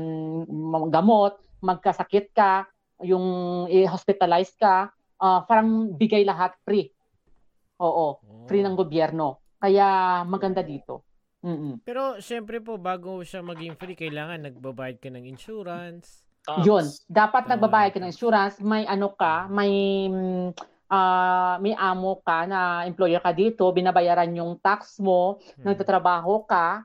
[0.94, 2.68] gamot, magkasakit ka,
[3.00, 3.24] yung
[3.66, 6.92] i-hospitalize ka, ah, parang bigay lahat free.
[7.80, 9.42] Oo, free ng gobyerno.
[9.58, 11.02] Kaya maganda dito.
[11.40, 11.80] Mm.
[11.84, 16.22] Pero syempre po, bago siya maging free, kailangan nagbabayad ka ng insurance.
[16.44, 16.60] Tax.
[16.60, 17.56] Yun, dapat Tama.
[17.56, 19.72] nagbabayad ka ng insurance, may ano ka, may
[20.86, 25.72] ah, may amo ka na employer ka dito, binabayaran yung tax mo, Hmm.
[25.72, 26.84] nagtatrabaho ka.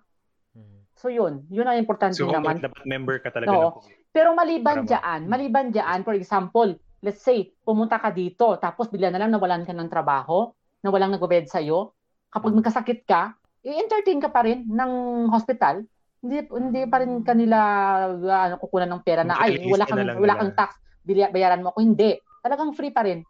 [0.55, 0.79] Hmm.
[0.95, 2.63] So yun, yun ang importante So, naman.
[2.63, 3.69] dapat member ka talaga Oo.
[3.77, 3.98] ng.
[4.09, 8.89] Pero maliban Para ma- diyan, maliban diyan, for example, let's say, pumunta ka dito, tapos
[8.89, 10.49] bigla na lang nawalan ka ng trabaho,
[10.81, 11.93] nawalang nagbabayad sa'yo,
[12.27, 12.57] kapag Hmm.
[12.59, 14.91] magkasakit ka, i-entertain ka pa rin ng
[15.27, 15.85] hospital.
[16.19, 17.57] Hindi hindi pa rin kanila
[18.11, 21.79] ano, kukunan ng pera na ay wala ka kang wala kang tax, bayaran mo ako.
[21.79, 22.19] Hindi.
[22.43, 23.23] Talagang free pa rin.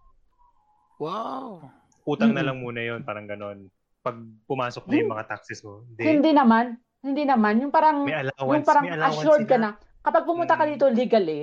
[0.98, 1.70] Wow.
[2.04, 2.48] Utang na Mm-mm.
[2.50, 3.70] lang muna yon parang ganon.
[4.02, 4.18] Pag
[4.48, 5.86] pumasok na yung mga taxes mo.
[5.86, 6.02] Hindi.
[6.02, 6.66] Hindi naman,
[7.00, 8.54] hindi naman yung parang May allowance.
[8.58, 9.62] yung parang may allowance assured ka sila.
[9.62, 9.70] na
[10.02, 10.72] kapag pumunta ka Mm.
[10.74, 11.42] dito legally,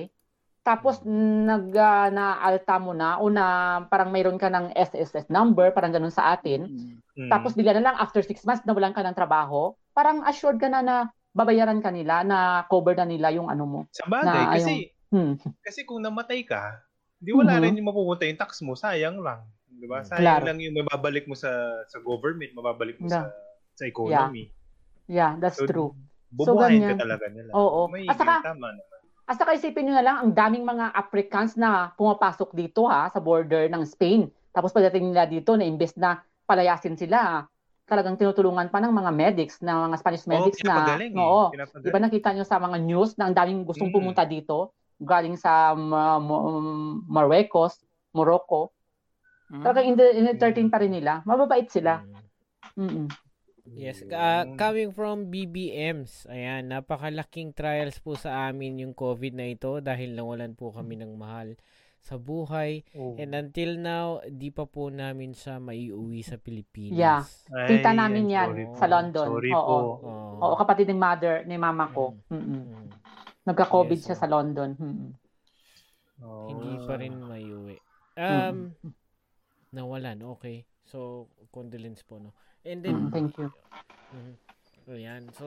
[0.62, 3.44] tapos nag ah, na-alta mo na o na
[3.86, 6.66] parang mayroon ka ng SSS number, parang ganun sa atin,
[7.14, 7.30] Mm.
[7.30, 10.80] tapos bigla na lang after six months nawalan ka ng trabaho, parang assured ka na
[10.80, 10.96] na
[11.30, 13.80] babayaran ka nila, na cover na nila yung ano mo.
[13.92, 14.72] Sa bagay, na kasi,
[15.12, 15.36] Hmm.
[15.60, 16.80] kasi kung namatay ka,
[17.16, 17.62] di wala Mhm.
[17.62, 19.44] rin yung mapupunta yung tax mo, sayang lang.
[19.68, 20.00] Di ba?
[20.00, 20.44] Sayang Claro.
[20.48, 21.52] lang yung mababalik mo sa
[21.86, 23.28] sa government, mababalik mo Yeah.
[23.28, 23.32] sa
[23.76, 24.48] sa economy.
[25.06, 25.92] Yeah, that's So, true.
[26.28, 26.90] Bubuhayin ganyan.
[26.92, 27.50] ka talaga nila.
[27.52, 27.86] Oo.
[27.86, 28.94] May At saka- tama naman.
[29.26, 33.18] At saka isipin nyo na lang, ang daming mga Africans na pumapasok dito ha, sa
[33.18, 34.26] border ng Spain.
[34.50, 37.42] Tapos pagdating nila dito, na imbes na palayasin sila,
[37.84, 41.10] talagang tinutulungan pa ng mga medics, ng mga Spanish medics Oo, na, eh.
[41.12, 41.82] oo, Pinapagaling.
[41.82, 43.96] di ba nakita nyo sa mga news na ang daming gustong Mm.
[43.96, 44.70] pumunta dito?
[44.96, 45.76] galing sa
[47.06, 48.72] Marruecos, Morocco.
[49.46, 49.60] Mm.
[49.60, 51.20] Talagang in- in-entertain pa rin nila.
[51.22, 52.00] Mababait sila.
[52.00, 52.16] Mm.
[52.76, 53.06] Mm-mm.
[53.74, 59.82] Yes, ah, coming from BBMs, ayan, napakalaking trials po sa amin yung COVID na ito
[59.82, 61.58] dahil nawalan po kami ng mahal
[62.06, 62.86] sa buhay.
[62.94, 63.18] Oh.
[63.18, 66.94] And until now, di pa po namin siya maiuwi sa Pilipinas.
[66.94, 67.26] Yeah.
[67.50, 68.78] Ay, Tita namin yan po.
[68.78, 69.26] sa London.
[69.26, 69.66] Sorry Oo.
[69.66, 69.78] po.
[70.06, 70.34] Oo.
[70.38, 72.14] Oo, kapatid ng mother, ni mama ko.
[72.30, 72.62] Mm-mm.
[72.62, 72.86] Mm.
[73.42, 74.78] Nagka-COVID Yes, siya sa London.
[74.78, 75.10] Mm-mm.
[76.22, 76.46] Oh.
[76.46, 77.76] Hindi pa rin maiuwi.
[78.16, 78.72] Um,
[79.74, 80.22] nawalan.
[80.38, 80.62] Okay.
[80.86, 82.32] So, condolence po, no?
[82.66, 83.48] And then, Mm, thank you.
[84.10, 84.34] Mhm.
[84.88, 85.22] Ayan.
[85.32, 85.46] So,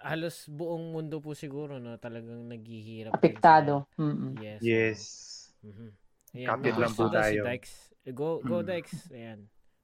[0.00, 1.96] halos buong mundo po siguro, no?
[1.96, 3.12] Talagang naghihirap.
[3.12, 3.84] sa- Apektado.
[3.94, 4.40] Mm-mm.
[4.40, 4.60] Yes.
[4.60, 5.00] Yes.
[5.60, 5.88] Mhm.
[6.32, 7.42] Ayan, Kapit lang po daw si tayo.
[7.42, 7.72] Dykes.
[8.00, 8.68] Eh, Go, go Hmm.
[8.70, 8.94] Dykes.
[9.10, 9.40] Ayan.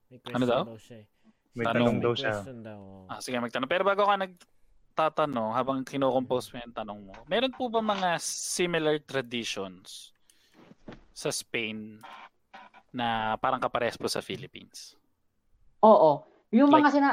[0.06, 0.78] May question Ano daw?
[0.78, 1.06] siya eh.
[1.52, 1.76] May Tanong.
[1.82, 2.34] tanong daw siya.
[2.62, 2.78] daw.
[2.78, 3.06] oh.
[3.06, 3.66] Ah, sige, magtanong.
[3.66, 8.96] Pero bago ka nagtatanong, habang kinocompose mo yung tanong mo, meron po ba mga similar
[8.98, 10.12] traditions
[11.12, 12.00] sa Spain
[12.90, 14.96] na parang kapares po sa Philippines?
[15.80, 16.35] Oo.
[16.54, 17.08] Yung Like- mga sina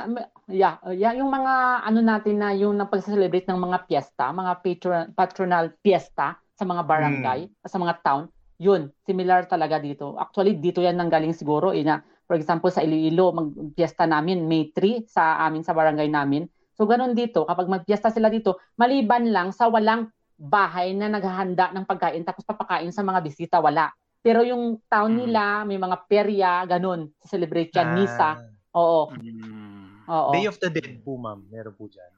[0.45, 5.03] yeah, uh, yeah, yung mga ano natin na yung napag-celebrate ng mga piyesta, mga patron,
[5.17, 8.29] patronal piyesta sa mga barangay, sa mga town,
[8.61, 10.13] yun, similar talaga dito.
[10.21, 11.73] Actually, dito yan nanggaling siguro.
[11.73, 16.45] Eh, na, for example, sa Iloilo, mag-piyesta namin, May 3, sa amin, sa barangay namin.
[16.77, 21.85] So, ganun dito, kapag magpiyesta sila dito, maliban lang sa walang bahay na naghahanda ng
[21.85, 23.89] pagkain tapos papakain sa mga bisita, wala.
[24.21, 25.19] Pero yung town Mm.
[25.19, 28.37] nila, may mga perya, ganun, celebrate yan, misa.
[28.37, 29.13] Ah, Oo.
[29.13, 30.03] Mm.
[30.05, 30.31] Oo.
[30.31, 31.45] Day of the Dead po, ma'am.
[31.47, 32.09] Meron po dyan.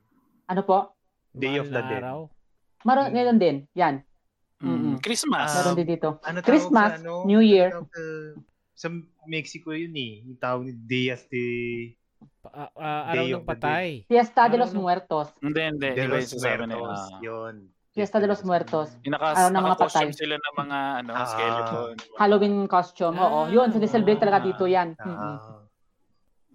[0.46, 0.96] Ano po?
[1.32, 2.02] Day Mahal of the Dead.
[2.02, 2.18] araw.
[2.82, 3.14] Maroon Mm.
[3.14, 3.56] ngayon din.
[3.74, 3.96] Yan.
[4.58, 4.98] Mm.
[5.00, 5.52] Christmas.
[5.52, 6.10] Ah, Meron din dito.
[6.22, 7.14] Ano Christmas, sa ano?
[7.24, 7.70] New Year.
[7.70, 8.36] Ano tawag sa-
[8.74, 8.88] sa
[9.26, 10.24] Mexico yun eh.
[10.24, 11.46] Yung tawag ni.
[12.40, 13.88] Pa- ah, ah, araw Day ng of the patay.
[14.06, 14.80] Fiesta de Ano, los no?
[14.82, 15.28] Muertos.
[15.40, 15.88] Hindi, hindi.
[15.92, 17.00] De los Muertos.
[17.04, 17.56] ah, Yun.
[17.90, 18.92] Fiesta de los Muertos.
[19.02, 20.08] yung naka, Araw ng mga patay.
[20.14, 21.26] sila ng mga ano, Ah.
[21.26, 21.94] skeleton.
[22.16, 23.16] Halloween costume.
[23.18, 23.40] Oo.
[23.42, 23.48] Ah.
[23.50, 24.96] Yun, sineselebrate talaga dito yan.
[25.00, 25.65] Ah.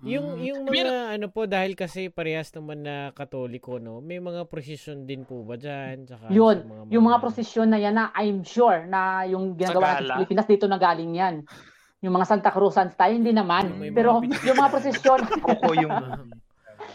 [0.00, 0.42] Yung Mm.
[0.42, 5.22] yung mga ano po dahil kasi parehas naman na Katoliko no, may mga procession din
[5.22, 8.84] po ba diyan tsaka Yun, sa mga Yung mga prosesyon na yan na I'm sure
[8.84, 11.34] na yung ginagawa sa Pilipinas dito na galing yan.
[12.00, 13.76] Yung mga Santa Cruzan style, hindi naman.
[13.76, 15.20] Mga Pero pinag- yung mga prosesyon,
[15.52, 15.92] Ako yung...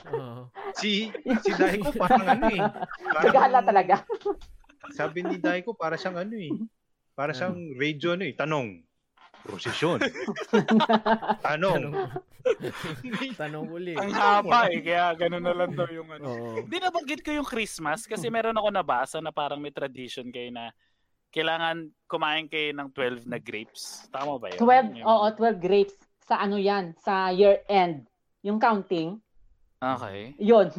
[0.08, 0.50] Oo.
[0.74, 2.62] si si Daiko parang ano eh.
[3.06, 4.02] naghala talaga.
[4.92, 6.50] Sabi ni Daiko para siyang ano eh.
[7.14, 8.34] Para siyang radio ano eh.
[8.34, 8.82] Tanong.
[9.46, 10.02] Prosesyon.
[11.46, 11.94] Tanong.
[13.38, 13.94] Tanong uli.
[13.94, 16.26] Ang haba eh, kaya ganun na lang daw yung ano.
[16.26, 16.50] Oo.
[16.66, 20.74] Hindi nabanggit ko yung Christmas kasi meron ako nabasa na parang may tradition kayo na
[21.30, 24.10] kailangan kumain kayo ng 12 na grapes.
[24.10, 24.60] Tama ba yun?
[24.60, 28.10] 12, Yung- oo, 12 grapes sa ano yan, sa year end.
[28.42, 29.22] Yung counting,
[29.86, 30.34] Okay.
[30.42, 30.72] Yun.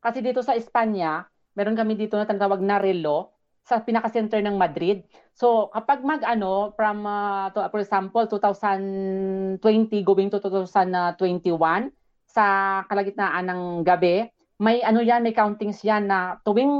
[0.00, 3.33] Kasi dito sa Espanya, meron kami dito na tinatawag na relo
[3.64, 5.02] sa pinaka-center ng Madrid.
[5.32, 9.58] So, kapag mag ano, from, uh, to, for example, 2020
[10.04, 11.88] going to 2021,
[12.28, 12.44] sa
[12.86, 14.28] kalagitnaan ng gabi,
[14.60, 16.70] may ano yan, may countings yan na tuwing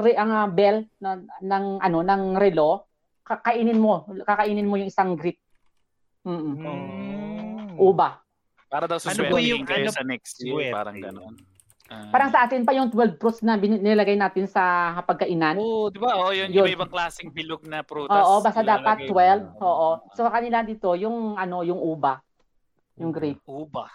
[0.00, 2.88] re, ang uh, bell na, ng ano ng relo,
[3.22, 5.14] kakainin mo, kakainin mo yung isang.
[6.22, 6.54] Mm-mm.
[6.58, 7.76] Mm.
[7.78, 8.22] Uba.
[8.72, 10.72] Para daw Ano susweldo po yung- kayo ano- sa next year.
[10.72, 10.74] Swerte.
[10.74, 11.34] Parang gano'n.
[11.88, 12.08] Ah.
[12.08, 14.62] Parang sa atin pa yung 12 fruits na bin- nilagay natin sa
[15.02, 15.58] pagkainan.
[15.58, 16.14] Oo, di ba?
[16.14, 16.64] Oo, yun, Yun.
[16.64, 18.14] yung ibang klaseng bilog na prutas.
[18.14, 19.52] Oo, basta dapat ilalagay 12.
[19.52, 19.60] mo.
[19.60, 19.88] Oo.
[20.12, 22.22] So kanila dito yung ano, yung uba,
[22.96, 23.42] yung grape.
[23.44, 23.90] Uba.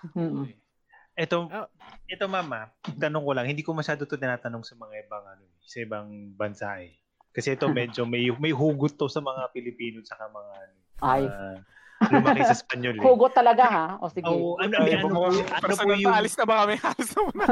[1.18, 1.66] Ito, Ah.
[2.06, 5.78] ito mama, tanong ko lang, hindi ko masyado to tinatanong sa mga ibang ano, sa
[5.82, 6.94] ibang bansa eh.
[7.32, 11.24] Kasi ito medyo may may hugot to sa mga Pilipino at mga ano, Ay.
[11.26, 11.58] ah,
[12.00, 13.02] lumaki sa Espanyol eh.
[13.02, 13.86] Hugot talaga ha.
[14.00, 14.26] O sige.
[14.26, 16.76] Oo, ano, Ay, ano, po, yung- ano po yung na, alis na ba kami?
[16.80, 17.44] Alis na muna.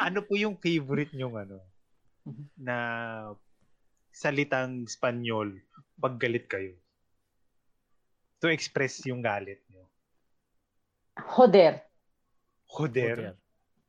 [0.00, 1.56] ano po yung favorite nyong ano
[2.56, 2.76] na
[4.10, 5.54] salitang Espanyol
[5.96, 6.74] pag galit kayo?
[8.38, 9.84] To express yung galit nyo.
[11.28, 11.84] Joder.
[12.66, 13.16] Joder.
[13.16, 13.34] Joder.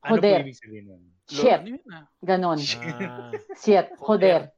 [0.02, 0.34] Ano Joder.
[0.36, 1.02] po ibig sabihin nun?
[1.26, 1.62] Shit.
[1.62, 2.06] Ano yun, ah?
[2.20, 2.60] Ganon.
[2.60, 3.88] Ah, Shit.
[3.98, 4.52] Joder.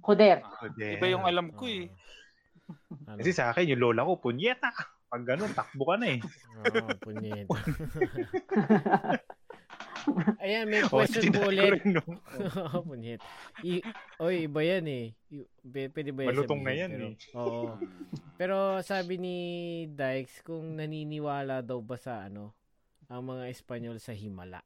[0.00, 0.36] Joder.
[0.40, 0.96] Joder.
[0.96, 1.90] Iba yung alam ko eh.
[3.04, 3.18] Ano?
[3.18, 4.70] Kasi sa akin, yung lola ko, punyeta.
[5.06, 6.20] Pag ganun, takbo ka na eh.
[6.20, 7.54] Oo, punyeta.
[10.38, 11.72] Ayan, may O, question po tinatay ko ulit.
[11.74, 12.02] rin, no?
[12.62, 13.18] Oo, punyet.
[13.60, 13.82] I,
[14.18, 15.06] oy, iba yan eh.
[15.60, 16.78] P- Pwede ba yan Malutong na sabihin?
[16.78, 17.14] yan Pero, eh.
[17.34, 17.64] Oo.
[18.36, 19.36] Pero sabi ni
[19.88, 22.54] Dykes, kung naniniwala daw ba sa ano,
[23.06, 24.62] ang mga Espanyol sa Himala.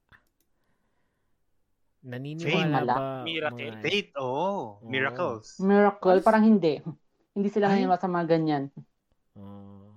[2.02, 2.92] Naniniwala Himala?
[2.94, 3.08] ba?
[3.22, 3.64] Miracle.
[3.70, 4.28] mga- Fate, oo.
[4.76, 4.84] Oo.
[4.84, 5.46] Miracles.
[5.58, 6.20] Miracle.
[6.20, 6.84] Parang hindi.
[7.40, 7.80] Hindi sila Ay.
[7.80, 8.68] naniniwala sa mga ganyan.
[9.40, 9.96] Oo.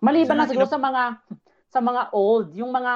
[0.00, 1.20] Maliban na siguro sa mga
[1.68, 2.94] sa mga old, yung mga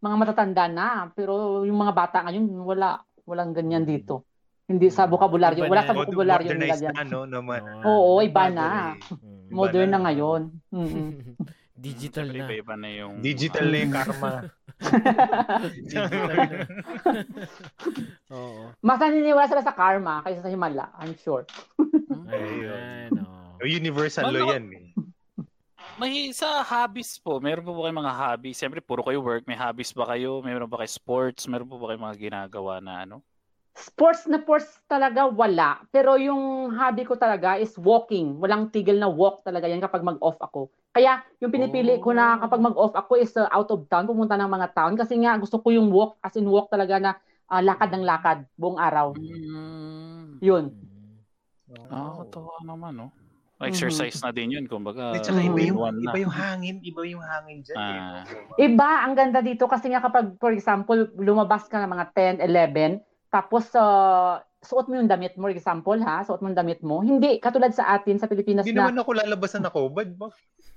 [0.00, 4.28] mga matatanda na, pero yung mga bata ngayon wala walang ganyan dito.
[4.68, 5.64] Hindi sa vocabulary.
[5.64, 6.94] Iba Wala sa vocabulary nila dyan.
[6.94, 7.26] na, no?
[7.26, 7.58] Naman.
[7.82, 8.94] Oo, iba na.
[8.94, 9.98] Iba Modern na.
[9.98, 10.40] na ngayon.
[10.76, 11.10] Mm-mm.
[11.74, 12.46] Digital na.
[12.46, 13.18] Iba-iba na yung...
[13.18, 14.30] Digital na yung karma.
[18.34, 18.72] Oo.
[18.80, 21.44] Mas naniniwala sila sa karma kaysa sa Himala, I'm sure.
[22.30, 23.60] Ayan, oo.
[23.62, 24.38] Universal Ano?
[24.40, 24.88] law yan eh.
[26.00, 28.56] May sa hobbies po, meron po ba kayong mga hobbies?
[28.56, 29.44] Siyempre, puro kayo work.
[29.44, 30.40] May hobbies ba kayo?
[30.40, 31.44] Meron ba kayo sports?
[31.44, 33.20] Meron po ba kayong mga ginagawa na ano?
[33.76, 35.84] Sports na sports talaga wala.
[35.92, 38.40] Pero yung hobby ko talaga is walking.
[38.40, 40.72] Walang tigil na walk talaga yan kapag mag-off ako.
[40.90, 44.50] Kaya yung pinipili ko na kapag mag-off ako is uh, out of town, pumunta ng
[44.50, 44.98] mga town.
[44.98, 47.12] Kasi nga gusto ko yung walk, as in walk talaga na
[47.46, 49.14] uh, lakad ng lakad buong araw.
[49.14, 50.42] Mm.
[50.42, 50.74] Yun.
[51.86, 53.08] Ah, katawa naman, no?
[53.60, 55.14] Exercise na din yun, kumbaga.
[55.14, 58.00] At saka iba yung, iba yung hangin, iba yung hangin dyan eh.
[58.00, 58.24] Ah.
[58.56, 62.04] Iba, ang ganda dito kasi nga kapag, for example, lumabas ka ng mga
[62.40, 66.20] 10, 11, tapos uh, suot mo yung damit mo, for example, ha?
[66.26, 67.00] Suot mo yung damit mo.
[67.00, 69.88] Hindi, katulad sa atin, sa Pilipinas Hindi na, naman ako lalabasan ako.
[69.88, 70.28] Ba't ba?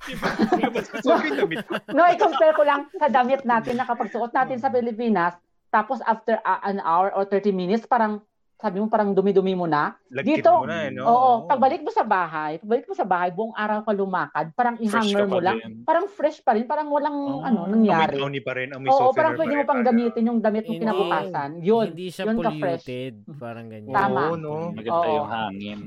[0.08, 0.28] Diba?
[1.96, 5.36] No, i-compare ko lang sa damit natin na kapag suot natin sa Pilipinas,
[5.74, 8.24] tapos after uh, an hour or 30 minutes, parang,
[8.64, 9.92] sabi mo parang dumi-dumi mo na.
[10.08, 11.04] Lagkit Dito, mo na, eh, no?
[11.04, 14.88] Oo, pagbalik mo sa bahay, pagbalik mo sa bahay, buong araw ka lumakad, parang Fresh
[14.88, 15.58] i-hanger ka mo pa lang.
[15.60, 15.74] din.
[15.84, 18.16] Parang fresh pa rin, parang walang Oh, ano Amoy nangyari.
[18.16, 21.60] brownie pa rin, amoy Oo, parang pa pwede mo pang gamitin yung damit mo kinabukasan.
[21.60, 23.14] Yun, Hindi siya yun polluted.
[23.36, 23.92] Parang ganyan.
[23.92, 24.22] Tama.
[24.26, 24.72] Oo, no?
[24.72, 25.12] Maganda Oo.
[25.14, 25.80] yung hangin.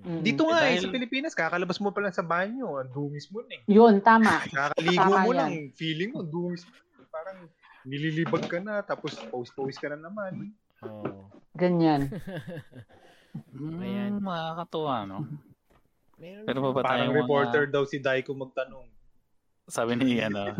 [0.00, 0.22] Mm.
[0.24, 3.44] Dito nga eh, Dahil- sa Pilipinas, kakalabas mo pa lang sa banyo, ang dumis mo
[3.44, 3.60] na eh.
[3.68, 4.40] Yun, tama.
[4.56, 5.36] Kakaligo Tama mo yan.
[5.36, 6.72] lang, feeling mo, dumis mo.
[7.06, 7.44] Parang
[7.82, 10.56] nililibag ka na, tapos pause-pause ka na naman.
[10.86, 11.28] Oo.
[11.56, 12.08] Ganyan.
[13.80, 14.18] Ayan.
[14.18, 15.18] Mm, makakatuwa, no?
[16.20, 17.72] Meron Pero pa ba Parang tayong reporter mga...
[17.72, 18.86] daw si Daiko magtanong.
[19.70, 20.50] Sabi ni ano.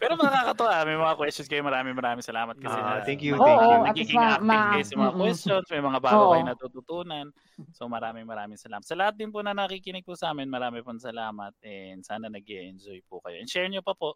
[0.00, 0.86] Pero makakatuwa.
[0.86, 1.66] May mga questions kayo.
[1.66, 3.82] Maraming maraming salamat kasi Ah, na, thank you, thank you.
[3.82, 5.22] Nagiging ma- active ma- kayo sa mga mm-mm.
[5.26, 5.66] questions.
[5.74, 6.30] May mga bago Oo.
[6.38, 7.26] kayo natututunan.
[7.74, 8.86] So maraming maraming salamat.
[8.86, 11.50] Sa lahat din po na nakikinig po sa amin, marami pong salamat.
[11.66, 13.42] And sana nag enjoy po kayo.
[13.42, 14.14] And share nyo pa po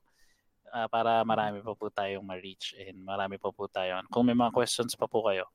[0.74, 4.02] ah, para marami pa po tayong ma-reach and marami pa po tayo.
[4.10, 5.46] Kung may mga questions pa po kayo,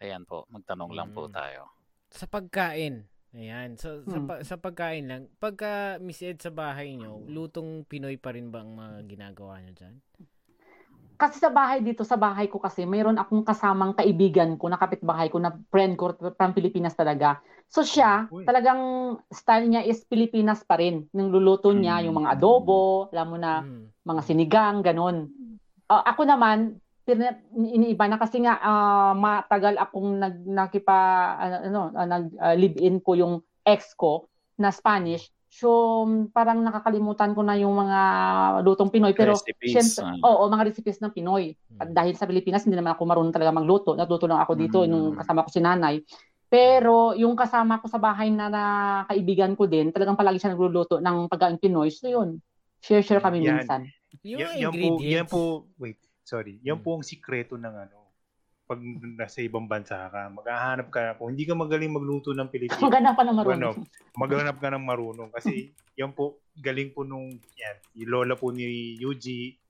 [0.00, 1.32] ayan po, magtanong lang po Mm.
[1.32, 1.68] tayo.
[2.08, 3.04] Sa pagkain.
[3.34, 3.74] Ayan.
[3.74, 4.26] So, sa, Hmm.
[4.30, 8.62] pa- sa pagkain lang, pagka Miss Ed sa bahay nyo, lutong Pinoy pa rin ba
[8.62, 9.98] ang mga ginagawa nyo dyan?
[11.14, 15.30] Kasi sa bahay dito, sa bahay ko kasi, mayroon akong kasamang kaibigan ko, na kapitbahay
[15.30, 17.38] ko, na friend ko from Pilipinas talaga.
[17.70, 18.42] So siya, Uy.
[18.44, 18.82] talagang
[19.30, 21.06] style niya is Pilipinas pa rin.
[21.14, 22.04] Nung luluto niya, Mm.
[22.10, 23.88] yung mga adobo, alam mo na, Hmm.
[24.04, 25.30] mga sinigang, ganun.
[25.88, 30.96] Ah, ako naman, pina- iniiba na kasi nga ah, matagal akong nag nakipa
[31.36, 33.34] ano, ano ah, nag ah, live-in ko yung
[33.64, 35.28] ex ko na Spanish.
[35.54, 36.02] So
[36.34, 38.00] parang nakakalimutan ko na yung mga
[38.66, 40.26] lutong Pinoy pero Recipes, syempre, ah.
[40.34, 41.54] oo, mga recipes ng Pinoy.
[41.78, 43.94] At dahil sa Pilipinas hindi naman ako marunong talaga magluto.
[43.94, 44.90] Natuto lang ako dito Mm.
[44.90, 46.02] nung kasama ko si nanay.
[46.50, 48.62] Pero yung kasama ko sa bahay na, na
[49.06, 51.86] kaibigan ko din, talagang palagi siya nagluluto ng pagkain Pinoy.
[51.90, 52.42] So yun,
[52.82, 53.62] share-share kami Yan.
[53.62, 53.80] minsan.
[54.26, 55.14] Yung Yan, mga yan po, ingredients.
[55.14, 55.42] yan po,
[55.78, 56.58] wait, sorry.
[56.62, 56.82] Yan Hmm.
[56.82, 58.03] po ang sikreto ng ano,
[58.64, 58.80] pag
[59.20, 63.22] nasa ibang bansa ka, maghahanap ka, kung hindi ka magaling magluto ng Pilipino, Maganda pa
[63.22, 63.76] na ano, marunong.
[64.16, 65.30] maghanap ka ng marunong.
[65.30, 65.52] Kasi
[66.00, 69.60] yan po, galing po nung, yan, yung lola po ni Yuji,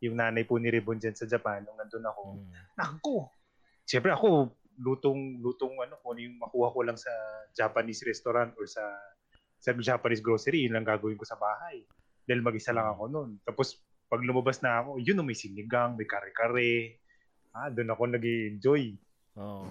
[0.00, 2.48] yung nanay po ni Ribbon dyan sa Japan, nung nandun ako, Hmm.
[2.76, 3.28] Naku.
[3.84, 7.12] Siyempre ako, lutong, lutong ano, kung ano yung makuha ko lang sa
[7.52, 8.80] Japanese restaurant or sa
[9.60, 11.84] sa Japanese grocery, yun lang gagawin ko sa bahay.
[12.24, 13.30] Dahil mag-isa lang ako noon.
[13.44, 13.76] Tapos,
[14.08, 16.99] pag lumabas na ako, yun, may sinigang, may kare-kare.
[17.50, 18.94] Ah, doon ako nag enjoy
[19.34, 19.66] Oo.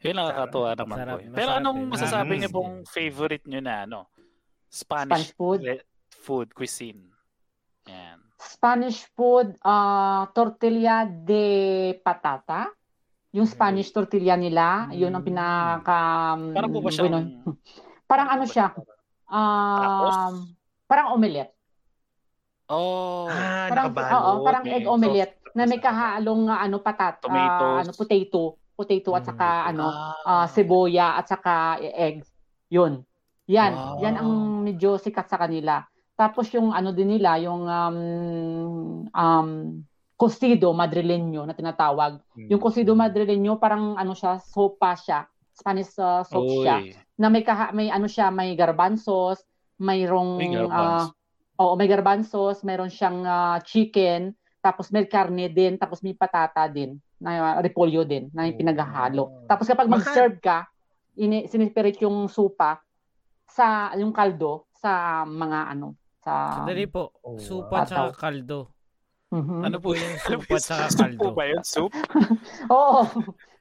[0.00, 1.20] Yun nakakatuwa naman Masarap, po.
[1.20, 1.32] yun.
[1.32, 2.40] Pero masarap anong masasabi Mm.
[2.40, 4.00] niyo pong favorite niyo na ano?
[4.68, 5.60] Spanish Spanish, food?
[6.10, 7.00] food cuisine.
[7.86, 8.18] Yan.
[8.36, 11.46] Spanish food, ah tortilla de
[12.00, 12.68] patata.
[13.32, 15.98] Yung Spanish tortilla nila, yun ang pinaka
[16.36, 16.52] Mm.
[16.54, 17.06] Parang po ba mm, siyang...
[17.08, 17.18] bueno,
[18.10, 18.66] parang ano siya?
[19.26, 20.34] Um,
[20.84, 21.54] parang omelette.
[22.66, 23.26] Oh.
[23.28, 25.33] Ah, Parang oo, parang egg omelette.
[25.54, 27.86] Na may kahalong ah, ano patat, Tomatoes.
[27.86, 28.42] ano potato,
[28.74, 29.28] potato at Mm.
[29.30, 30.14] saka ano Ah.
[30.26, 32.26] ah, seboya at saka eggs.
[32.68, 33.06] Yun.
[33.46, 33.96] Yan, Wow.
[34.00, 34.30] yan ang
[34.62, 35.84] medyo sikat sa kanila.
[36.14, 37.98] Tapos yung ano din nila, yung um,
[39.10, 39.48] um,
[40.14, 42.22] cocido madrileño na tinatawag.
[42.34, 42.48] Hmm.
[42.48, 45.26] Yung cocido madrileño parang ano siya, sopa siya.
[45.52, 46.82] Spanish uh, soup siya.
[46.82, 46.94] Uy.
[47.14, 49.38] Na may kaha, may ano siya, may garbanzos,
[49.76, 51.10] mayroong May ah, garbanzo.
[51.56, 54.34] oo, may garbanzos, mayroon siyang ah, chicken,
[54.64, 58.60] tapos may karne din, tapos may patata din, na repolyo din, na yung Oh.
[58.64, 59.24] pinaghahalo.
[59.44, 60.64] Tapos kapag mag-serve ka,
[61.14, 62.80] ini sinispirit yung supa
[63.44, 67.12] sa yung kaldo sa mga ano sa Sandali po.
[67.20, 68.72] Oh, Supa tsaka kaldo.
[69.28, 69.60] Mhm.
[69.62, 70.14] Ano po yung
[70.48, 71.28] po at kaldo?
[71.30, 71.60] ba yun?
[71.62, 71.92] Soup?
[72.72, 73.04] Oo.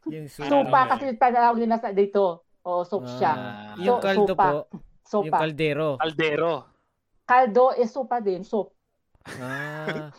[0.08, 0.48] Yung soup.
[0.48, 0.90] Sopa Ano?
[0.90, 2.48] kasi tinatawag nila sa dito.
[2.64, 3.32] Oo, soup siya.
[3.32, 4.44] Ah, yung So, kaldo sopa.
[4.44, 5.38] po, yung Sopa.
[5.38, 5.90] kaldero.
[6.00, 6.54] Kaldero.
[7.24, 8.73] Kaldo is sopa din, soup.
[9.28, 10.12] Ah.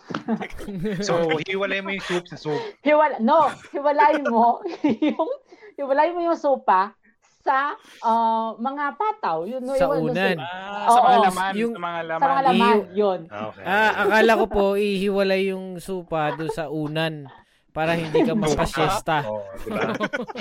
[1.05, 2.61] So, hiwalay mo yung soup sa soup.
[2.81, 4.65] Hiwala, no, hiwalay mo
[5.13, 5.31] yung
[5.77, 6.97] hiwalay mo yung sopa
[7.45, 9.45] sa ah, mga pataw.
[9.45, 10.37] Yun, Sa yun, unan.
[10.41, 11.53] Ah, sa mga laman.
[11.61, 12.21] Yung- sa mga laman.
[12.25, 13.21] Sa mga laman, yun.
[13.29, 13.65] Ah, Okay.
[13.69, 17.29] Ah, akala ko po ihiwalay yung supa do sa unan
[17.75, 19.27] para hindi ka magpa-siesta.
[19.27, 19.93] Oo, di ba?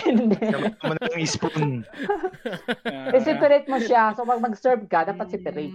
[0.06, 0.38] Hindi.
[0.38, 1.81] Gamit mo na ng spoon.
[3.10, 4.14] I-separate mo siya.
[4.14, 5.73] So, pag mag-serve ka, dapat separate.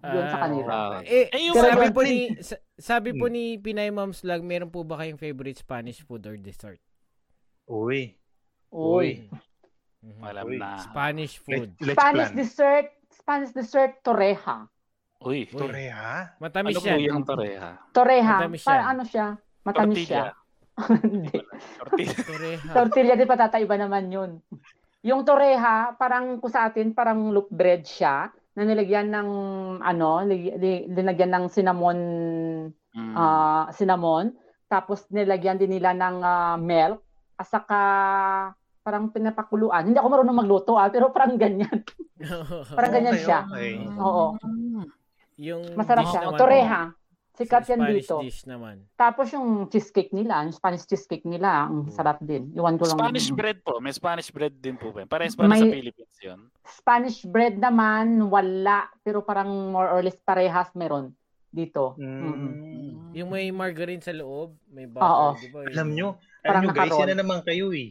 [0.00, 0.70] Yun sa Ah, kanila.
[0.70, 1.00] Ah.
[1.02, 3.34] Eh, Eh, yung sabi po ni sa- sabi po Hmm.
[3.34, 6.78] ni Pinay Moms Lag, meron po ba kayong favorite Spanish food or dessert?
[7.64, 8.14] Uy.
[8.68, 9.26] Uy.
[9.98, 10.22] Mhm.
[10.22, 10.56] Alam Uy.
[10.56, 10.78] na.
[10.80, 11.74] Spanish food.
[11.78, 12.38] Let's Spanish plan.
[12.38, 14.70] dessert, Spanish dessert, torreja.
[15.18, 15.44] Uy.
[15.44, 15.50] Uy.
[15.50, 16.38] Toreha?
[16.38, 17.00] Matamis Ano po yan.
[17.02, 17.70] yung toreha?
[17.90, 18.34] Torreja.
[18.38, 18.88] Matamis Para yan.
[18.88, 19.26] ano siya?
[19.60, 20.06] Matamis Tortilla.
[20.06, 20.26] siya.
[21.02, 21.34] Hindi.
[21.76, 22.70] Tortilla.
[22.72, 24.30] Tortilla din patataiba naman yun.
[25.00, 29.28] Yung torreja, parang kung sa atin, parang loaf bread siya na nilagyan ng
[29.78, 30.26] ano,
[30.90, 31.98] linagyan ng cinnamon
[32.88, 33.14] Mm.
[33.14, 34.32] ah cinnamon,
[34.66, 36.98] tapos nilagyan din nila ng ah, milk,
[37.38, 37.80] at saka
[38.82, 39.86] parang pinapakuluan.
[39.86, 41.84] Hindi ako marunong magluto ah, pero parang ganyan.
[42.74, 43.40] Parang ganyan Okay, siya.
[43.46, 43.72] okay.
[43.94, 44.34] Oo.
[45.38, 46.26] yung Masarap siya.
[46.26, 46.82] naman Torreha.
[47.38, 48.16] Sikat yan Spanish dito.
[48.18, 48.82] dish naman.
[48.94, 52.50] Tapos yung cheesecake nila, yung Spanish cheesecake nila, ang sarap din.
[52.52, 52.98] Iwan ko lang.
[52.98, 53.78] Spanish bread po.
[53.78, 55.04] May Spanish bread din po ba?
[55.04, 56.40] Parehas pa May- sa Philippines yun.
[56.64, 58.90] Spanish bread naman, wala.
[59.00, 61.14] Pero parang more or less parehas meron
[61.48, 61.96] dito.
[61.96, 62.20] Mm.
[62.20, 62.52] Mm-mm.
[63.14, 65.28] Yung may margarine sa loob, may butter, Oo.
[65.38, 65.64] di ba?
[65.64, 66.08] Alam nyo,
[66.38, 67.00] Parang alam nyo guys, nakaroon.
[67.00, 67.88] yan na naman kayo eh.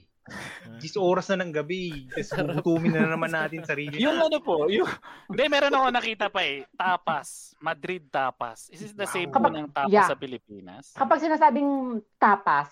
[0.79, 2.07] 10 oras na ng gabi.
[2.11, 3.97] Tapos gugutumin na naman natin sarili.
[4.03, 4.87] Yung ano po, yung...
[5.31, 6.67] Hindi, meron ako nakita pa eh.
[6.75, 7.57] Tapas.
[7.59, 8.69] Madrid tapas.
[8.69, 10.07] Is it the same po Kapag- ng tapas yeah.
[10.07, 10.93] sa Pilipinas?
[10.93, 12.69] Kapag sinasabing tapas,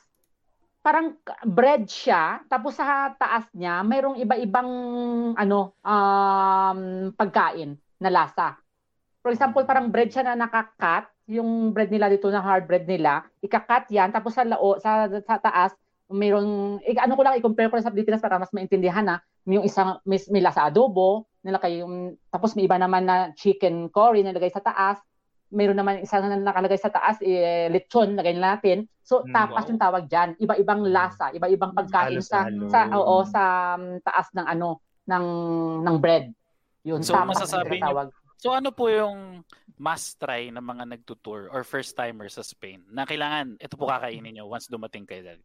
[0.86, 4.70] parang bread siya, tapos sa taas niya, mayroong iba-ibang
[5.34, 8.54] ano, um, pagkain na lasa.
[9.26, 13.26] For example, parang bread siya na nakakat, yung bread nila dito na hard bread nila,
[13.42, 15.74] ikakat yan, tapos sa lao, sa, sa taas,
[16.08, 19.16] mayroong, eh, ano ko lang, i-compare ko lang sa Pilipinas para mas maintindihan na,
[19.46, 24.22] yung isang, may, may lasa adobo, nilagay yung, tapos may iba naman na chicken curry
[24.22, 25.02] nilagay sa taas,
[25.50, 28.90] mayroon naman isang na nakalagay sa taas, eh, lechon, lagay na natin.
[29.02, 29.70] So, Mm, tapas wow.
[29.70, 30.30] yung tawag dyan.
[30.36, 32.70] Iba-ibang lasa, iba-ibang pagkain sa, Halo-halo.
[32.70, 33.42] sa, oo, sa
[33.78, 35.26] um, taas ng ano, ng,
[35.86, 36.34] ng bread.
[36.82, 38.08] Yun, So, tapas masasabi yung niyo- tawag.
[38.36, 39.42] So ano po yung
[39.80, 44.38] must try ng mga nagtutour or first timer sa Spain na kailangan ito po kakainin
[44.38, 45.42] nyo once dumating kayo dali?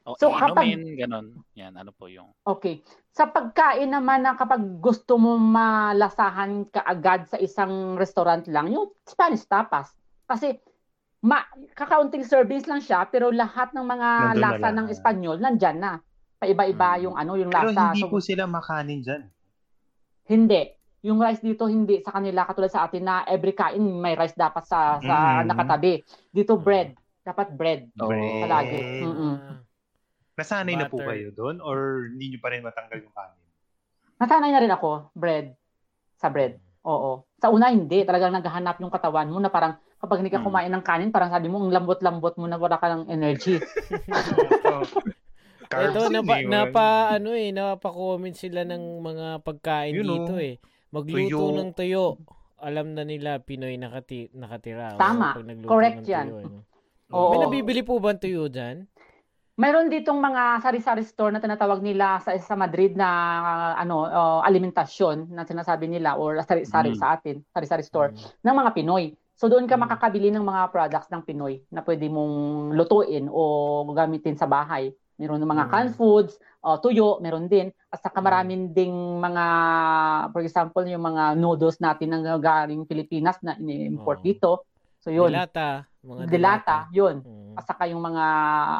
[0.00, 1.26] O So, inumin, ganon.
[1.52, 2.32] Yan, ano po yung...
[2.40, 2.80] Okay.
[3.12, 9.44] Sa pagkain naman na kapag gusto mo malasahan kaagad sa isang restaurant lang, yung Spanish
[9.44, 9.92] tapas.
[10.24, 10.56] Kasi
[11.20, 11.44] ma
[11.76, 15.92] kakaunting service lang siya pero lahat ng mga Nandun na lasa ng Espanyol nandyan na.
[16.40, 17.00] Paiba-iba Mm.
[17.04, 17.92] yung ano, yung Pero lasa.
[17.92, 19.22] hindi So, po sila makanin dyan.
[20.24, 20.62] hindi.
[21.02, 24.64] Yung rice dito hindi sa kanila katulad sa atin na every kain may rice dapat
[24.64, 25.52] sa sa Mm.
[25.52, 26.00] nakatabi.
[26.30, 27.92] Dito bread, dapat bread.
[27.96, 28.08] Oh.
[28.08, 28.80] Palagi.
[29.02, 29.36] Mm-mm.
[30.40, 33.44] Nasanay na po kayo doon or hindi nyo pa rin matanggal yung kanin?
[34.16, 35.52] Nasanay na rin ako, bread.
[36.16, 36.56] Sa bread.
[36.88, 37.28] Oo.
[37.36, 40.46] Sa una hindi, talagang naghahanap yung katawan mo na parang kapag hindi ka Mm.
[40.48, 43.60] kumain ng kanin, parang sabi mo, ang lambot-lambot mo na wala ka ng energy.
[45.70, 50.42] Carbs Ito, napa, eh, napa, ano eh, napapa-comment sila ng mga pagkain dito oh.
[50.42, 50.58] eh.
[50.90, 51.54] Magluto Tuyo.
[51.54, 52.04] ng tuyo.
[52.58, 54.98] Alam na nila Pinoy nakati, nakatira.
[54.98, 55.38] Tama.
[55.62, 56.26] Correct ng yan.
[56.26, 56.58] tuyo, ano.
[57.14, 57.30] Oo.
[57.30, 58.89] May nabibili po ba ang tuyo dyan?
[59.60, 63.08] Mayroon ditong mga sari-sari store na tinatawag nila sa sa Madrid na
[63.44, 66.98] ah, ano uh, alimentasyon na sinasabi nila or sari-sari Mm.
[66.98, 68.40] sa atin, sari-sari store Mm.
[68.40, 69.04] ng mga Pinoy.
[69.36, 69.84] So doon ka Mm.
[69.84, 72.34] makakabili ng mga products ng Pinoy na pwede mong
[72.72, 73.42] lutuin o
[73.92, 74.96] gamitin sa bahay.
[75.20, 75.70] Meron ng mga Mm.
[75.70, 77.68] canned foods, uh, tuyo, meron din.
[77.92, 78.24] At saka Mm.
[78.24, 79.44] maraming ding mga,
[80.32, 84.24] for example, yung mga noodles natin na galing Pilipinas na ini-import Oo.
[84.24, 84.50] dito.
[85.04, 85.84] So yun, Dilata.
[86.00, 87.20] Mga dilata, yun.
[87.20, 87.39] Mm.
[87.60, 88.24] At saka yung mga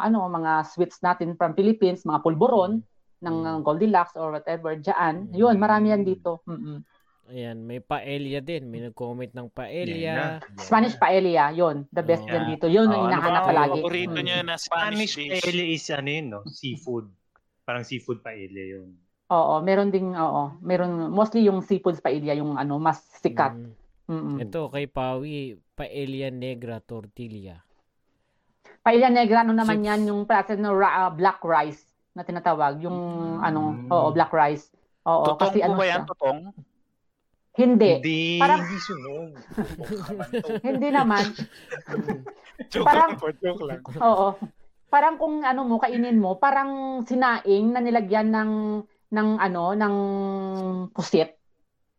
[0.02, 2.80] ano mga sweets natin from Philippines, mga pulburon
[3.20, 3.44] ng Mm.
[3.46, 5.28] uh, Goldilocks or whatever diyan.
[5.28, 5.36] Mm.
[5.36, 6.40] Yun, marami yan dito.
[6.48, 6.80] Mm-mm.
[7.30, 8.66] Ayan, may paella din.
[8.66, 10.40] May nag-comment ng paella.
[10.56, 11.84] Spanish paella, yun.
[11.92, 12.32] The best Oo.
[12.32, 12.66] yan dito.
[12.66, 13.78] Yun ang Oh, ano hinahanap ba, palagi.
[13.78, 14.24] Paborito Mm.
[14.24, 15.44] nyo na Spanish Spanish, dish.
[15.44, 16.40] paella is ano yun, no?
[16.48, 17.06] Seafood.
[17.62, 18.88] Parang seafood paella yun.
[19.30, 23.54] Oo, meron ding oo, meron mostly yung seafoods paella yung ano mas sikat.
[23.54, 23.78] Mm.
[24.10, 24.36] Mm-mm.
[24.42, 27.62] Ito kay Pawi, paella negra tortilla.
[28.80, 29.88] Paella negra ano naman Chips.
[29.88, 32.98] yan yung process no ra- ah, black rice na tinatawag, yung
[33.38, 33.88] ano, Mm.
[33.88, 34.72] oo, black rice.
[35.02, 35.92] Oo, Totong kasi po ano ba siya?
[35.92, 36.02] yan?
[36.06, 36.38] Totong?
[37.52, 37.90] Hindi.
[37.94, 39.28] Hindi, Parang- hindi sunog.
[40.68, 41.24] Hindi naman.
[42.72, 43.80] joke Parang- lang po, joke lang.
[43.96, 44.28] Oo.
[44.88, 46.70] Parang kung ano mo, kainin mo, parang
[47.04, 48.52] sinaing na nilagyan ng
[49.10, 49.94] ng ano, ng
[50.90, 51.36] pusit.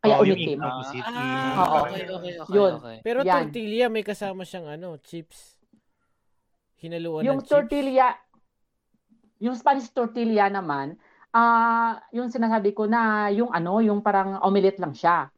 [0.01, 0.57] Kaya yung umitim.
[0.57, 1.03] ng pusit.
[1.03, 1.75] Ah, Oo.
[1.85, 2.51] okay, okay, okay.
[2.51, 2.71] Yun.
[2.73, 2.97] okay.
[2.99, 3.31] Pero Yan.
[3.47, 5.51] tortilla, may kasama siyang ano, chips.
[6.81, 7.51] Hinaluan Yung ng chips.
[7.51, 8.07] tortilla,
[9.37, 10.97] yung Spanish tortilla naman,
[11.31, 15.29] ah, yung sinasabi ko na yung ano, yung parang omelette lang siya.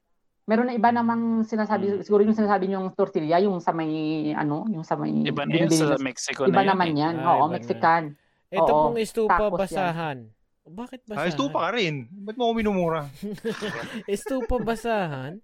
[0.44, 2.04] Meron na iba namang sinasabi, Mm.
[2.04, 3.92] siguro yung sinasabi yung tortilla, yung sa may
[4.34, 6.70] ano, yung sa may Iba na yun sa Mexico Iba na yun.
[6.70, 7.00] naman eh.
[7.00, 7.14] yan.
[7.18, 7.54] Ah, Oo, iba na.
[7.56, 8.04] Mexican.
[8.50, 9.60] Ito Oo, pong estupa tacos yan.
[9.60, 10.18] basahan.
[10.64, 11.20] Bakit basahan?
[11.20, 11.96] Ah, estupa ka rin.
[12.10, 13.02] Ba't mo ako minumura?
[14.08, 15.44] Estupa basahan?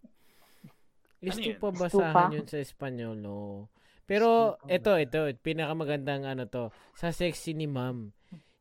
[1.20, 1.76] Ano Estupa yun?
[1.76, 3.68] basahan yun sa Espanyol, no.
[4.10, 6.74] Pero ito, ito, pinakamagandang ano to.
[6.98, 8.10] Sa sexy ni ma'am,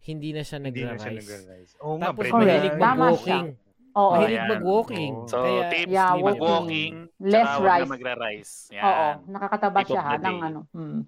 [0.05, 1.73] hindi na siya Hindi na siya nagra-rise.
[1.81, 2.37] Oo nga, Tapos Correct.
[2.45, 3.47] mahilig mag-walking.
[3.91, 4.11] Oo.
[4.13, 4.51] Mahilig Ayan.
[4.53, 5.15] mag-walking.
[5.17, 5.27] Oo.
[5.27, 6.93] So, Kaya, tips, Yeah, mag-walking.
[7.19, 7.83] Less rice.
[7.83, 8.53] na magra-rice.
[8.71, 8.85] Yan.
[8.85, 10.61] Oo, nakakataba Tip siya ha, ng ano.
[10.71, 11.03] Mm, Mm.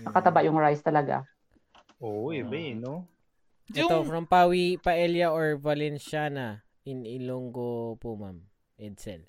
[0.00, 1.16] nakakataba yung rice talaga.
[1.98, 3.04] Oo, iba eh, no?
[3.68, 8.38] Ito, Yung- from Pawi, Paella or Valenciana in Ilonggo po, ma'am.
[8.78, 9.26] Edsel.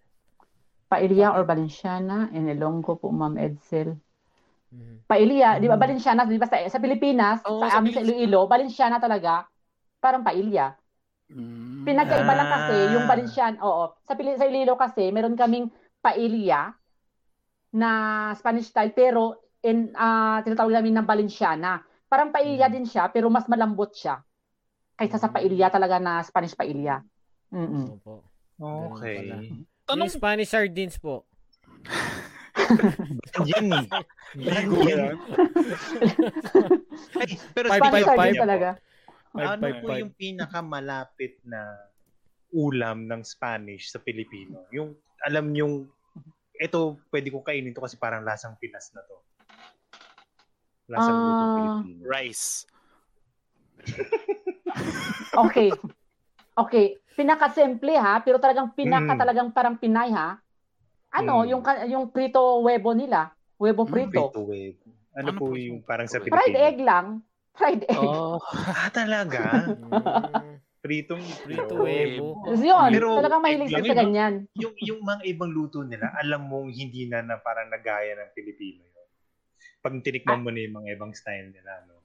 [0.87, 3.95] Paella or Valenciana, in Ilonggo po, Ma'am Edsel.
[4.71, 5.03] Mhm.
[5.03, 7.99] Paella, di ba Valenciana, di ba sa, sa Pilipinas, Oo, sa sa amin sa.
[7.99, 9.43] Iloilo, Valenciana talaga,
[9.99, 10.71] parang paella.
[11.27, 11.83] Mm.
[11.83, 12.91] Pinagkaiba lang kasi Ah.
[12.91, 13.83] yung Valenciana, oo.
[14.01, 15.67] Sa, Pili- sa Iloilo kasi, meron kaming
[15.99, 16.71] paella
[17.71, 17.91] na
[18.33, 21.79] Spanish style, pero in, ah tinatawag namin ng Valenciana.
[22.07, 22.73] Parang paella Mm.
[22.73, 24.19] din siya, pero mas malambot siya.
[24.95, 25.35] Kaysa sa Mm.
[25.35, 27.03] paella talaga na Spanish paella.
[27.51, 27.99] Mm-mm.
[27.99, 28.23] Opo.
[28.55, 29.51] Okay.
[29.83, 31.27] Tanong, Yung Spanish sardines po.
[33.47, 33.85] Yan eh.
[34.35, 35.15] Ligo yan.
[37.15, 38.35] Ay, pero Five, five, five.
[38.35, 38.69] talaga.
[39.31, 40.01] Five, ano five, po five.
[40.01, 41.61] yung pinakamalapit na
[42.51, 44.67] ulam ng Spanish sa Pilipino?
[44.69, 44.91] Yung,
[45.23, 45.87] alam yung,
[46.55, 46.79] ito,
[47.09, 49.15] pwede kong kainin to kasi parang lasang Pinas na to.
[50.87, 51.17] Lasang
[51.55, 52.03] Pilipino.
[52.03, 52.67] rice.
[55.31, 55.71] Okay.
[56.53, 56.85] Okay.
[57.15, 59.19] Pinaka-simple ha, pero talagang pinaka Mm.
[59.19, 60.39] talagang parang Pinay ha.
[61.11, 61.47] Ano, Mm.
[61.49, 64.21] yung ka- yung prito huevo nila, huevo Mm, prito.
[64.25, 64.79] Prito wave.
[65.11, 66.35] Ano, Ano po yung yung parang sa Pilipino?
[66.37, 67.05] Fried egg lang.
[67.51, 67.99] Fried egg.
[67.99, 68.39] Oh.
[68.79, 69.43] Ah, talaga?
[70.81, 72.41] Pritong Prito huevo.
[72.49, 74.33] Yun, Pero talagang mahilig sila sa ganyan.
[74.55, 78.81] yung yung mga ibang luto nila, alam mong hindi na, na parang nagaya ng Pilipino
[78.81, 79.07] yun.
[79.77, 80.01] Pag Ah.
[80.01, 82.00] tinikman mo na yung mga ibang style nila, no?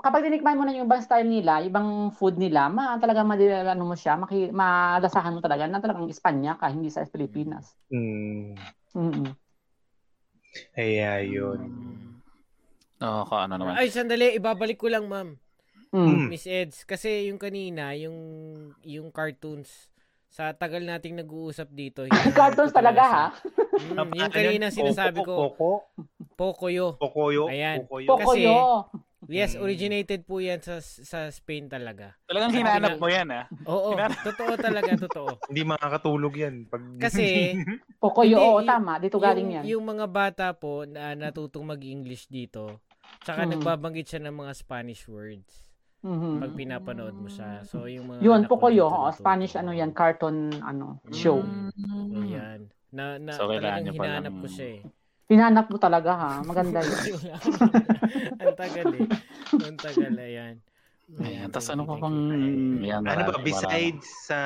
[0.00, 3.84] Kapag tinikman mo na yung ibang style nila, ibang food nila, ma talagang madila ano
[3.84, 7.76] mo siya, maki, malasahan mo talaga na talagang Espanya ka, hindi sa Pilipinas.
[7.92, 8.56] Mm,
[8.96, 9.32] Mm.
[10.74, 11.60] kaya yun.
[13.00, 13.76] Oo, ka ano naman.
[13.78, 14.34] Ay, sandali.
[14.36, 15.36] Ibabalik ko lang, ma'am.
[15.92, 16.06] Mm.
[16.06, 16.26] Mm.
[16.32, 16.82] Miss Eds.
[16.88, 18.16] Kasi yung kanina, yung
[18.82, 19.90] yung cartoons,
[20.30, 22.02] sa tagal nating nag-uusap dito.
[22.06, 23.26] hinahanap Cartoons talaga ha.
[23.74, 25.70] Mm, yung kanina sinasabi ko, Poco,
[26.38, 26.94] Pocoyo.
[26.96, 27.82] Pocoyo, Ayan.
[27.84, 28.14] Pocoyo.
[28.16, 29.09] Kasi-.
[29.30, 29.62] Yes, Mm.
[29.62, 32.18] originated po yan sa sa Spain talaga.
[32.24, 33.46] Talagang hinanap na- mo yan, ah.
[33.64, 35.30] Oo, Hinanap- totoo talaga, totoo.
[35.48, 36.54] Hindi makakatulog yan.
[36.66, 36.82] Pag...
[36.98, 37.54] Kasi,
[38.02, 38.98] Pocoyo, Hindi, oo, tama.
[38.98, 39.64] Dito galing yan.
[39.64, 42.82] yung mga bata po na natutong mag-English dito,
[43.20, 43.50] tsaka Mm.
[43.54, 45.62] nagbabanggit siya ng mga Spanish words
[46.00, 46.40] Mhm.
[46.40, 47.62] pag pinapanood mo siya.
[47.62, 49.14] So, yung mga Yun, Pocoyo, natuto.
[49.16, 51.38] Spanish ano yan, cartoon ano, show.
[51.38, 52.66] So, yan.
[52.90, 54.80] Na, na, So, kailangan talagang palang- hinanap ko siya eh.
[55.30, 56.98] Hinanap mo talaga ha, maganda yun.
[58.42, 59.06] Ang tagal eh.
[59.62, 60.56] Ang tagal, ayan.
[61.22, 62.18] Ayan, tapos ano pa thank bang...
[62.82, 62.90] you.
[62.90, 63.46] Yan, ano ba, marami.
[63.46, 64.38] besides sa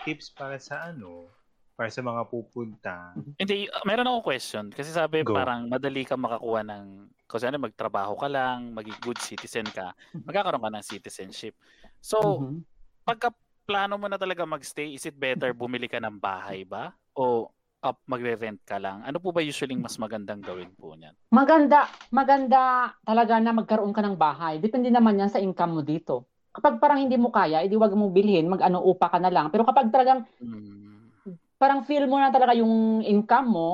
[0.00, 1.28] tips para sa ano,
[1.76, 4.64] para sa mga pupunta, Hindi, uh, meron akong question.
[4.72, 5.36] Kasi sabi Go.
[5.36, 6.84] parang madali ka makakuha ng...
[7.28, 9.92] Kasi ano, magtrabaho ka lang, maging good citizen ka,
[10.24, 11.52] magkakaroon ka ng citizenship.
[12.00, 12.64] So, Mhm.
[13.04, 13.28] pagka
[13.64, 16.92] plano mo na talaga magstay, is it better bumili ka ng bahay ba?
[17.12, 17.48] O
[17.84, 19.04] up magre-rent ka lang?
[19.04, 21.12] Ano po ba usually mas magandang gawin po niyan?
[21.28, 24.56] Maganda, maganda talaga na magkaroon ka ng bahay.
[24.56, 26.24] Depende naman yan sa income mo dito.
[26.54, 29.52] Kapag parang hindi mo kaya, edi wag mong bilhin, mag-ano upa ka na lang.
[29.52, 31.10] Pero kapag talagang Hmm.
[31.58, 33.70] parang feel mo na talaga yung income mo,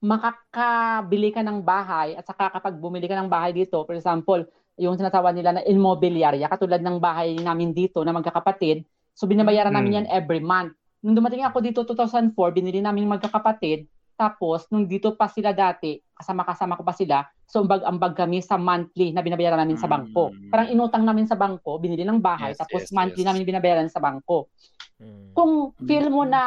[0.00, 4.44] makakabili ka ng bahay at saka kapag bumili ka ng bahay dito, for example,
[4.76, 8.84] yung tinatawag nila na immobiliarya, katulad ng bahay namin dito na magkakapatid,
[9.16, 9.78] so binabayaran Mm.
[9.80, 10.76] namin yan every month.
[11.04, 13.84] Nung dumating ako dito 2004, binili namin magkakapatid,
[14.16, 19.12] tapos nung dito pa sila dati, kasama-kasama ko pa sila, so ambag-ambag kami sa monthly
[19.12, 20.32] na binabayaran namin sa bangko.
[20.32, 20.48] Mm.
[20.48, 23.28] Parang inutang namin sa bangko, binili ng bahay, Yes, tapos yes, monthly yes.
[23.28, 24.48] namin binabayaran sa bangko
[24.96, 25.36] Mm.
[25.36, 26.32] kung feel mo Mm.
[26.32, 26.42] na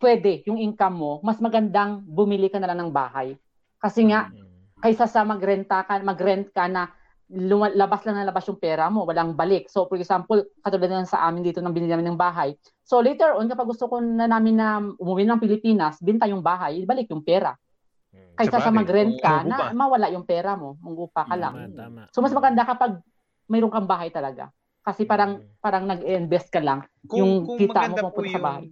[0.00, 3.36] pwede yung income mo, mas magandang bumili ka na lang ng bahay.
[3.76, 4.80] Kasi nga, Mm.
[4.80, 6.88] kaysa sa magrenta ka, magrent ka na
[7.72, 9.72] labas lang na labas yung pera mo, walang balik.
[9.72, 12.52] So, for example, katulad na sa amin dito nang binili namin ng bahay.
[12.84, 16.84] So, later on, kapag gusto ko na namin na umuwi ng Pilipinas, binta yung bahay,
[16.84, 17.56] ibalik yung pera.
[18.12, 18.36] Mm.
[18.36, 18.78] Kaysa sa Sabagay.
[18.84, 21.72] mag-rent ka, na mawala yung pera mo, manggupa ka lang.
[21.72, 22.02] Tama, tama.
[22.12, 23.00] So mas maganda kapag
[23.48, 24.52] mayroon kang bahay talaga.
[24.84, 25.48] Kasi parang Mm.
[25.62, 26.84] parang nag-invest ka lang.
[27.08, 28.68] Yung kita mo pupunta sa bahay.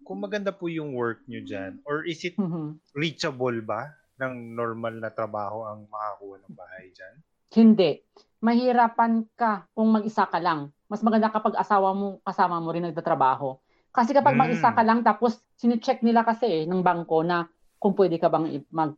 [0.00, 2.80] Kung maganda po yung work nyo dyan, or is it Mhm.
[2.96, 7.16] reachable ba ng normal na trabaho ang makakuha ng bahay dyan?
[7.52, 8.04] Hindi.
[8.38, 10.70] Mahirapan ka kung mag-isa ka lang.
[10.86, 13.58] Mas maganda kapag asawa mo, kasama mo rin nagtatrabaho.
[13.90, 14.40] Kasi kapag Mm.
[14.40, 17.48] mag-isa ka lang, tapos sine-check nila kasi eh, ng bangko na
[17.78, 18.94] kung pwede ka bang Loan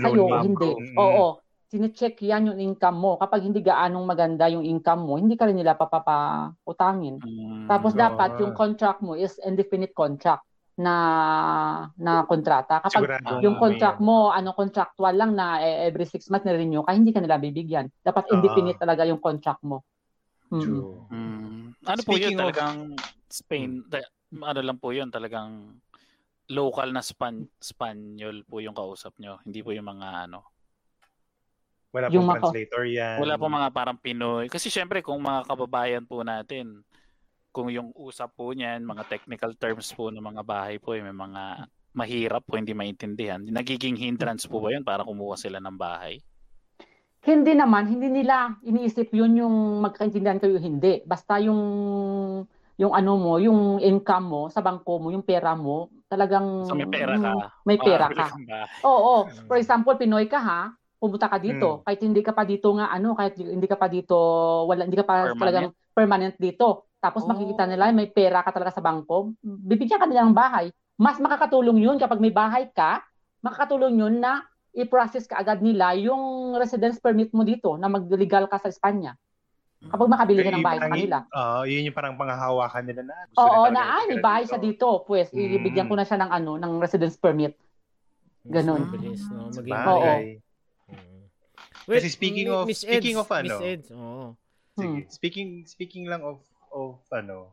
[0.00, 0.70] sa'yo o hindi.
[0.74, 0.96] Mm.
[0.96, 1.26] Oo.
[1.68, 3.20] Sine-check yan yung income mo.
[3.20, 7.20] Kapag hindi gaanong maganda yung income mo, hindi ka rin nila papapautangin.
[7.20, 8.08] Mm, Tapos Ah.
[8.08, 10.47] dapat yung contract mo is indefinite contract
[10.78, 10.94] na
[11.98, 12.78] na kontrata.
[12.78, 16.94] Kapag Sigurado yung contract mo, ano contractual lang na eh, every six months na-renew ka,
[16.94, 17.90] hindi ka nila bibigyan.
[17.98, 18.32] Dapat Ah.
[18.32, 19.82] indefinite talaga yung contract mo.
[20.48, 20.62] Mm.
[20.62, 20.94] True.
[21.10, 21.60] Mm.
[21.82, 22.76] Ano po yun Speaking of- talagang
[23.28, 25.76] Spain, ta- ano lang po yun talagang
[26.48, 29.36] local na Span Spanyol po yung kausap nyo.
[29.42, 30.46] Hindi po yung mga ano.
[31.88, 33.16] Wala Yung pong maka- translator yan.
[33.18, 34.46] Wala po mga parang Pinoy.
[34.46, 36.84] Kasi syempre kung mga kababayan po natin,
[37.58, 41.10] kung yung usap po niyan, mga technical terms po ng mga bahay po, eh, may
[41.10, 43.42] mga mahirap po hindi maintindihan.
[43.42, 46.22] Nagiging hindrance po ba yun para kumuha sila ng bahay?
[47.26, 51.02] Hindi naman, hindi nila iniisip yun yung magkaintindihan kayo hindi.
[51.02, 51.58] Basta yung
[52.78, 56.86] yung ano mo, yung income mo sa bangko mo, yung pera mo, talagang So may
[56.86, 57.34] pera ka.
[57.34, 58.60] Mm, may pera makakabili ka.
[58.86, 59.26] Oo.
[59.26, 59.46] Mm.
[59.50, 60.70] For example, Pinoy ka ha,
[61.02, 61.82] pumunta ka dito.
[61.82, 64.14] Kahit hindi ka pa dito nga ano, kahit hindi ka pa dito
[64.70, 65.42] wala hindi ka pa Permanent?
[65.42, 66.87] talagang permanent dito.
[66.98, 67.30] Tapos Oh.
[67.30, 70.66] makikita nila may pera ka talaga sa bangko, bibigyan ka nila ng bahay.
[70.98, 73.06] Mas makakatulong 'yun kapag may bahay ka,
[73.38, 74.42] makakatulong 'yun na
[74.74, 79.14] i-process ka agad nila yung residence permit mo dito na mag-legal ka sa Espanya.
[79.78, 81.18] Kapag makabili ka ng bahay sa kanila.
[81.30, 83.14] Ah, yun yung parang panghahawakan nila na.
[83.30, 85.38] Gusto Oo, na ay may bahay siya dito, pues Mm.
[85.38, 87.54] ibibigyan ko na siya ng ano, ng residence permit.
[88.42, 88.82] Ganon.
[88.82, 89.54] Mas mabilis, no?
[89.54, 90.24] Maging bagay.
[90.90, 91.22] Mm.
[91.86, 94.34] Kasi speaking of- Miss speaking of ano, Miss Eds, oo.
[94.74, 94.98] Sige.
[94.98, 95.06] Hmm.
[95.08, 96.42] Speaking speaking lang of
[96.78, 97.52] of ano,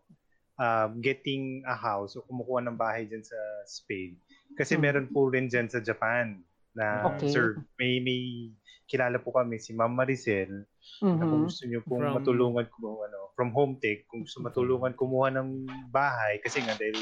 [0.55, 3.35] um, getting a house o kumukuha ng bahay dyan sa
[3.65, 4.15] Spain.
[4.53, 4.83] Kasi Hmm.
[4.83, 6.39] meron po rin dyan sa Japan
[6.71, 7.31] na Okay.
[7.31, 8.51] sir, may may
[8.85, 10.69] kilala po kami si Ma'am Maricel
[11.01, 11.47] na kung Mhm.
[11.49, 15.49] gusto niyo pong From- matulungan ko ano, from home tech, kung gusto matulungan kumuha ng
[15.89, 16.95] bahay kasi nga dahil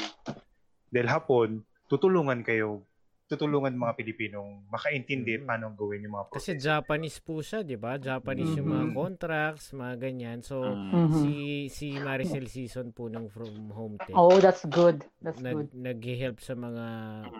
[0.88, 1.48] dahil hapon
[1.86, 2.86] tutulungan kayo
[3.24, 5.46] tutulungan ng mga Pilipinong makaintindi Mhm.
[5.48, 6.64] paano gawin yung mga Kasi proseso.
[6.68, 7.96] Japanese po siya, 'di ba?
[7.96, 8.94] Japanese yung mga Mhm.
[8.94, 10.38] contracts, mga ganyan.
[10.44, 10.92] So Mm.
[10.92, 11.20] Mhm.
[11.24, 11.32] si
[11.72, 14.12] si Maricel Season po ng From Home Tech.
[14.12, 15.00] Oh, that's good.
[15.24, 15.70] That's nag good.
[15.72, 16.84] nag-help sa mga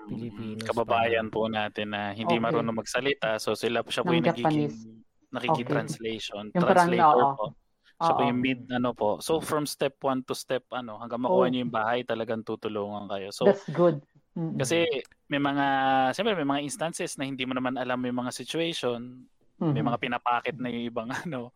[0.09, 0.67] Pilipinos.
[0.67, 2.45] Kababayan po natin na hindi Okay.
[2.49, 3.37] marunong magsalita.
[3.37, 4.73] So sila po siya po Ng yung nagiging.
[6.55, 7.35] Yung parang, Translator oo.
[7.37, 7.47] po.
[8.01, 8.31] Siya po Oo.
[8.31, 9.11] yung mid ano po.
[9.21, 11.51] So from step 1 to step ano hanggang makuha Oh.
[11.51, 13.29] niyo yung bahay talagang tutulungan kayo.
[13.35, 14.01] So That's good.
[14.35, 14.59] Mm.
[14.59, 14.83] kasi
[15.31, 15.67] may mga
[16.11, 19.25] siyempre may mga instances na hindi mo naman alam yung mga situation,
[19.63, 19.87] may Mhm.
[19.95, 21.55] mga pinapakit na yung ibang ano.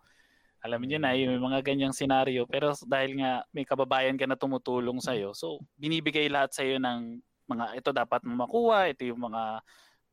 [0.63, 4.99] Alam niyo na yung mga ganyang senaryo pero dahil nga may kababayan ka na tumutulong
[4.99, 7.19] sa so binibigay lahat sa iyo ng
[7.51, 9.63] mga ito dapat mo makuha, ito yung mga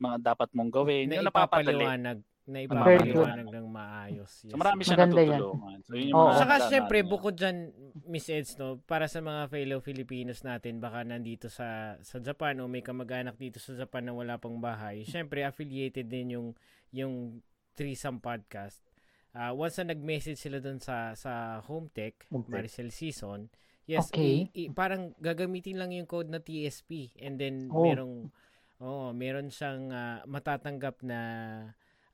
[0.01, 1.09] mga dapat mong gawin.
[1.09, 1.85] na Yung napapadali.
[2.45, 4.45] Na ipapaliwanag ng maayos.
[4.45, 4.53] Yes.
[4.53, 5.29] So marami siya Maganda yan.
[5.33, 5.77] natutulungan.
[5.81, 7.57] So yun yung mga Saka syempre, bukod dyan,
[8.05, 12.69] Miss Eds, no, para sa mga fellow Filipinos natin, baka nandito sa sa Japan o
[12.69, 16.47] may kamag-anak dito sa Japan na wala pang bahay, syempre, affiliated din yung,
[16.91, 17.41] yung
[17.73, 18.79] Threesome Podcast.
[19.31, 22.45] Ah, once na nag-message sila dun sa sa Home Tech, Tech.
[22.47, 23.49] Maricel Season,
[23.83, 24.47] yes, Okay.
[24.47, 27.83] i- i- parang gagamitin lang yung code na TSP and then Oh.
[27.83, 28.31] merong
[28.79, 31.19] oh, meron siyang ah, matatanggap na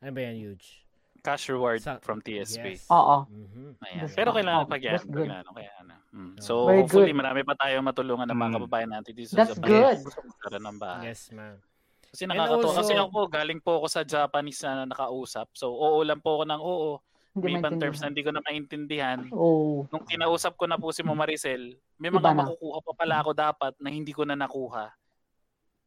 [0.01, 0.81] ano ba yan, huge?
[1.21, 2.81] cash reward Sa- from TSP.
[2.81, 2.89] Yes.
[2.89, 3.29] Oo.
[3.29, 3.77] Mhm.
[3.79, 3.99] Ayan.
[4.01, 4.91] That's Pero kailangan Oh, pag yan.
[4.91, 5.29] that's good.
[5.29, 5.93] Pag ano, kaya ano.
[6.09, 6.33] Mm.
[6.41, 7.21] So, Very hopefully, good.
[7.21, 8.55] marami pa tayong matulungan ng mga Mm.
[8.57, 9.69] kababayan natin dito That's sa Japan.
[9.69, 9.97] good.
[10.01, 11.03] Magkaroon ng bahay.
[11.05, 11.61] Yes, ma'am.
[12.03, 12.57] Kasi nakakatuwa.
[12.65, 15.47] also- kasi ako po, galing po ako sa Japanese na nakausap.
[15.53, 16.91] So, oo lang po ako ng oo.
[17.31, 18.09] Hindi May ibang terms na maintindihan.
[18.09, 19.19] hindi ko na maintindihan.
[19.31, 19.85] Oh.
[19.87, 22.39] Nung kinausap ko na po si Mama Maricel, may mga Iba na.
[22.43, 24.89] makukuha pa pala ako dapat na hindi ko na nakuha.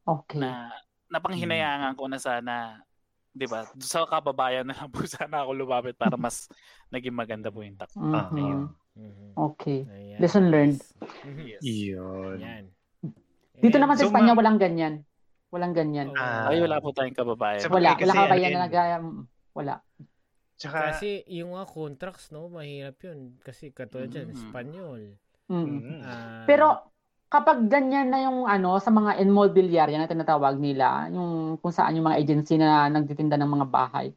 [0.01, 0.39] Okay.
[0.39, 0.71] Na
[1.07, 2.79] napanghinayangan ko na sana
[3.35, 3.67] 'di ba?
[3.77, 6.47] Sa kababayan na lang po sana ako lumapit para mas
[6.87, 7.99] naging maganda po yung takbo.
[8.07, 8.37] Ah, Mhm.
[8.37, 8.61] ayun.
[8.95, 9.27] Mhm.
[9.35, 9.79] Okay.
[9.85, 10.19] Ayan.
[10.19, 10.79] Lesson learned.
[11.37, 11.59] Yes.
[11.61, 12.39] Iyon.
[12.39, 12.65] Ayan.
[13.55, 14.93] Dito naman sa So, Espanya ma'am- walang ganyan.
[15.47, 16.11] Walang ganyan.
[16.15, 16.47] Ah.
[16.47, 17.59] Ay, wala po tayong kababayan.
[17.59, 17.91] Sa Wala.
[17.93, 18.55] Wala ano na yun.
[18.57, 18.75] nag
[19.53, 19.75] Wala.
[20.55, 23.35] Tsaka, Kasi yung mga contracts, no, mahirap yun.
[23.39, 24.35] Kasi katulad dyan, Mm.
[24.35, 25.01] Espanyol.
[25.47, 25.67] Mm.
[25.67, 26.94] mm, Ah, Pero
[27.29, 32.07] kapag ganyan na yung ano sa mga immobiliarya na tinatawag nila, yung kung saan yung
[32.07, 34.13] mga agency na nagtitinda ng mga bahay.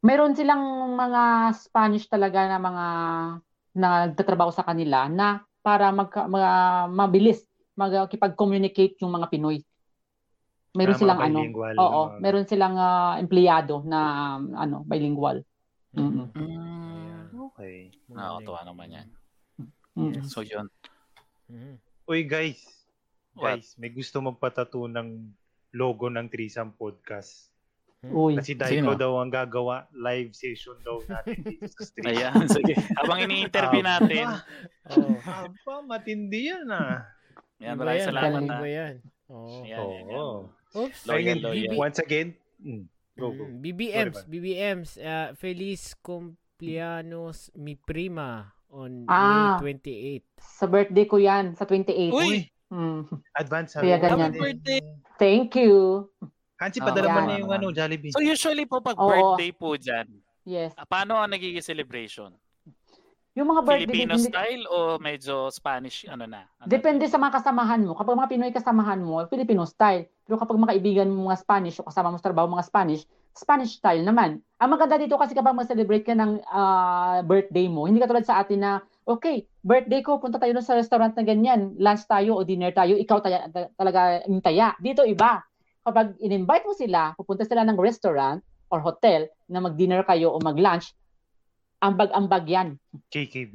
[0.00, 2.86] Meron silang mga Spanish talaga na mga
[3.70, 6.08] na nagtatrabaho sa kanila na para mag,
[6.90, 7.44] mabilis
[7.76, 9.60] magkipag-communicate yung mga Pinoy.
[10.76, 11.40] Meron Ah, silang ano,
[11.76, 14.00] oo, mga- meron silang ah, empleyado na
[14.38, 15.42] um, ano, bilingual.
[15.90, 16.30] Mm-mm.
[16.38, 17.34] Mm.
[17.50, 17.90] Okay.
[18.06, 19.08] Nakakatuwa naman yan.
[19.98, 20.22] Mm-mm.
[20.30, 20.70] So yun.
[21.50, 21.89] Mhm.
[22.10, 22.58] Uy guys,
[23.38, 23.62] What?
[23.62, 25.30] guys, may gusto magpatato ng
[25.70, 27.54] logo ng Threesome Podcast.
[28.02, 28.34] Uy.
[28.34, 28.98] Kasi Daiko Sino?
[28.98, 32.10] daw ang gagawa, live session daw natin dito sa stream.
[32.10, 32.74] Ayan, sige.
[32.98, 34.26] Habang ini-interview Aba, natin.
[34.90, 35.14] Oo.
[35.22, 37.06] Aba, matindi yan ah.
[37.62, 38.66] Yan, Iba maraming yan, salamat iba ah.
[38.66, 38.94] yan.
[39.30, 39.46] Oo.
[39.62, 40.18] Yan, yan, yan.
[40.18, 40.38] Oo.
[40.82, 41.00] Oops.
[41.06, 41.72] Loyal, Ayun, loyal.
[41.78, 42.28] Once again,
[42.58, 42.84] mm,
[43.14, 43.46] go, go.
[43.46, 49.58] Mm, BBMs, Sorry, BBMs, uh, Feliz cumpleaños mi prima on Ah.
[49.58, 50.24] May 28.
[50.38, 52.10] Sa birthday ko yan, sa 28.
[52.10, 52.46] Uy!
[52.70, 53.02] Mm.
[53.34, 54.32] Advance Kaya happy ganyan.
[54.32, 54.80] birthday!
[55.16, 56.06] Thank you.
[56.56, 57.26] Hansi, padala mo yan.
[57.26, 58.12] na yung ano, Jollibee.
[58.12, 59.08] So usually po pag Oo.
[59.08, 60.06] birthday po dyan,
[60.44, 60.70] Yes.
[60.74, 62.30] ah, paano ang nagiging celebration?
[63.32, 66.50] Yung mga birthday Filipino hindi- style o medyo Spanish ano na?
[66.58, 66.66] Ano?
[66.66, 67.94] Depende sa mga kasamahan mo.
[67.94, 70.10] Kapag mga Pinoy kasamahan mo, Filipino style.
[70.20, 73.06] Pero kapag mga kaibigan mo mga Spanish o kasama mo sa trabaho mga Spanish,
[73.40, 74.44] Spanish style naman.
[74.60, 78.60] Ang maganda dito kasi kapag mag-celebrate ka ng ah, birthday mo, hindi katulad sa atin
[78.60, 78.72] na,
[79.08, 83.24] okay, birthday ko, punta tayo sa restaurant na ganyan, lunch tayo o dinner tayo, ikaw
[83.24, 84.76] taya, ta- talaga yung taya.
[84.76, 85.40] Dito iba.
[85.80, 90.92] Kapag in-invite mo sila, pupunta sila ng restaurant or hotel na mag-dinner kayo o mag-lunch,
[91.80, 92.68] ambag-ambag yan.
[93.08, 93.54] KKB.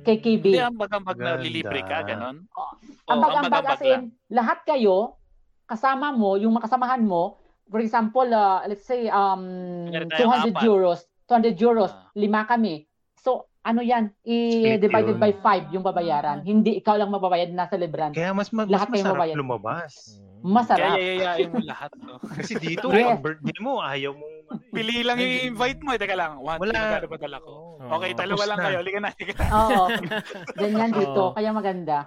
[0.00, 0.44] KKB.
[0.48, 2.48] Hindi, ambag-ambag na lilibre ka, ganon?
[2.56, 2.72] Oh,
[3.04, 5.20] Ambag-ambag as in, lahat kayo,
[5.68, 7.39] kasama mo, yung makasamahan mo,
[7.70, 9.40] for example, uh, let's say, um,
[9.86, 10.62] Meron tayong 200 apat.
[10.62, 12.10] euros, 200 euros, Ah.
[12.12, 12.84] lima kami.
[13.16, 16.42] So, ano yan, i-divided by 5 yung babayaran.
[16.42, 18.10] Hindi ikaw lang mababayad na celebrant.
[18.10, 19.92] Kaya mas, ma- mas Lahat kayo masarap lumabas.
[20.10, 20.28] Mm.
[20.42, 20.90] Masarap.
[20.90, 21.90] Kaya yayayain mo lahat.
[22.00, 22.16] No?
[22.40, 23.04] Kasi dito, Yes.
[23.12, 24.24] pag birthday mo, ayaw mo.
[24.24, 24.72] ano eh.
[24.72, 25.92] Pili lang yung invite mo.
[25.92, 26.00] eh.
[26.00, 26.72] Teka lang, one, Wala.
[26.74, 27.52] magkano ba dala ko?
[27.76, 27.90] Oo.
[27.94, 28.64] Okay, dalawa lang na.
[28.64, 28.76] kayo.
[28.80, 29.44] Halika na, halika na.
[29.52, 29.84] Oo.
[30.58, 31.34] Ganyan dito, Oo.
[31.36, 31.98] kaya maganda.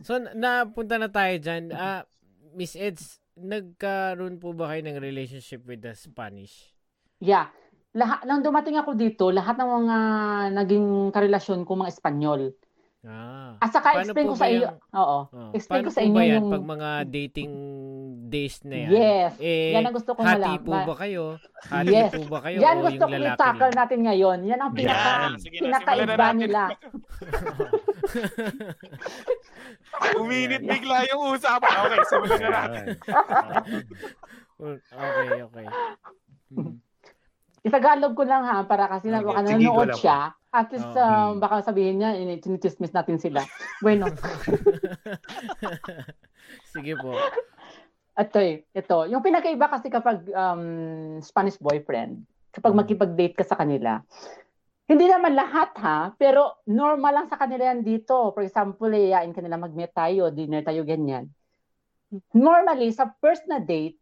[0.00, 1.68] So, na- napunta na tayo dyan.
[1.70, 2.02] Ah,
[2.50, 6.74] Miss Eds, nagkaroon po ba kayo ng relationship with the Spanish?
[7.18, 7.50] Yeah.
[7.96, 9.96] Lahat, nang dumating ako dito, lahat ng mga
[10.54, 12.52] naging karelasyon ko mga Espanyol.
[13.06, 13.54] Ah.
[13.62, 15.18] At saka Paano explain po ko sa iyo, yung- oo.
[15.30, 15.50] Oh.
[15.54, 17.52] Explain ko sa inyo yan yung- pag mga dating
[18.28, 18.90] days na yan?
[18.92, 19.32] Yes.
[19.40, 20.66] Eh, Yan ang gusto kong hati malaman.
[20.66, 21.24] po ba kayo?
[21.64, 22.12] Hati Yes.
[22.12, 24.38] po ba kayo Yan gusto lalaki i-tackle natin ngayon.
[24.44, 26.62] Yan ang pinaka, na, pinakaiba nila.
[30.14, 31.70] Uminit bigla yung usapan.
[31.86, 32.84] Okay, simulan na natin.
[34.58, 35.66] okay, okay.
[36.48, 36.80] Mm.
[37.60, 39.28] Itagalog ko lang ha, para kasi na Okay.
[39.28, 40.32] baka nanonood siya.
[40.48, 40.96] At least, Oo.
[40.96, 43.44] um, baka sabihin niya, ini- tinitismis natin sila.
[43.78, 44.08] Bueno,
[46.72, 47.12] Sige po.
[48.16, 48.96] ito eh, ito.
[49.06, 50.62] Yung pinakaiba kasi kapag um,
[51.20, 52.78] Spanish boyfriend, kapag Mm.
[52.80, 54.00] makipag-date ka sa kanila,
[54.88, 58.32] hindi naman lahat ha, pero normal lang sa kanila yan dito.
[58.32, 61.28] For example, yayain ka nila mag-meet tayo, dinner tayo, ganyan.
[62.32, 64.00] Normally, sa first na date,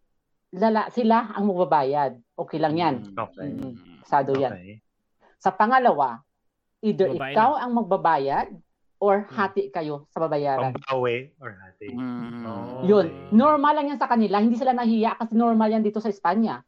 [0.54, 2.22] lala, sila ang magbabayad.
[2.38, 2.94] Okay lang yan.
[3.02, 3.50] Okay.
[3.50, 3.74] Mm.
[4.06, 4.54] Sado yan.
[4.54, 4.78] Okay.
[5.42, 6.22] Sa pangalawa,
[6.86, 8.54] either Babae ikaw ang magbabayad
[9.02, 9.34] or Hmm.
[9.36, 10.72] hati kayo sa babayaran.
[10.72, 11.90] Pambawi or hati.
[11.92, 12.46] Mm.
[12.46, 12.76] Oo.
[12.86, 13.06] Yun.
[13.10, 13.34] Okay.
[13.34, 14.38] Normal lang yan sa kanila.
[14.38, 16.62] Hindi sila nahiya kasi normal yan dito sa Espanya.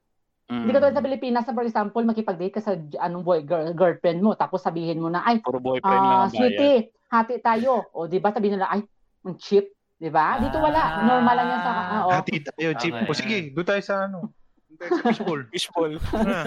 [0.48, 0.64] Mm.
[0.64, 4.24] Hindi ka tulad sa Pilipinas na for example, makipag-date ka sa anong boy, girl, girlfriend
[4.24, 6.40] mo tapos sabihin mo na, ay, Puro boyfriend lang ah, ang bayad.
[6.40, 7.84] sweetie, hati tayo.
[7.92, 8.80] O di ba sabihin nila, ay,
[9.22, 9.68] ang cheap.
[9.94, 10.40] Di ba?
[10.40, 10.80] Dito wala.
[10.80, 11.04] Ah.
[11.04, 12.10] Normal lang yan sa, ah, oo.
[12.14, 12.94] Hati tayo, chip.
[12.94, 13.04] Okay.
[13.04, 14.32] O sige, doon tayo sa ano.
[15.50, 15.98] Fishbowl.
[16.14, 16.46] Ah,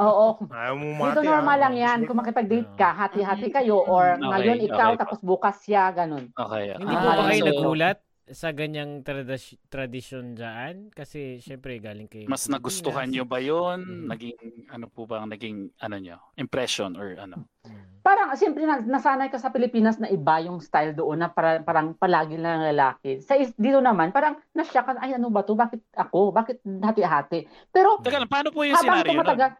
[0.08, 0.40] Oo.
[0.48, 1.28] Ayaw mo Dito mati.
[1.28, 1.62] normal ah.
[1.62, 1.98] lang yan.
[2.08, 5.00] Kung makipag-date ka, hati-hati kayo or Okay, ngayon ikaw okay.
[5.04, 6.32] tapos bukas siya, ganun.
[6.32, 6.72] Okay.
[6.74, 7.98] Hindi Ah, po ba kayo so, nagulat
[8.30, 10.90] sa ganyang tradis- tradisyon dyan?
[10.94, 12.30] Kasi syempre galing kayo.
[12.30, 13.82] Mas nagustuhan nyo ba yun?
[13.82, 14.06] Mm.
[14.06, 14.36] Naging,
[14.70, 17.46] ano po ba ang naging, ano nyo, impression or ano?
[17.66, 18.00] Mm.
[18.00, 21.92] Parang siyempre na, nasanay ka sa Pilipinas na iba yung style doon na para, parang
[21.92, 23.20] palagi lang lalaki.
[23.20, 25.52] Sa is- dito naman parang nasya ka, ay ano ba to?
[25.52, 26.32] Bakit ako?
[26.32, 27.44] Bakit hati-hati?
[27.68, 29.50] Pero Teka lang, paano po yung habang scenario tumatagal,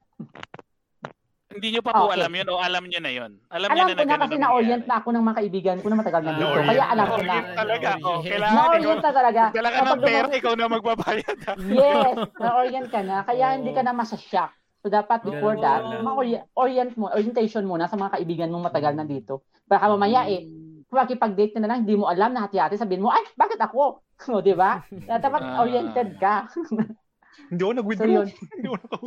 [1.51, 2.15] Hindi nyo pa po Okay.
[2.15, 3.31] alam yun o alam nyo na yun?
[3.51, 5.87] Alam, nyo alam na ko na na kasi na-orient na ako ng mga kaibigan ko
[5.91, 6.59] na matagal na Ah, dito.
[6.63, 7.37] Kaya alam ko na.
[7.59, 7.89] Talaga.
[7.99, 9.43] Oh, kailangan Na-orient na talaga.
[9.59, 11.39] dala ka Kapag ng pera, ikaw na magbabayad.
[11.43, 11.53] ha?
[11.59, 13.17] Yes, na-orient ka na.
[13.27, 13.55] Kaya Oo.
[13.59, 14.51] hindi ka na masashock.
[14.81, 16.03] So dapat before Ganun that, pala.
[16.07, 19.43] ma-orient mo, orientation muna sa mga kaibigan mong matagal na dito.
[19.67, 20.47] Baka mamaya eh,
[20.87, 24.07] kung makipag-date ka na lang, hindi mo alam na hati-hati, sabihin mo, ay, bakit ako?
[24.31, 24.87] O, di ba?
[25.19, 25.61] Dapat Ah.
[25.61, 26.47] oriented ka.
[27.51, 28.15] Hindi ako So nag-withdraw.
[28.15, 28.29] yun.
[28.55, 29.03] Hindi ako nag-withdraw.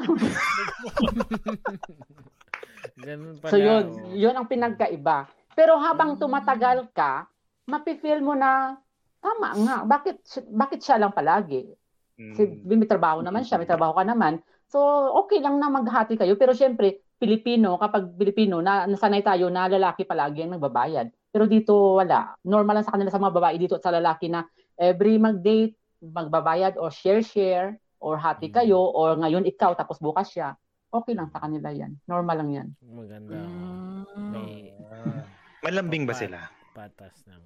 [3.04, 3.52] Ganun pala.
[3.52, 4.14] So yun, oh.
[4.14, 5.18] yun ang pinagkaiba.
[5.54, 7.26] Pero habang tumatagal ka,
[7.66, 8.76] mapifeel mo na,
[9.24, 10.20] tama nga, bakit,
[10.52, 11.70] bakit siya lang palagi?
[12.14, 12.78] Si, Mm.
[12.78, 14.38] may trabaho naman siya, may trabaho ka naman.
[14.70, 14.78] So,
[15.26, 16.38] okay lang na maghati kayo.
[16.38, 21.10] Pero syempre, Pilipino, kapag Pilipino, na, nasanay tayo na lalaki palagi ang nagbabayad.
[21.34, 22.38] Pero dito, wala.
[22.46, 24.46] Normal lang sa kanila sa mga babae dito at sa lalaki na
[24.78, 28.54] every mag-date, magbabayad o share-share or hati Mm.
[28.54, 30.60] kayo or ngayon ikaw tapos bukas siya,
[30.90, 31.96] okay lang sa kanila yan.
[32.04, 32.68] Normal lang yan.
[32.84, 33.40] Maganda.
[33.40, 34.04] Mm.
[34.30, 34.76] May
[35.64, 36.40] Malambing ba sila?
[36.74, 37.40] patas ng...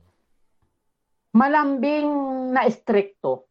[1.31, 2.09] Malambing
[2.49, 3.45] na stricto.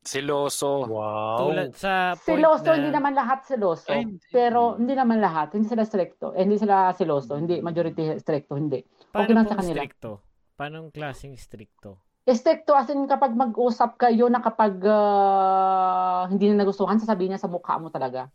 [0.00, 0.86] Siloso.
[0.86, 1.50] Wow.
[1.50, 2.76] Tulad sa point Siloso, na...
[2.78, 3.90] hindi naman lahat siloso.
[3.90, 4.22] Ay, hindi.
[4.30, 5.52] Pero hindi naman lahat.
[5.52, 6.30] Hindi sila stricto.
[6.32, 7.34] Eh, hindi sila siloso.
[7.34, 8.54] Hindi, majority stricto.
[8.54, 8.80] Hindi.
[9.10, 9.76] Paano okay lang sa kanila.
[9.82, 10.10] stricto?
[10.54, 12.05] Paano ang klaseng stricto?
[12.26, 17.50] Stricto as in kapag mag-usap kayo na kapag ah, hindi na nagustuhan, sasabihin niya sa
[17.50, 18.26] mukha mo talaga.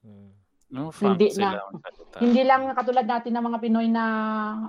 [0.00, 0.32] Hmm.
[0.74, 1.62] No, Hindi na.
[2.18, 4.04] Hindi lang katulad natin ng mga Pinoy na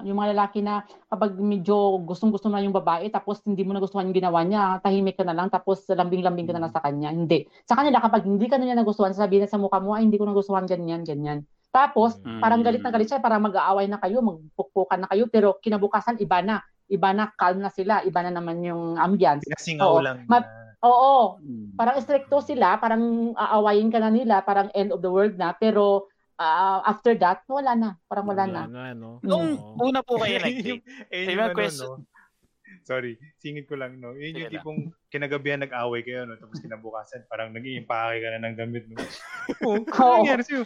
[0.06, 4.14] yung mga lalaki na kapag medyo gustong-gusto na yung babae tapos hindi mo nagustuhan yung
[4.14, 7.10] ginawa niya, tahimik ka na lang tapos lambing-lambing ka na lang sa kanya.
[7.10, 7.50] Hindi.
[7.66, 10.22] Sa kanila kapag hindi ka na niya nagustuhan, sasabihin na sa mukha mo, ay hindi
[10.22, 11.42] ko nagustuhan ganyan, ganyan.
[11.74, 12.38] Tapos Mm.
[12.38, 16.46] parang galit na galit siya, parang mag-aaway na kayo, magpukpukan na kayo, pero kinabukasan iba
[16.46, 16.62] na.
[16.86, 19.42] Iba na, calm na sila, iba na naman yung ambience.
[19.46, 20.02] Pinasingaw Oo.
[20.06, 20.26] lang.
[20.30, 20.46] Ma-.
[20.86, 21.74] Oo, Mm.
[21.74, 26.06] parang stricto sila, parang aawayin ka na nila, parang end of the world na, pero
[26.36, 27.90] ah, after that, wala na.
[28.06, 28.62] Parang wala na.
[28.68, 29.24] na, no?
[29.24, 29.82] Nung Oo.
[29.82, 30.84] una po kayo nag-date,
[31.32, 32.04] ano, question.
[32.04, 32.14] no?
[32.86, 34.14] Sorry, singit ko lang, no?
[34.14, 34.80] Yun yung tipong
[35.10, 36.38] kinagabihan nag-away kayo, no?
[36.38, 39.00] Tapos kinabukasan, parang nag-iimpake ka na ng damit, no?
[39.66, 40.16] oh, Oo.
[40.22, 40.62] nangyari sa'yo?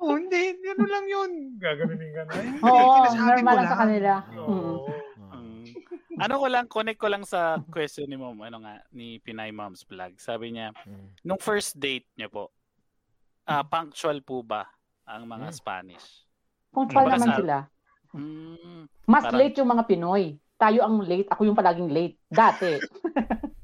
[0.00, 1.30] Oh, hindi, ano lang yun.
[1.60, 2.32] Gaganunin ka na.
[2.40, 4.12] Hindi, Oo, sinasabi normal lang sa kanila.
[4.34, 4.40] Oo.
[4.40, 4.50] Oo.
[4.50, 4.69] Mm.
[6.20, 9.82] Ano ko lang, connect ko lang sa question ni Mom, ano nga, ni Pinay Mom's
[9.82, 10.14] Vlog.
[10.16, 11.10] Sabi niya, Hmm.
[11.20, 12.52] nung first date niya po,
[13.44, 14.68] ah punctual po ba
[15.02, 15.56] ang mga Mm.
[15.56, 16.06] Spanish?
[16.70, 17.56] Punctual Kumbaga naman sa- sila.
[18.12, 18.82] Mm.
[19.04, 20.24] Mas Parang- late yung mga Pinoy.
[20.56, 21.26] Tayo ang late.
[21.26, 22.14] Ako yung palaging late.
[22.26, 22.70] Dati.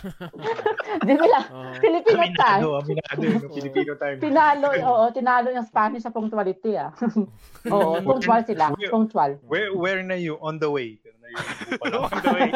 [1.06, 1.46] Di lang?
[1.52, 1.72] Oo.
[1.78, 2.60] Filipino time.
[2.62, 3.48] Aminado, aminado, no?
[3.54, 4.18] Filipino time.
[4.18, 6.90] Tinalo, oo, tinalo yung Spanish sa punctuality ah.
[7.74, 8.72] oo, punctual sila.
[8.90, 9.38] Punctual.
[9.46, 10.38] Where, where na you?
[10.40, 10.98] On the way.
[11.82, 12.50] On the way.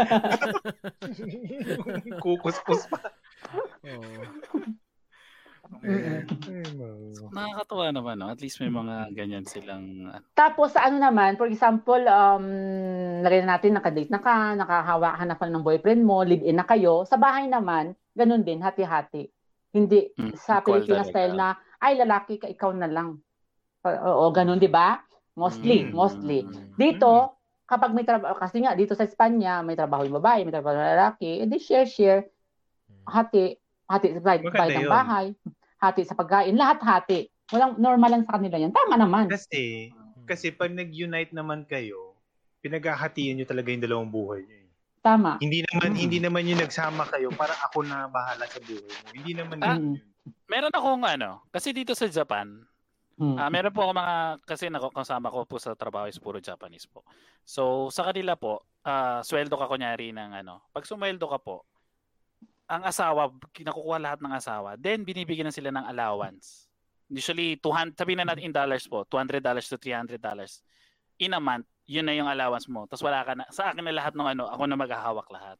[2.20, 3.00] Kukus-kus pa.
[3.88, 4.04] Oo.
[5.84, 8.30] Ma- Nakakatuwa naman, no?
[8.30, 10.10] At least may mga ganyan silang...
[10.36, 12.44] Tapos sa ano naman, for example, um,
[13.24, 17.08] lagay na natin, nakadate na ka, nakahawa hanap ka ng boyfriend mo, live-in na kayo.
[17.08, 19.28] Sa bahay naman, ganun din, hati-hati.
[19.72, 21.04] Hindi Mm, sa talaga.
[21.04, 23.20] style na, ay lalaki ka, ikaw na lang.
[23.84, 25.00] Oo, ganun, di ba?
[25.36, 26.40] Mostly, Mm, mostly.
[26.44, 27.36] mm, Dito,
[27.68, 30.90] kapag may trabaho, kasi nga dito sa Espanya, may trabaho yung babae, may trabaho yung
[30.96, 32.24] lalaki, edi share-share,
[33.04, 35.26] hati, hati sa bayad, Maganda bayad ng bahay,
[35.86, 37.20] hati sa pagkain, lahat hati.
[37.48, 38.70] Walang normal lang sa kanila yan.
[38.70, 39.26] Tama naman.
[39.26, 39.94] Kasi,
[40.24, 42.18] kasi pag nag-unite naman kayo,
[42.60, 44.56] pinaghahatian nyo talaga yung dalawang buhay nyo.
[44.56, 44.64] eh.
[45.00, 45.38] Tama.
[45.38, 45.98] Hindi naman Mm.
[46.00, 49.06] hindi naman yung nagsama kayo para ako na bahala sa buhay mo.
[49.14, 49.78] Hindi naman Ah.
[49.78, 50.02] yun.
[50.44, 52.66] Meron akong ano, kasi dito sa Japan,
[53.14, 53.38] Hmm.
[53.38, 56.84] ah meron po ako mga, kasi nako- kasama ko po sa trabaho is puro Japanese
[56.84, 57.06] po.
[57.42, 61.62] So, sa kanila po, ah sweldo ka kunyari ng ano, pag sumweldo ka po,
[62.66, 66.66] ang asawa, kinakukuha lahat ng asawa, then binibigyan na sila ng allowance.
[67.06, 70.18] Usually, 200, sabihin na natin in dollars po, $200 to $300
[71.18, 72.84] in a month, yun na yung allowance mo.
[72.84, 75.58] Tapos wala ka na, sa akin na lahat ng ano, ako na maghahawak lahat.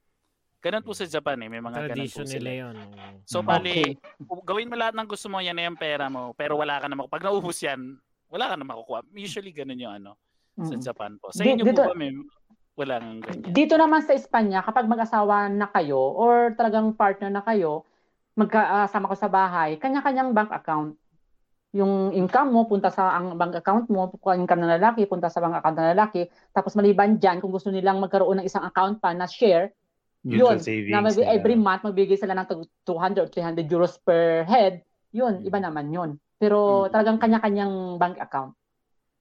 [0.59, 2.51] Ganun po sa Japan eh, may mga ganun Tradition po nila sila.
[2.59, 2.77] yun.
[3.23, 3.47] So, Mm.
[3.47, 3.77] bali,
[4.19, 4.43] Okay.
[4.43, 6.99] gawin mo lahat ng gusto mo, yan na yung pera mo, pero wala ka na
[6.99, 7.15] makukuha.
[7.15, 7.95] Pag naubos yan,
[8.27, 9.07] wala ka na makukuha.
[9.15, 10.19] Usually, ganun yung ano,
[10.59, 10.83] sa Mm.
[10.83, 11.31] Japan po.
[11.31, 12.11] Sa inyo dito- po ba, may
[12.77, 13.53] walang ganyan?
[13.53, 17.89] Dito naman sa Espanya, kapag mag-asawa na kayo or talagang partner na kayo,
[18.37, 20.93] magkasama ko sa bahay, kanya-kanyang bank account.
[21.73, 25.41] Yung income mo, punta sa ang bank account mo, kung income ng lalaki, punta sa
[25.41, 26.29] bank account ng lalaki.
[26.53, 29.73] Tapos maliban dyan, kung gusto nilang magkaroon ng isang account pa na share,
[30.27, 30.93] Mutual yun, savings.
[30.93, 31.33] na maybe nila.
[31.33, 34.85] every month, magbigay sila ng tag- 200 or 300 euros per head,
[35.17, 36.11] yun, iba naman yun.
[36.37, 36.93] Pero Mm.
[36.93, 38.53] talagang kanya-kanyang bank account.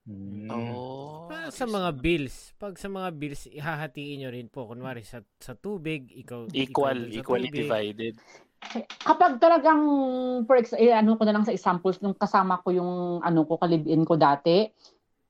[0.06, 0.48] Mm.
[0.50, 0.95] Oh.
[1.46, 4.66] Pa- sa mga bills, pag sa mga bills, ihahatiin nyo rin po.
[4.66, 7.70] Kunwari, sa, sa tubig, ikaw, ikaw Equal, sa equally tubig.
[7.70, 8.14] divided.
[8.98, 9.82] Kapag talagang,
[10.42, 13.62] for ex- eh, ano ko na lang sa examples, nung kasama ko yung ano ko,
[13.62, 14.66] kalibin ko dati,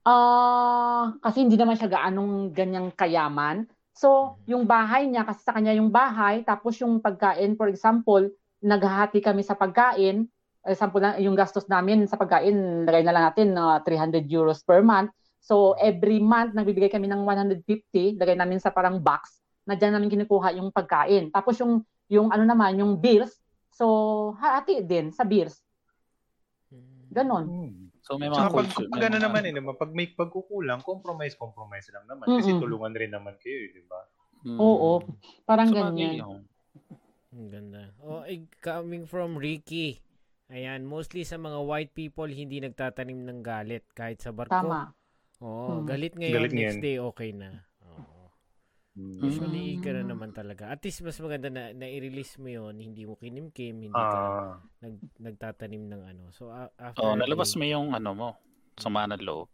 [0.08, 3.68] ah kasi hindi naman siya gaanong ganyang kayaman.
[3.92, 8.24] So, yung bahay niya, kasi sa kanya yung bahay, tapos yung pagkain, for example,
[8.64, 10.28] naghahati kami sa pagkain,
[10.64, 14.80] example lang, yung gastos namin sa pagkain, lagay na lang natin na 300 euros per
[14.80, 15.12] month.
[15.40, 20.10] So, every month, nagbibigay kami ng 150, lagay namin sa parang box, na dyan namin
[20.10, 21.30] kinukuha yung pagkain.
[21.30, 23.34] Tapos yung yung ano naman, yung bills,
[23.74, 25.58] so hati din sa bills.
[27.10, 27.46] Ganon.
[28.06, 28.86] So, may mga Tsaka pag, culture.
[28.86, 32.30] pag may ano naman eh, naman, pag may pagkukulang, compromise, compromise lang naman.
[32.30, 32.62] Kasi Mm-mm.
[32.62, 34.00] tulungan rin naman kayo eh, di ba?
[34.46, 34.58] Mm.
[34.62, 35.02] Oo,
[35.42, 36.46] parang So, ganyan.
[37.34, 37.82] Ang ganda.
[37.98, 38.22] Oh,
[38.62, 39.98] coming from Ricky.
[40.46, 44.54] Ayan, mostly sa mga white people, hindi nagtatanim ng galit kahit sa barko.
[44.54, 44.95] Tama.
[45.38, 45.84] Oo, Hmm.
[45.84, 46.76] galit ngayon, Galit next ngayon.
[46.80, 47.50] day okay na.
[47.82, 48.32] Oo.
[48.96, 49.20] Mm.
[49.20, 49.82] Usually, Mm.
[49.82, 50.68] gano'n naman talaga.
[50.68, 54.56] At least, mas maganda na, na i-release mo yon hindi mo kinimkim, hindi ka Ah,
[54.80, 56.24] nag, nagtatanim ng ano.
[56.30, 58.28] So, a- after Oh, nalabas day- mo yung ano mo.
[58.74, 59.48] Sama ng loob.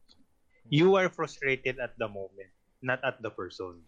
[0.65, 2.47] you are frustrated at the moment,
[2.81, 3.83] not at the person.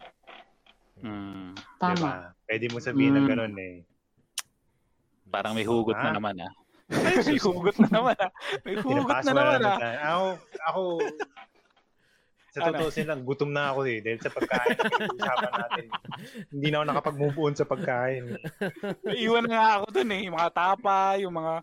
[0.97, 1.55] Mm.
[1.77, 1.95] Tama.
[1.95, 2.11] Diba?
[2.45, 3.31] Pwede mo sabihin ng Mm.
[3.31, 3.75] ganun eh.
[5.25, 6.13] Parang may hugot na Ah.
[6.13, 6.51] naman ah.
[7.25, 8.31] may hugot na naman ah.
[8.61, 9.77] May hugot na naman ah.
[10.05, 10.25] Ako,
[10.61, 10.81] ako,
[12.55, 12.87] sa Ano?
[12.87, 13.99] totoo lang, gutom na ako eh.
[13.99, 14.79] Dahil sa pagkain
[15.11, 15.85] usapan natin.
[16.55, 18.23] Hindi na ako nakapag-move on sa pagkain.
[18.31, 18.41] eh.
[19.27, 20.21] Iwan na nga ako dun eh.
[20.23, 21.53] Yung mga tapa, yung mga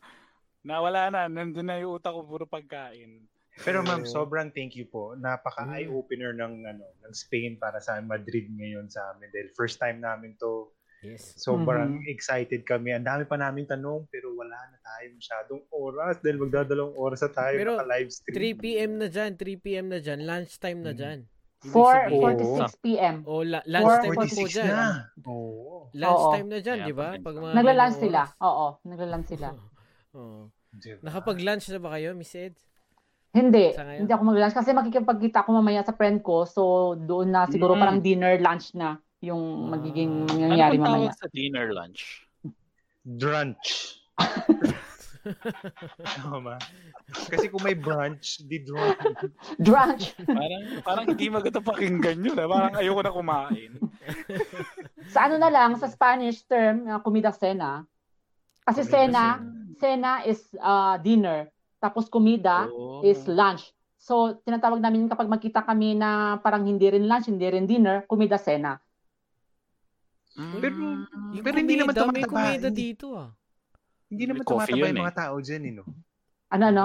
[0.60, 1.20] nawala na.
[1.32, 3.24] Nandun na yung utak ko puro pagkain.
[3.64, 5.16] Pero ma'am, sobrang thank you po.
[5.16, 10.00] Napaka eye-opener ng ano, ng Spain para sa Madrid ngayon sa amin dahil first time
[10.00, 10.68] namin to.
[11.02, 11.34] Yes.
[11.36, 12.06] Sobrang Mhm.
[12.06, 12.90] excited kami.
[12.90, 17.30] Ang dami pa naming tanong pero wala na tayo masyadong oras dahil magdadalawang oras na
[17.32, 18.34] tayo Pero, naka-live stream.
[18.34, 18.90] 3 p.m.
[18.96, 19.86] na dyan, 3 p.m.
[19.88, 20.96] na dyan, lunchtime na Mm.
[20.96, 21.18] dyan.
[21.62, 23.16] Ibig 4, sabihin- 4 to 6 p.m.
[23.24, 24.68] O, la- lunchtime po 46 dyan.
[24.68, 24.86] na.
[25.24, 25.74] Oo.
[25.92, 27.08] Lunchtime na dyan, di ba?
[27.12, 28.20] pa- Pag mga Nagla-lunch sila.
[28.40, 29.48] Oo, nagla-lunch sila.
[30.16, 30.40] Oo.
[30.72, 31.00] Diba?
[31.02, 32.54] Nakapag-lunch na ba kayo, Miss Ed?
[33.30, 36.44] Hindi, hindi ako mag-lunch kasi makikipagkita ako mamaya sa friend ko.
[36.44, 36.62] So,
[36.94, 37.80] doon na siguro Mm.
[37.80, 39.78] parang dinner lunch na yung Ah.
[39.78, 41.08] magiging Ano mangyayari bang mamaya.
[41.08, 42.26] tawag sa dinner lunch?
[43.00, 43.98] Drunch.
[46.04, 46.58] Tama.
[47.30, 48.98] Kasi kung may brunch, di drunch.
[49.62, 50.18] Drunch.
[50.20, 52.34] Parang, parang hindi maganda pakinggan yun.
[52.36, 52.48] Ah.
[52.48, 53.72] Parang ayoko na kumain.
[55.08, 57.86] sa ano na lang, sa Spanish term, uh, comida cena.
[58.62, 59.24] Kasi Comida cena,
[59.76, 61.46] cena is uh, dinner.
[61.78, 63.02] Tapos comida Oh.
[63.02, 63.70] is lunch.
[63.96, 68.34] So, tinatawag namin kapag magkita kami na parang hindi rin lunch, hindi rin dinner, comida
[68.34, 68.82] cena.
[70.32, 70.58] Mm.
[70.58, 70.76] Pero,
[71.30, 72.26] Yung pero hindi naman may tumataba.
[72.26, 73.30] kumida Hindi, dito ah.
[74.08, 75.02] hindi naman May tumataba yun yung eh.
[75.02, 75.84] mga tao dyan, eh, no?
[76.48, 76.84] Ano, no?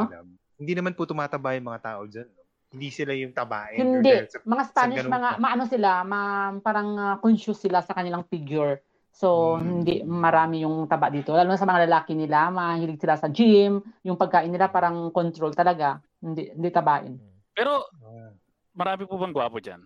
[0.58, 2.44] Hindi naman po tumataba yung mga tao dyan, no?
[2.68, 3.80] Hindi sila yung tabain.
[3.80, 4.12] Hindi.
[4.28, 6.22] sa- Mga Spanish, ganun mga maano sila, ma,
[6.58, 8.84] parang uh, conscious sila sa kanilang figure.
[9.10, 9.64] So, Mm.
[9.64, 11.32] hindi marami yung taba dito.
[11.32, 15.52] Lalo na sa mga lalaki nila, mahilig sila sa gym, yung pagkain nila parang control
[15.52, 15.98] talaga.
[16.20, 17.16] Hindi, hindi tabain.
[17.50, 18.36] Pero Ah.
[18.74, 19.82] marami po bang gwapo dyan?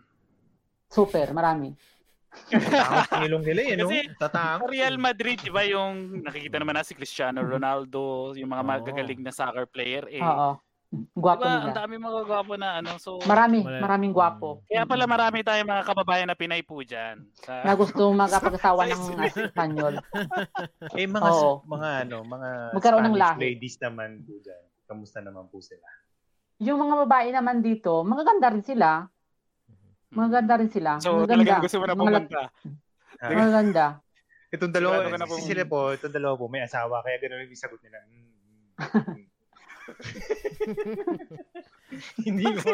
[0.88, 1.72] Super, marami.
[2.32, 3.88] Tatangos ng ilong nila, eh, no?
[4.18, 4.30] Sa
[4.64, 9.32] Real Madrid, di ba yung nakikita naman na si Cristiano Ronaldo, yung mga magagaling na
[9.32, 10.20] soccer player eh.
[10.20, 10.60] Oo.
[10.92, 11.78] Gwapo ba, ang nila.
[11.78, 13.00] dami mga gwapo na ano.
[13.00, 14.60] So, Marami, Wala- maraming gwapo.
[14.68, 17.24] kaya pala marami tayong mga kababayan na Pinay po dyan.
[17.32, 19.96] Sa, Na gusto magkapag-asawa ng uh, Espanyol.
[21.00, 21.64] Eh, mga, Oo.
[21.64, 23.40] mga, ano, mga Magkaroon ng Spanish lahi.
[23.42, 24.64] ladies naman po dyan.
[24.84, 25.88] Kamusta naman po sila?
[26.60, 29.08] Yung mga babae naman dito, magaganda rin sila.
[30.12, 30.92] Magaganda rin sila.
[30.98, 31.32] so magaganda.
[31.34, 32.42] talagang gusto mo na pumunta.
[33.18, 33.86] Ah, Magaganda.
[34.50, 35.36] Itong dalawa, Sigurado ka na po.
[35.36, 37.98] si sila po, itong dalawa po, may asawa, kaya gano'n yung sagot nila.
[38.04, 39.26] Mm, mm, mm.
[42.22, 42.72] Hindi mo.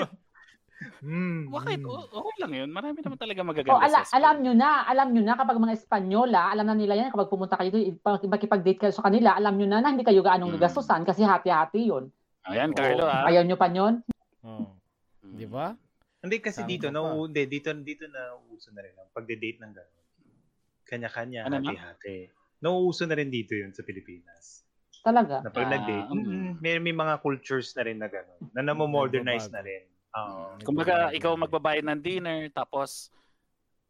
[1.02, 1.78] Mm, Bakit?
[1.80, 1.90] mm.
[1.90, 2.70] O- Okay lang yun.
[2.70, 5.74] Marami naman talaga Oh, magaganda ala, sa alam nyo na, alam nyo na kapag mga
[5.76, 9.54] Espanyola, alam na nila yan kapag pumunta kayo dito, pag makipag-date kayo sa kanila, alam
[9.54, 10.58] nyo na na hindi kayo gaanong Mm.
[10.58, 12.10] gagastusan kasi hati-hati yun.
[12.44, 13.26] Ayan, Carlo ah.
[13.26, 14.02] Ayaw nyo pa yun?
[14.44, 14.70] Oo.
[15.28, 15.74] Di ba?
[16.28, 16.94] Hindi kasi Tama dito, ka.
[16.94, 20.06] no, hindi, dito, dito na uso na rin ang pagde-date ng gano'n.
[20.84, 21.72] Kanya-kanya, Ano na?
[21.72, 22.28] hati-hati.
[22.60, 24.68] Nauuso na rin dito yun sa Pilipinas.
[24.99, 25.40] Talaga.
[25.40, 26.20] Na pag Ah, nag-date, mm.
[26.20, 28.52] mm, may, may mga cultures na rin na gano'n.
[28.52, 29.88] Na namo-modernize na rin.
[30.20, 30.60] Oo.
[30.68, 33.08] Kumbaga, ikaw magbabayad ng dinner, tapos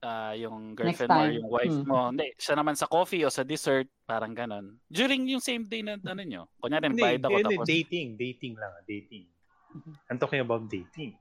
[0.05, 1.89] ah, yung girlfriend mo yung wife Hmm.
[1.89, 4.77] mo, hindi, siya naman sa coffee o sa dessert, parang ganon.
[4.93, 8.07] During yung same day na ano nyo, kunyari Hindi, nagbayad ako hindi, tapos, dating.
[8.14, 8.73] Dating lang.
[8.85, 9.26] Dating.
[10.07, 11.18] I'm talking about dating.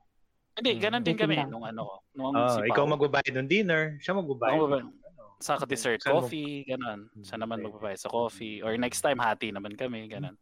[0.57, 4.17] Hindi, ganon din Dating kami, nung ano, nung Oh, si ikaw magbabayad ng dinner, siya
[4.17, 4.57] magbabayad.
[4.57, 4.89] Ako ano.
[5.37, 7.13] sa dessert, Saan coffee, ganon.
[7.21, 7.65] Siya naman Pwede.
[7.69, 8.65] magbabayad sa coffee.
[8.65, 10.33] Or next time, hati naman kami, ganon.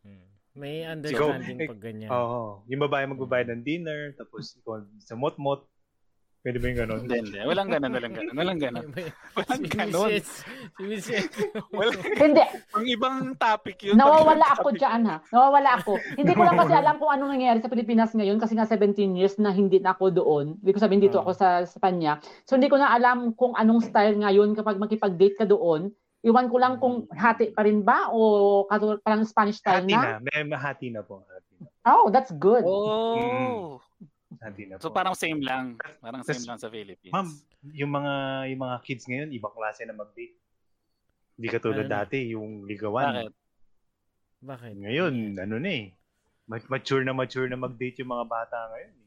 [0.00, 0.24] Hmm.
[0.56, 2.08] May understanding Ikaw- pag ganyan.
[2.08, 2.64] Oo.
[2.64, 5.68] Yung babae magbabayad ng dinner, tapos ikaw sa mot-mot.
[6.38, 7.00] Pwede ba yung gano'n?
[7.02, 7.38] Hindi, hindi.
[7.42, 8.86] Walang ganon, walang ganon, walang ganon.
[8.94, 9.62] May- Walang
[10.08, 10.30] Ed-
[11.00, 11.14] si.
[11.68, 12.42] Walang, Hindi,
[12.72, 13.98] ang ibang topic yun.
[13.98, 15.18] nawawala ako dyan ha.
[15.28, 15.98] Nawawala ako.
[16.14, 19.34] Hindi ko lang kasi alam kung anong nangyayari sa Pilipinas ngayon kasi nga 17 years
[19.36, 20.46] na hindi na ako doon.
[20.56, 21.22] Hindi ko sabihin dito Ah.
[21.22, 22.18] ako sa Espanya.
[22.44, 25.90] So hindi ko na alam kung anong style ngayon kapag makipag-date ka doon.
[26.20, 28.62] Iwan ko lang kung hati pa rin ba o
[28.98, 30.18] parang Spanish style Hati na.
[30.18, 30.22] na.
[30.24, 31.22] May mahati na po.
[31.24, 31.66] Hati na.
[31.88, 32.62] Oh, that's good.
[32.62, 33.78] Oh.
[34.38, 34.80] Hati na po.
[34.80, 35.74] So parang same lang.
[35.98, 37.10] Parang same Tas- lang sa Philippines.
[37.10, 37.26] Ma'am,
[37.72, 38.12] yung mga
[38.48, 40.38] yung mga kids ngayon, ibang klase na mag-date.
[41.34, 41.92] Hindi katulad Ano?
[41.92, 43.14] dati, yung ligawan.
[43.24, 43.32] Bakit?
[44.40, 44.74] Bakit?
[44.76, 45.84] Ngayon, ano na eh.
[46.44, 48.92] mat- Mature na mature na mag-date yung mga bata ngayon.
[48.92, 49.06] eh.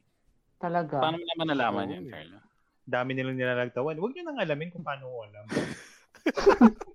[0.57, 0.95] Talaga.
[0.99, 1.93] Paano mo naman nalaman Oo.
[1.93, 2.37] yan, Carlo?
[2.81, 3.95] Dami nilang nilalagtawan.
[3.95, 5.45] Huwag nyo nang alamin kung paano ko alam.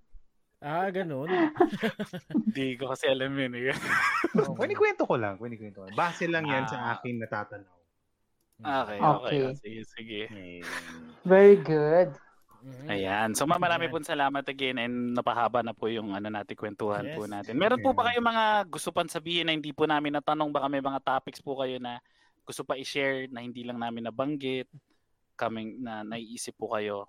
[0.58, 1.28] Ah, ganun.
[2.32, 3.52] Hindi ko kasi alam yun.
[3.54, 3.70] Eh.
[4.36, 5.36] Oh, Kwento ko lang.
[5.36, 5.94] Kwento ko lang.
[5.94, 6.68] Base lang yan Ah.
[6.68, 7.75] sa aking natatanaw.
[8.58, 9.36] Okay, okay.
[9.42, 9.54] Okay.
[9.56, 10.20] Sige, sige.
[10.28, 10.60] Eh,
[11.22, 12.14] Very good.
[12.66, 12.86] Mhm.
[12.90, 13.28] Ayan.
[13.30, 17.30] So marami pong salamat again and napahaba na po yung ano natin kwentuhan po Yes.
[17.30, 17.54] natin.
[17.54, 20.50] Meron po ba kayong mga gusto pang sabihin na hindi po namin natanong?
[20.50, 22.02] Baka may mga topics po kayo na
[22.42, 24.66] gusto pa i-share na hindi lang namin nabanggit,
[25.38, 27.06] kaming na naiisip po kayo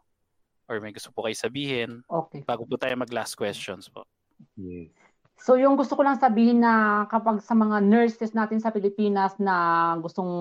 [0.69, 2.45] or may gusto po kayo sabihin Okay.
[2.45, 4.05] bago po tayo mag last questions po.
[4.53, 4.93] Yes.
[5.37, 9.93] So yung gusto ko lang sabihin na kapag sa mga nurses natin sa Pilipinas na
[10.01, 10.33] gustong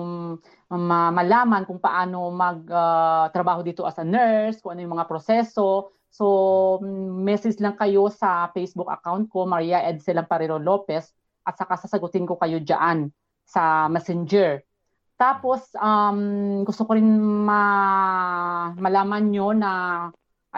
[0.73, 6.25] ma- malaman kung paano magtrabaho dito as a nurse, kung ano yung mga proseso, so
[7.13, 11.13] message lang kayo sa Facebook account ko, Maria Edsel Parero Lopez,
[11.45, 13.13] at saka sasagutin ko kayo dyan
[13.45, 14.65] sa Messenger.
[15.17, 19.71] Tapos um, gusto ko rin ma- malaman nyo na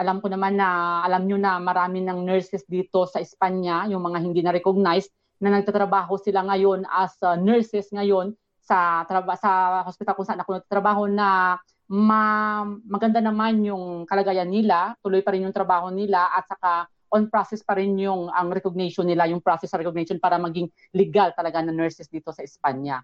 [0.00, 4.18] alam ko naman na alam nyo na marami ng nurses dito sa Espanya, yung mga
[4.24, 10.16] hindi na recognized, na nagtatrabaho sila ngayon as uh, nurses ngayon sa traba- sa hospital
[10.16, 11.56] kung saan ako nagtatrabaho na
[11.88, 17.26] ma- maganda naman yung kalagayan nila, tuloy pa rin yung trabaho nila at saka on
[17.26, 21.60] process pa rin yung ang recognition nila, yung process sa recognition para maging legal talaga
[21.60, 23.02] na nurses dito sa Espanya.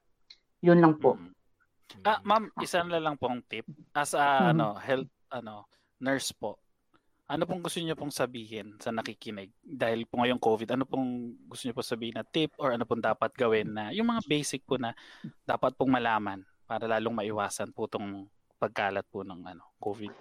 [0.62, 1.18] Yun lang po.
[1.18, 1.32] Mm.
[2.06, 3.66] Ah, ma'am, isa na lang pong tip.
[3.96, 4.48] As a Mhm.
[4.54, 5.66] ano, health ano,
[5.98, 6.60] nurse po.
[7.26, 10.78] Ano pong gusto niyo pong sabihin sa nakikinig dahil po ngayong COVID?
[10.78, 14.06] Ano pong gusto niyo po sabihin na tip or ano pong dapat gawin na yung
[14.06, 14.94] mga basic po na
[15.42, 18.30] dapat pong malaman para lalong maiwasan po tong
[18.62, 20.14] pagkalat po ng ano, COVID.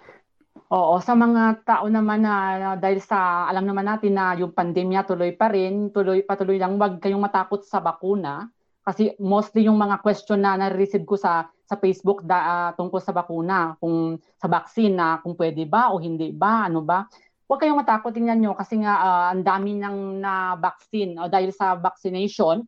[0.74, 5.06] Oo, sa mga tao naman na, na dahil sa alam naman natin na yung pandemya
[5.06, 8.50] tuloy pa rin, tuloy patuloy lang wag kayong matakot sa bakuna
[8.82, 13.14] kasi mostly yung mga question na na-receive ko sa sa Facebook da, ah, tungkol sa
[13.14, 17.10] bakuna, kung sa vaccine na kung pwede ba o hindi ba, ano ba.
[17.46, 21.54] Huwag kayong matakot tingnan nyo kasi nga ah, ang dami ng na vaccine o dahil
[21.54, 22.66] sa vaccination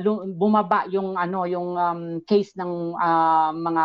[0.00, 3.84] lu- bumaba yung ano yung um, case ng ah, mga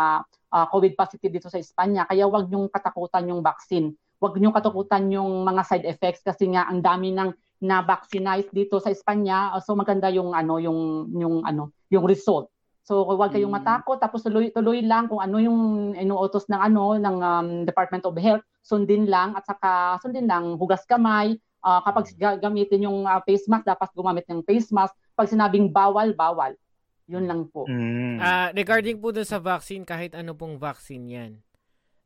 [0.54, 2.06] ah, COVID positive dito sa Espanya.
[2.06, 3.90] Kaya wag niyong katakutan yung vaccine.
[4.22, 8.78] Wag niyong katakutan yung mga side effects kasi nga ang dami ng na vaccinize dito
[8.78, 9.54] sa Espanya.
[9.62, 12.50] So maganda yung ano yung yung ano yung result.
[12.82, 13.58] So wag kayong Mm.
[13.62, 15.58] matakot tapos tuloy tuloy lang kung ano yung
[15.94, 20.82] inuutos ng ano ng um, Department of Health, sundin lang at saka sundin lang hugas
[20.84, 21.38] kamay.
[21.62, 24.98] Ah, kapag ga- gamitin yung ah, face mask, dapat gumamit ng face mask.
[25.14, 26.58] Pag sinabing bawal, bawal.
[27.06, 27.70] Yun lang po.
[27.70, 28.18] Mm.
[28.18, 31.32] Ah, regarding po dun sa vaccine, kahit ano pong vaccine yan.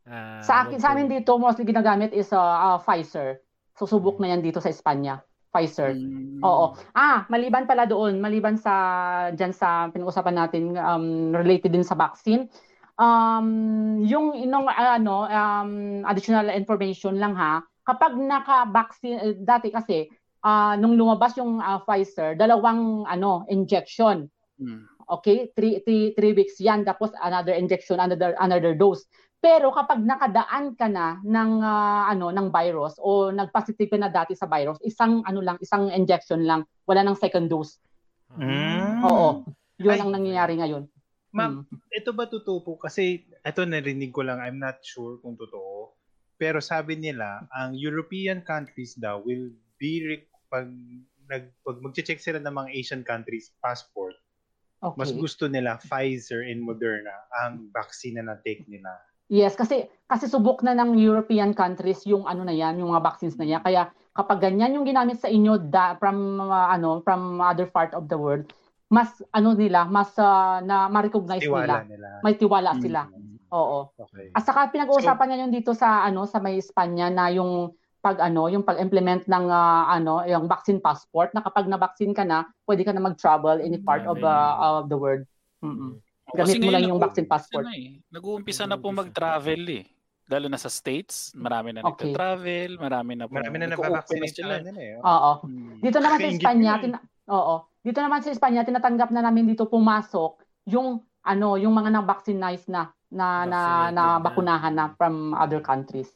[0.05, 3.41] Ah, Sa akin, sa amin dito, mostly ginagamit is uh, uh, Pfizer.
[3.73, 5.25] Susubok na yan dito sa Espanya.
[5.57, 5.97] Pfizer.
[5.97, 6.45] Mm.
[6.45, 6.77] Oo.
[6.93, 8.75] Ah, maliban pala doon, maliban sa
[9.33, 12.45] diyan sa pinag-usapan natin um, related din sa vaccine.
[13.01, 17.65] Um, yung inong ano um, additional information lang ha.
[17.89, 20.05] Kapag naka-vaccine eh, dati kasi
[20.45, 24.29] ah, nung lumabas yung ah, Pfizer, dalawang ano injection.
[24.61, 24.85] Mm.
[25.07, 25.49] Okay?
[25.57, 26.85] Three, three, three weeks yan.
[26.85, 29.09] Tapos another injection, another, another dose.
[29.47, 34.35] Pero kapag nakadaan ka na ng ah, ano ng virus o nagpositive ka na dati
[34.35, 37.79] sa virus, isang ano lang, isang injection lang, wala nang second dose.
[38.35, 39.07] Mm.
[39.07, 39.47] Oo.
[39.79, 40.03] Yun Ay.
[40.03, 40.85] ang nangyayari ngayon.
[41.31, 41.79] Ma'am, Mm.
[41.95, 42.73] ito ba totoo po?
[42.75, 45.95] Kasi ito narinig ko lang, I'm not sure kung totoo.
[46.35, 50.67] Pero sabi nila, ang European countries daw will be re- pag
[51.27, 54.19] nag pag magche-check sila ng mga Asian countries passport,
[54.83, 54.99] Okay.
[55.01, 58.91] mas gusto nila Pfizer and Moderna ang vaccine na na-take nila.
[59.27, 63.35] Yes, kasi kasi subok na ng European countries yung ano na yan, yung mga vaccines
[63.35, 63.59] na yan.
[63.59, 68.07] Kaya kapag ganyan yung ginamit sa inyo da, from uh, ano, from other part of
[68.07, 68.47] the world,
[68.87, 71.91] mas ano nila, mas uh, na ma-recognize Tiwala nila.
[71.91, 72.09] nila.
[72.23, 73.03] May tiwala sila.
[73.11, 73.37] Mm.
[73.51, 73.79] Oo.
[73.99, 74.31] Okay.
[74.31, 78.47] At saka pinag-uusapan niya yung dito sa ano sa may Espanya na yung pag ano,
[78.47, 82.95] yung pag-implement ng ah, ano, yung vaccine passport na kapag na-vaccine ka na, pwede ka
[82.95, 85.27] na mag-travel any part of uh, of the world.
[85.67, 85.99] Mm-mm.
[86.37, 87.65] Gamit kasi mo lang ngayon yung vaccine passport.
[87.65, 89.85] ano eh, Nag-uumpisa na po mag-travel eh.
[90.27, 92.11] Lalo na sa States, marami na Okay.
[92.11, 93.33] nagka-travel, marami na po.
[93.33, 94.55] Marami na nabavaccinate sila.
[94.57, 94.95] sa nila eh.
[94.99, 95.33] Oo.
[95.41, 95.79] Hmm.
[95.79, 96.83] Dito naman sa Espanya, eh.
[96.83, 97.55] tina- oo.
[97.81, 100.33] Dito naman sa Espanya, tinatanggap na namin dito pumasok
[100.67, 104.19] yung ano, yung mga na-vaccinize na na na, Vaccinated na na.
[104.19, 106.11] bakunahan na from other countries.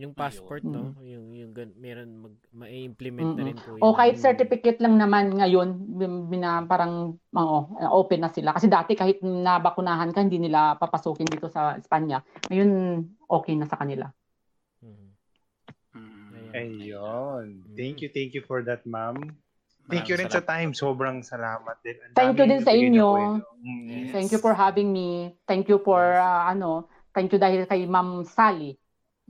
[0.00, 0.72] Yung passport, Ayun.
[0.72, 0.96] no?
[1.04, 3.48] Yung, yung gan- meron mag, ma-implement na Mm-mm.
[3.52, 3.96] rin po O yun.
[4.00, 7.58] kahit certificate lang naman ngayon, bin- bina, parang oo,
[7.92, 8.56] open na sila.
[8.56, 12.24] Kasi dati kahit nabakunahan ka, hindi nila papasukin dito sa Espanya.
[12.48, 12.70] Ngayon,
[13.28, 14.08] okay na sa kanila.
[14.80, 15.06] Mhm.
[15.92, 16.32] Hmm.
[16.32, 16.52] Ayan.
[16.56, 17.46] Ayun.
[17.60, 17.76] Mm.
[17.76, 19.20] Thank you, thank you for that, ma'am.
[19.84, 20.72] Thank you rin sa time.
[20.72, 21.98] Sobrang salamat din.
[22.00, 23.08] Ang Thank you din sa na inyo.
[23.10, 23.52] kwento.
[23.60, 23.84] Mm.
[23.84, 24.12] Yes.
[24.16, 25.36] Thank you for having me.
[25.44, 26.24] Thank you for Yes.
[26.24, 28.79] ah, ano, thank you dahil kay Ma'am Sally.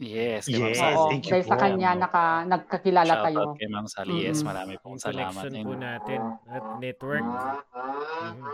[0.01, 0.97] Yes, kay Ma'am Yes, Sally.
[0.97, 1.61] Oo, thank you dahil sa po.
[1.61, 3.45] kanya naka nagkakilala Shoutout tayo.
[3.55, 4.17] kay Ma'am Sally.
[4.19, 4.49] Yes, Mm-mm.
[4.49, 5.43] marami pong Yung salamat.
[5.45, 7.25] connection po natin at network.
[8.25, 8.45] Mhm.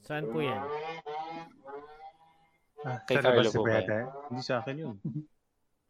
[0.00, 0.62] Saan po yan?
[2.80, 3.78] Ah, Kay sa labas Carlo po ba?
[4.26, 4.96] Hindi sa akin yun.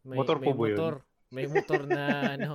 [0.03, 0.69] May, Motor may po ba yun?
[0.71, 0.95] motor.
[1.29, 2.05] May motor na
[2.37, 2.51] ano.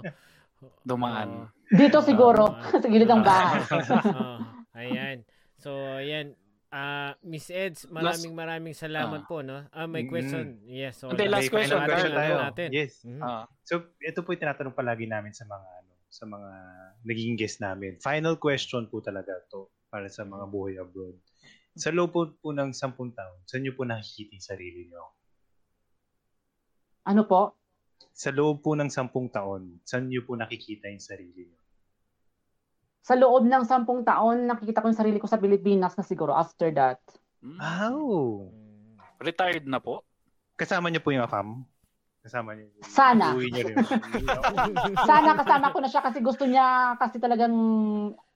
[0.82, 1.30] Dumaan.
[1.68, 3.58] Dito siguro, Ah, sa gilid ng bahay.
[4.14, 4.38] Oo.
[4.76, 5.18] ayan.
[5.58, 6.38] So, ayan.
[6.74, 9.28] Ah, Miss Eds, maraming maraming salamat Ah.
[9.30, 9.62] po, no?
[9.70, 10.10] Ah, may Mm.
[10.10, 10.46] question.
[10.66, 10.98] Yes.
[10.98, 12.34] So, Okay, last question, question tayo.
[12.42, 12.70] Natin.
[12.74, 13.06] Yes.
[13.06, 13.22] Mhm.
[13.22, 13.46] Ah.
[13.62, 16.50] So, ito po yung tinatanong palagi namin sa mga ano, sa mga
[17.06, 18.02] naging guest namin.
[18.02, 21.14] Final question po talaga to para sa mga buhay abroad.
[21.76, 25.14] Sa loob po, po ng 10 taon, saan niyo po nakikita yung sarili niyo?
[27.04, 27.54] Ano po?
[28.14, 31.62] Sa loob po ng 10 taon, saan niyo po nakikita yung sarili niyo?
[33.04, 36.72] Sa loob ng sampung taon, nakikita ko yung sarili ko sa Pilipinas na siguro after
[36.72, 37.04] that.
[37.44, 37.60] Hmm.
[37.60, 38.48] Oh.
[38.48, 38.96] Mm.
[39.20, 40.08] Retired na po?
[40.56, 41.68] Kasama niyo po yung AFAM?
[42.24, 42.72] Kasama niyo?
[42.80, 43.36] Sana.
[43.36, 43.76] Uwi niyo rin.
[45.10, 47.52] Sana kasama ko na siya kasi gusto niya kasi talagang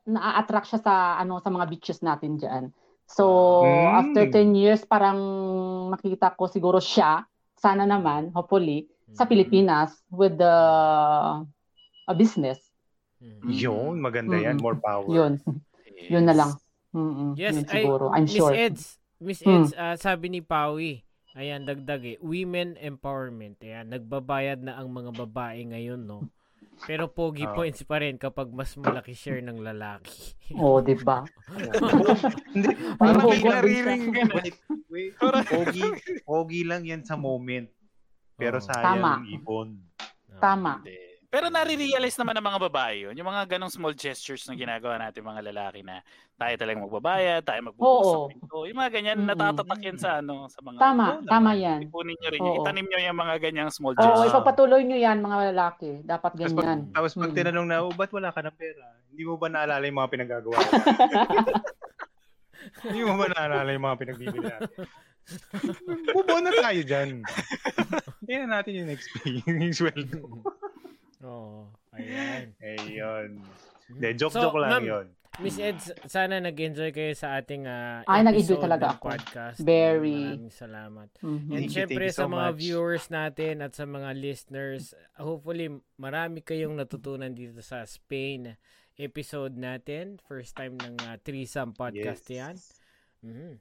[0.03, 2.67] na-attract siya sa ano sa mga beaches natin diyan.
[3.07, 3.23] So,
[3.63, 3.95] Mm.
[3.95, 5.15] after 10 years parang
[5.95, 7.23] makita ko siguro siya,
[7.55, 9.31] sana naman, hopefully, sa Mhm.
[9.31, 10.55] Pilipinas with the
[12.07, 12.66] a business.
[13.17, 13.49] Mhm.
[13.49, 14.57] Yun, maganda yan.
[14.57, 14.61] Mm.
[14.61, 15.09] More power.
[15.09, 15.33] Yun.
[15.87, 16.09] Yes.
[16.13, 16.51] Yun na lang.
[16.93, 17.31] Mm-mm.
[17.33, 18.05] Yes, Yun siguro.
[18.13, 18.53] I'm Miss sure.
[18.53, 18.83] Eds,
[19.17, 19.41] Miss.
[19.41, 21.01] Eds, ah, sabi ni Pawi,
[21.33, 23.57] ayan, dagdag eh, women empowerment.
[23.59, 26.29] Ayan, nagbabayad na ang mga babae ngayon, no?
[26.85, 27.57] Pero pogi Oh.
[27.57, 30.37] points pa rin kapag mas malaki share ng lalaki.
[30.53, 31.25] Oh, 'di ba?
[32.53, 32.69] Hindi,
[33.01, 34.53] parang may Wait,
[34.85, 35.11] wait.
[35.49, 35.81] Pogi,
[36.29, 37.65] pogi lang yan sa moment.
[38.37, 38.65] Pero Oo.
[38.69, 39.13] sayang Tama.
[39.49, 39.65] Oo.
[40.37, 40.73] Tama.
[40.85, 41.06] Hindi.
[41.37, 43.13] Pero nare-realize naman ng mga babae yun.
[43.13, 46.01] Yung mga ganong small gestures na ginagawa natin mga lalaki na
[46.33, 48.25] tayo talagang magbabayad, tayo magbubukas Oo.
[48.25, 48.57] ng pinto.
[48.65, 49.29] Yung mga ganyan, Mm-mm.
[49.29, 50.81] natatatak yan sa, ano, sa mga...
[50.81, 51.61] Tama, Oo tama naman.
[51.61, 51.79] 'yan.
[51.85, 52.49] Ipunin nyo rin yun.
[52.57, 52.65] Oo.
[52.65, 54.33] Itanim nyo yung mga ganyang small Oo, gestures.
[54.33, 56.01] ipagpatuloy nyo 'yan mga lalaki.
[56.01, 56.89] Dapat Tapos pag, ganyan.
[56.89, 57.37] tapos pag Mm.
[57.37, 58.85] tinanong na, oh, ba't wala ka ng pera?
[59.13, 60.57] Hindi mo ba naalala yung mga pinagagawa ko?
[62.81, 64.89] Hindi mo ba naalala yung mga pinagbibili natin?
[66.09, 67.21] Bubuo na tayo dyan.
[68.25, 70.41] Tingnan natin yung next pay, yung sweldo.
[71.23, 71.71] Oo.
[71.93, 72.53] Ayan.
[72.59, 73.29] Ayun.
[73.41, 73.93] Mhm.
[73.97, 75.07] Hindi, So, joke-joke lang ma'am, yun.
[75.37, 79.05] Miss Eds, sana nag-enjoy kayo sa ating ah, Ay, nag-enjoy episode talaga ng ako.
[79.05, 79.57] podcast.
[79.61, 80.17] Very.
[80.33, 81.09] Maraming salamat.
[81.21, 81.51] Mhm.
[81.53, 82.57] And syempre you sa so mga much.
[82.57, 84.83] viewers natin at sa mga listeners,
[85.13, 88.57] hopefully marami kayong natutunan dito sa Spain
[88.97, 90.17] episode natin.
[90.25, 92.33] First time ng uh, Threesome Podcast Yes.
[92.33, 92.55] yan.
[93.21, 93.51] Mhm.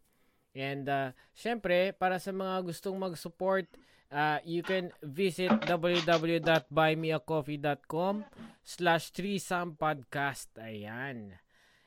[0.57, 3.69] And uh, syempre, para sa mga gustong mag-support,
[4.11, 8.24] uh, you can visit www.buymeacoffee.com
[8.65, 10.47] slash threesome podcast.
[10.59, 11.33] Ayan.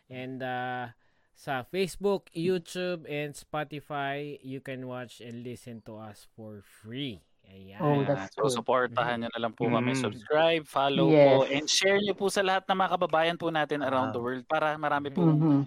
[0.10, 0.88] And uh,
[1.36, 7.22] sa Facebook, YouTube, and Spotify, you can watch and listen to us for free.
[7.50, 7.82] Ayan.
[7.82, 8.54] Oh, that's so, good.
[8.62, 9.98] supportahan nyo na lang po kami.
[9.98, 10.02] Mm.
[10.06, 11.26] Subscribe, follow Yes.
[11.26, 14.14] po, and share nyo po sa lahat ng mga kababayan po natin around Ah.
[14.14, 15.66] the world para marami po Mhm.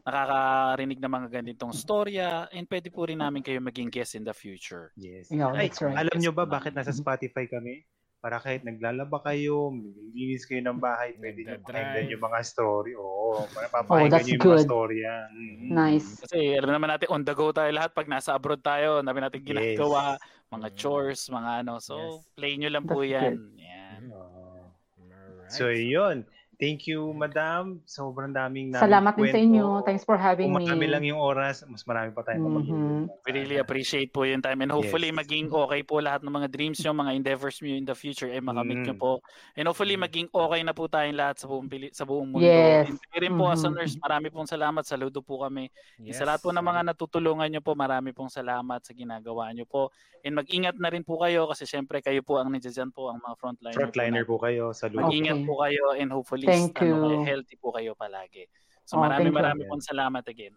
[0.00, 4.34] Nakakarinig ng mga ganitong storya and pwede po rin namin kayo maging guest in the
[4.34, 4.90] future.
[4.94, 5.28] Yes.
[5.28, 5.98] Yeah, Ay, that's right.
[5.98, 7.82] alam nyo ba Yes, bakit nasa Spotify kami?
[8.20, 12.92] Para kahit naglalaba kayo, maglilinis kayo ng bahay, pwede nyo pakinggan yung mga story.
[12.92, 14.66] Oo, Oh, papakinggan that's nyo yung mga good.
[14.68, 15.12] storya.
[15.32, 15.68] Mhm.
[15.72, 16.08] Nice.
[16.20, 19.40] Kasi alam naman natin, on the go tayo lahat pag nasa abroad tayo, namin natin
[19.40, 20.20] ginagawa,
[20.52, 20.76] mga Mm.
[20.76, 21.80] chores, mga ano.
[21.80, 22.28] So, Yes.
[22.36, 23.34] play nyo lang po That's yan.
[23.56, 24.02] Yan.
[24.12, 24.68] Oo.
[25.00, 25.48] Alright.
[25.48, 26.28] So, yun.
[26.60, 27.80] Thank you, madam.
[27.88, 29.66] Sobrang daming namin Salamat din sa inyo.
[29.80, 30.68] Thanks for having Kung me.
[30.68, 32.52] marami lang yung oras, mas marami pa tayong Mhm.
[32.52, 33.02] mapag-iipunan.
[33.24, 35.16] We really appreciate po yung time and hopefully Yes.
[35.16, 38.38] maging okay po lahat ng mga dreams nyo, mga endeavors nyo in the future ay
[38.38, 39.00] makamit nyo Mm.
[39.00, 39.24] po.
[39.56, 40.04] And hopefully Mm.
[40.04, 42.44] maging okay na po tayong lahat sa buong, pili- sa buong mundo.
[42.44, 42.92] Yes.
[42.92, 44.84] And rin po as a nurse, marami pong salamat.
[44.84, 45.72] Saludo po kami.
[45.96, 46.20] And Yes.
[46.20, 49.88] Sa lahat po ng mga natutulungan nyo po, marami pong salamat sa ginagawa nyo po.
[50.20, 53.34] And mag-ingat na rin po kayo kasi syempre kayo po ang nandiyan po, ang mga
[53.40, 53.72] frontliner.
[53.72, 54.36] Frontliner po.
[54.36, 54.76] po kayo.
[54.76, 55.00] Salute.
[55.00, 55.24] Okay.
[55.24, 57.24] Mag-ingat po kayo and hopefully Thank ano, you.
[57.24, 58.50] healthy po kayo palagi.
[58.84, 59.30] So Oh, you.
[59.30, 60.52] maraming pong salamat again.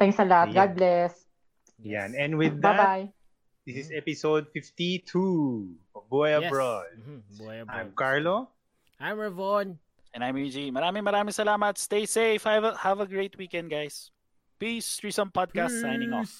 [0.00, 0.48] Thanks a lot.
[0.50, 0.78] God Ayan.
[0.78, 1.12] bless.
[1.84, 2.16] Yan.
[2.16, 3.06] And with that, Bye-bye.
[3.68, 6.48] this is episode 52 of Boy Yes.
[6.48, 6.88] Abroad.
[6.96, 7.20] Mhm.
[7.36, 7.76] Buhay abroad.
[7.76, 8.36] I'm Carlo.
[8.98, 9.76] I'm Ravon.
[10.14, 10.70] And I'm EG.
[10.70, 11.74] Maraming maraming salamat.
[11.76, 12.40] Stay safe.
[12.46, 14.14] Have a, have a great weekend, guys.
[14.56, 14.96] Peace.
[15.02, 16.24] Threesome Podcast signing off.
[16.24, 16.32] Peace.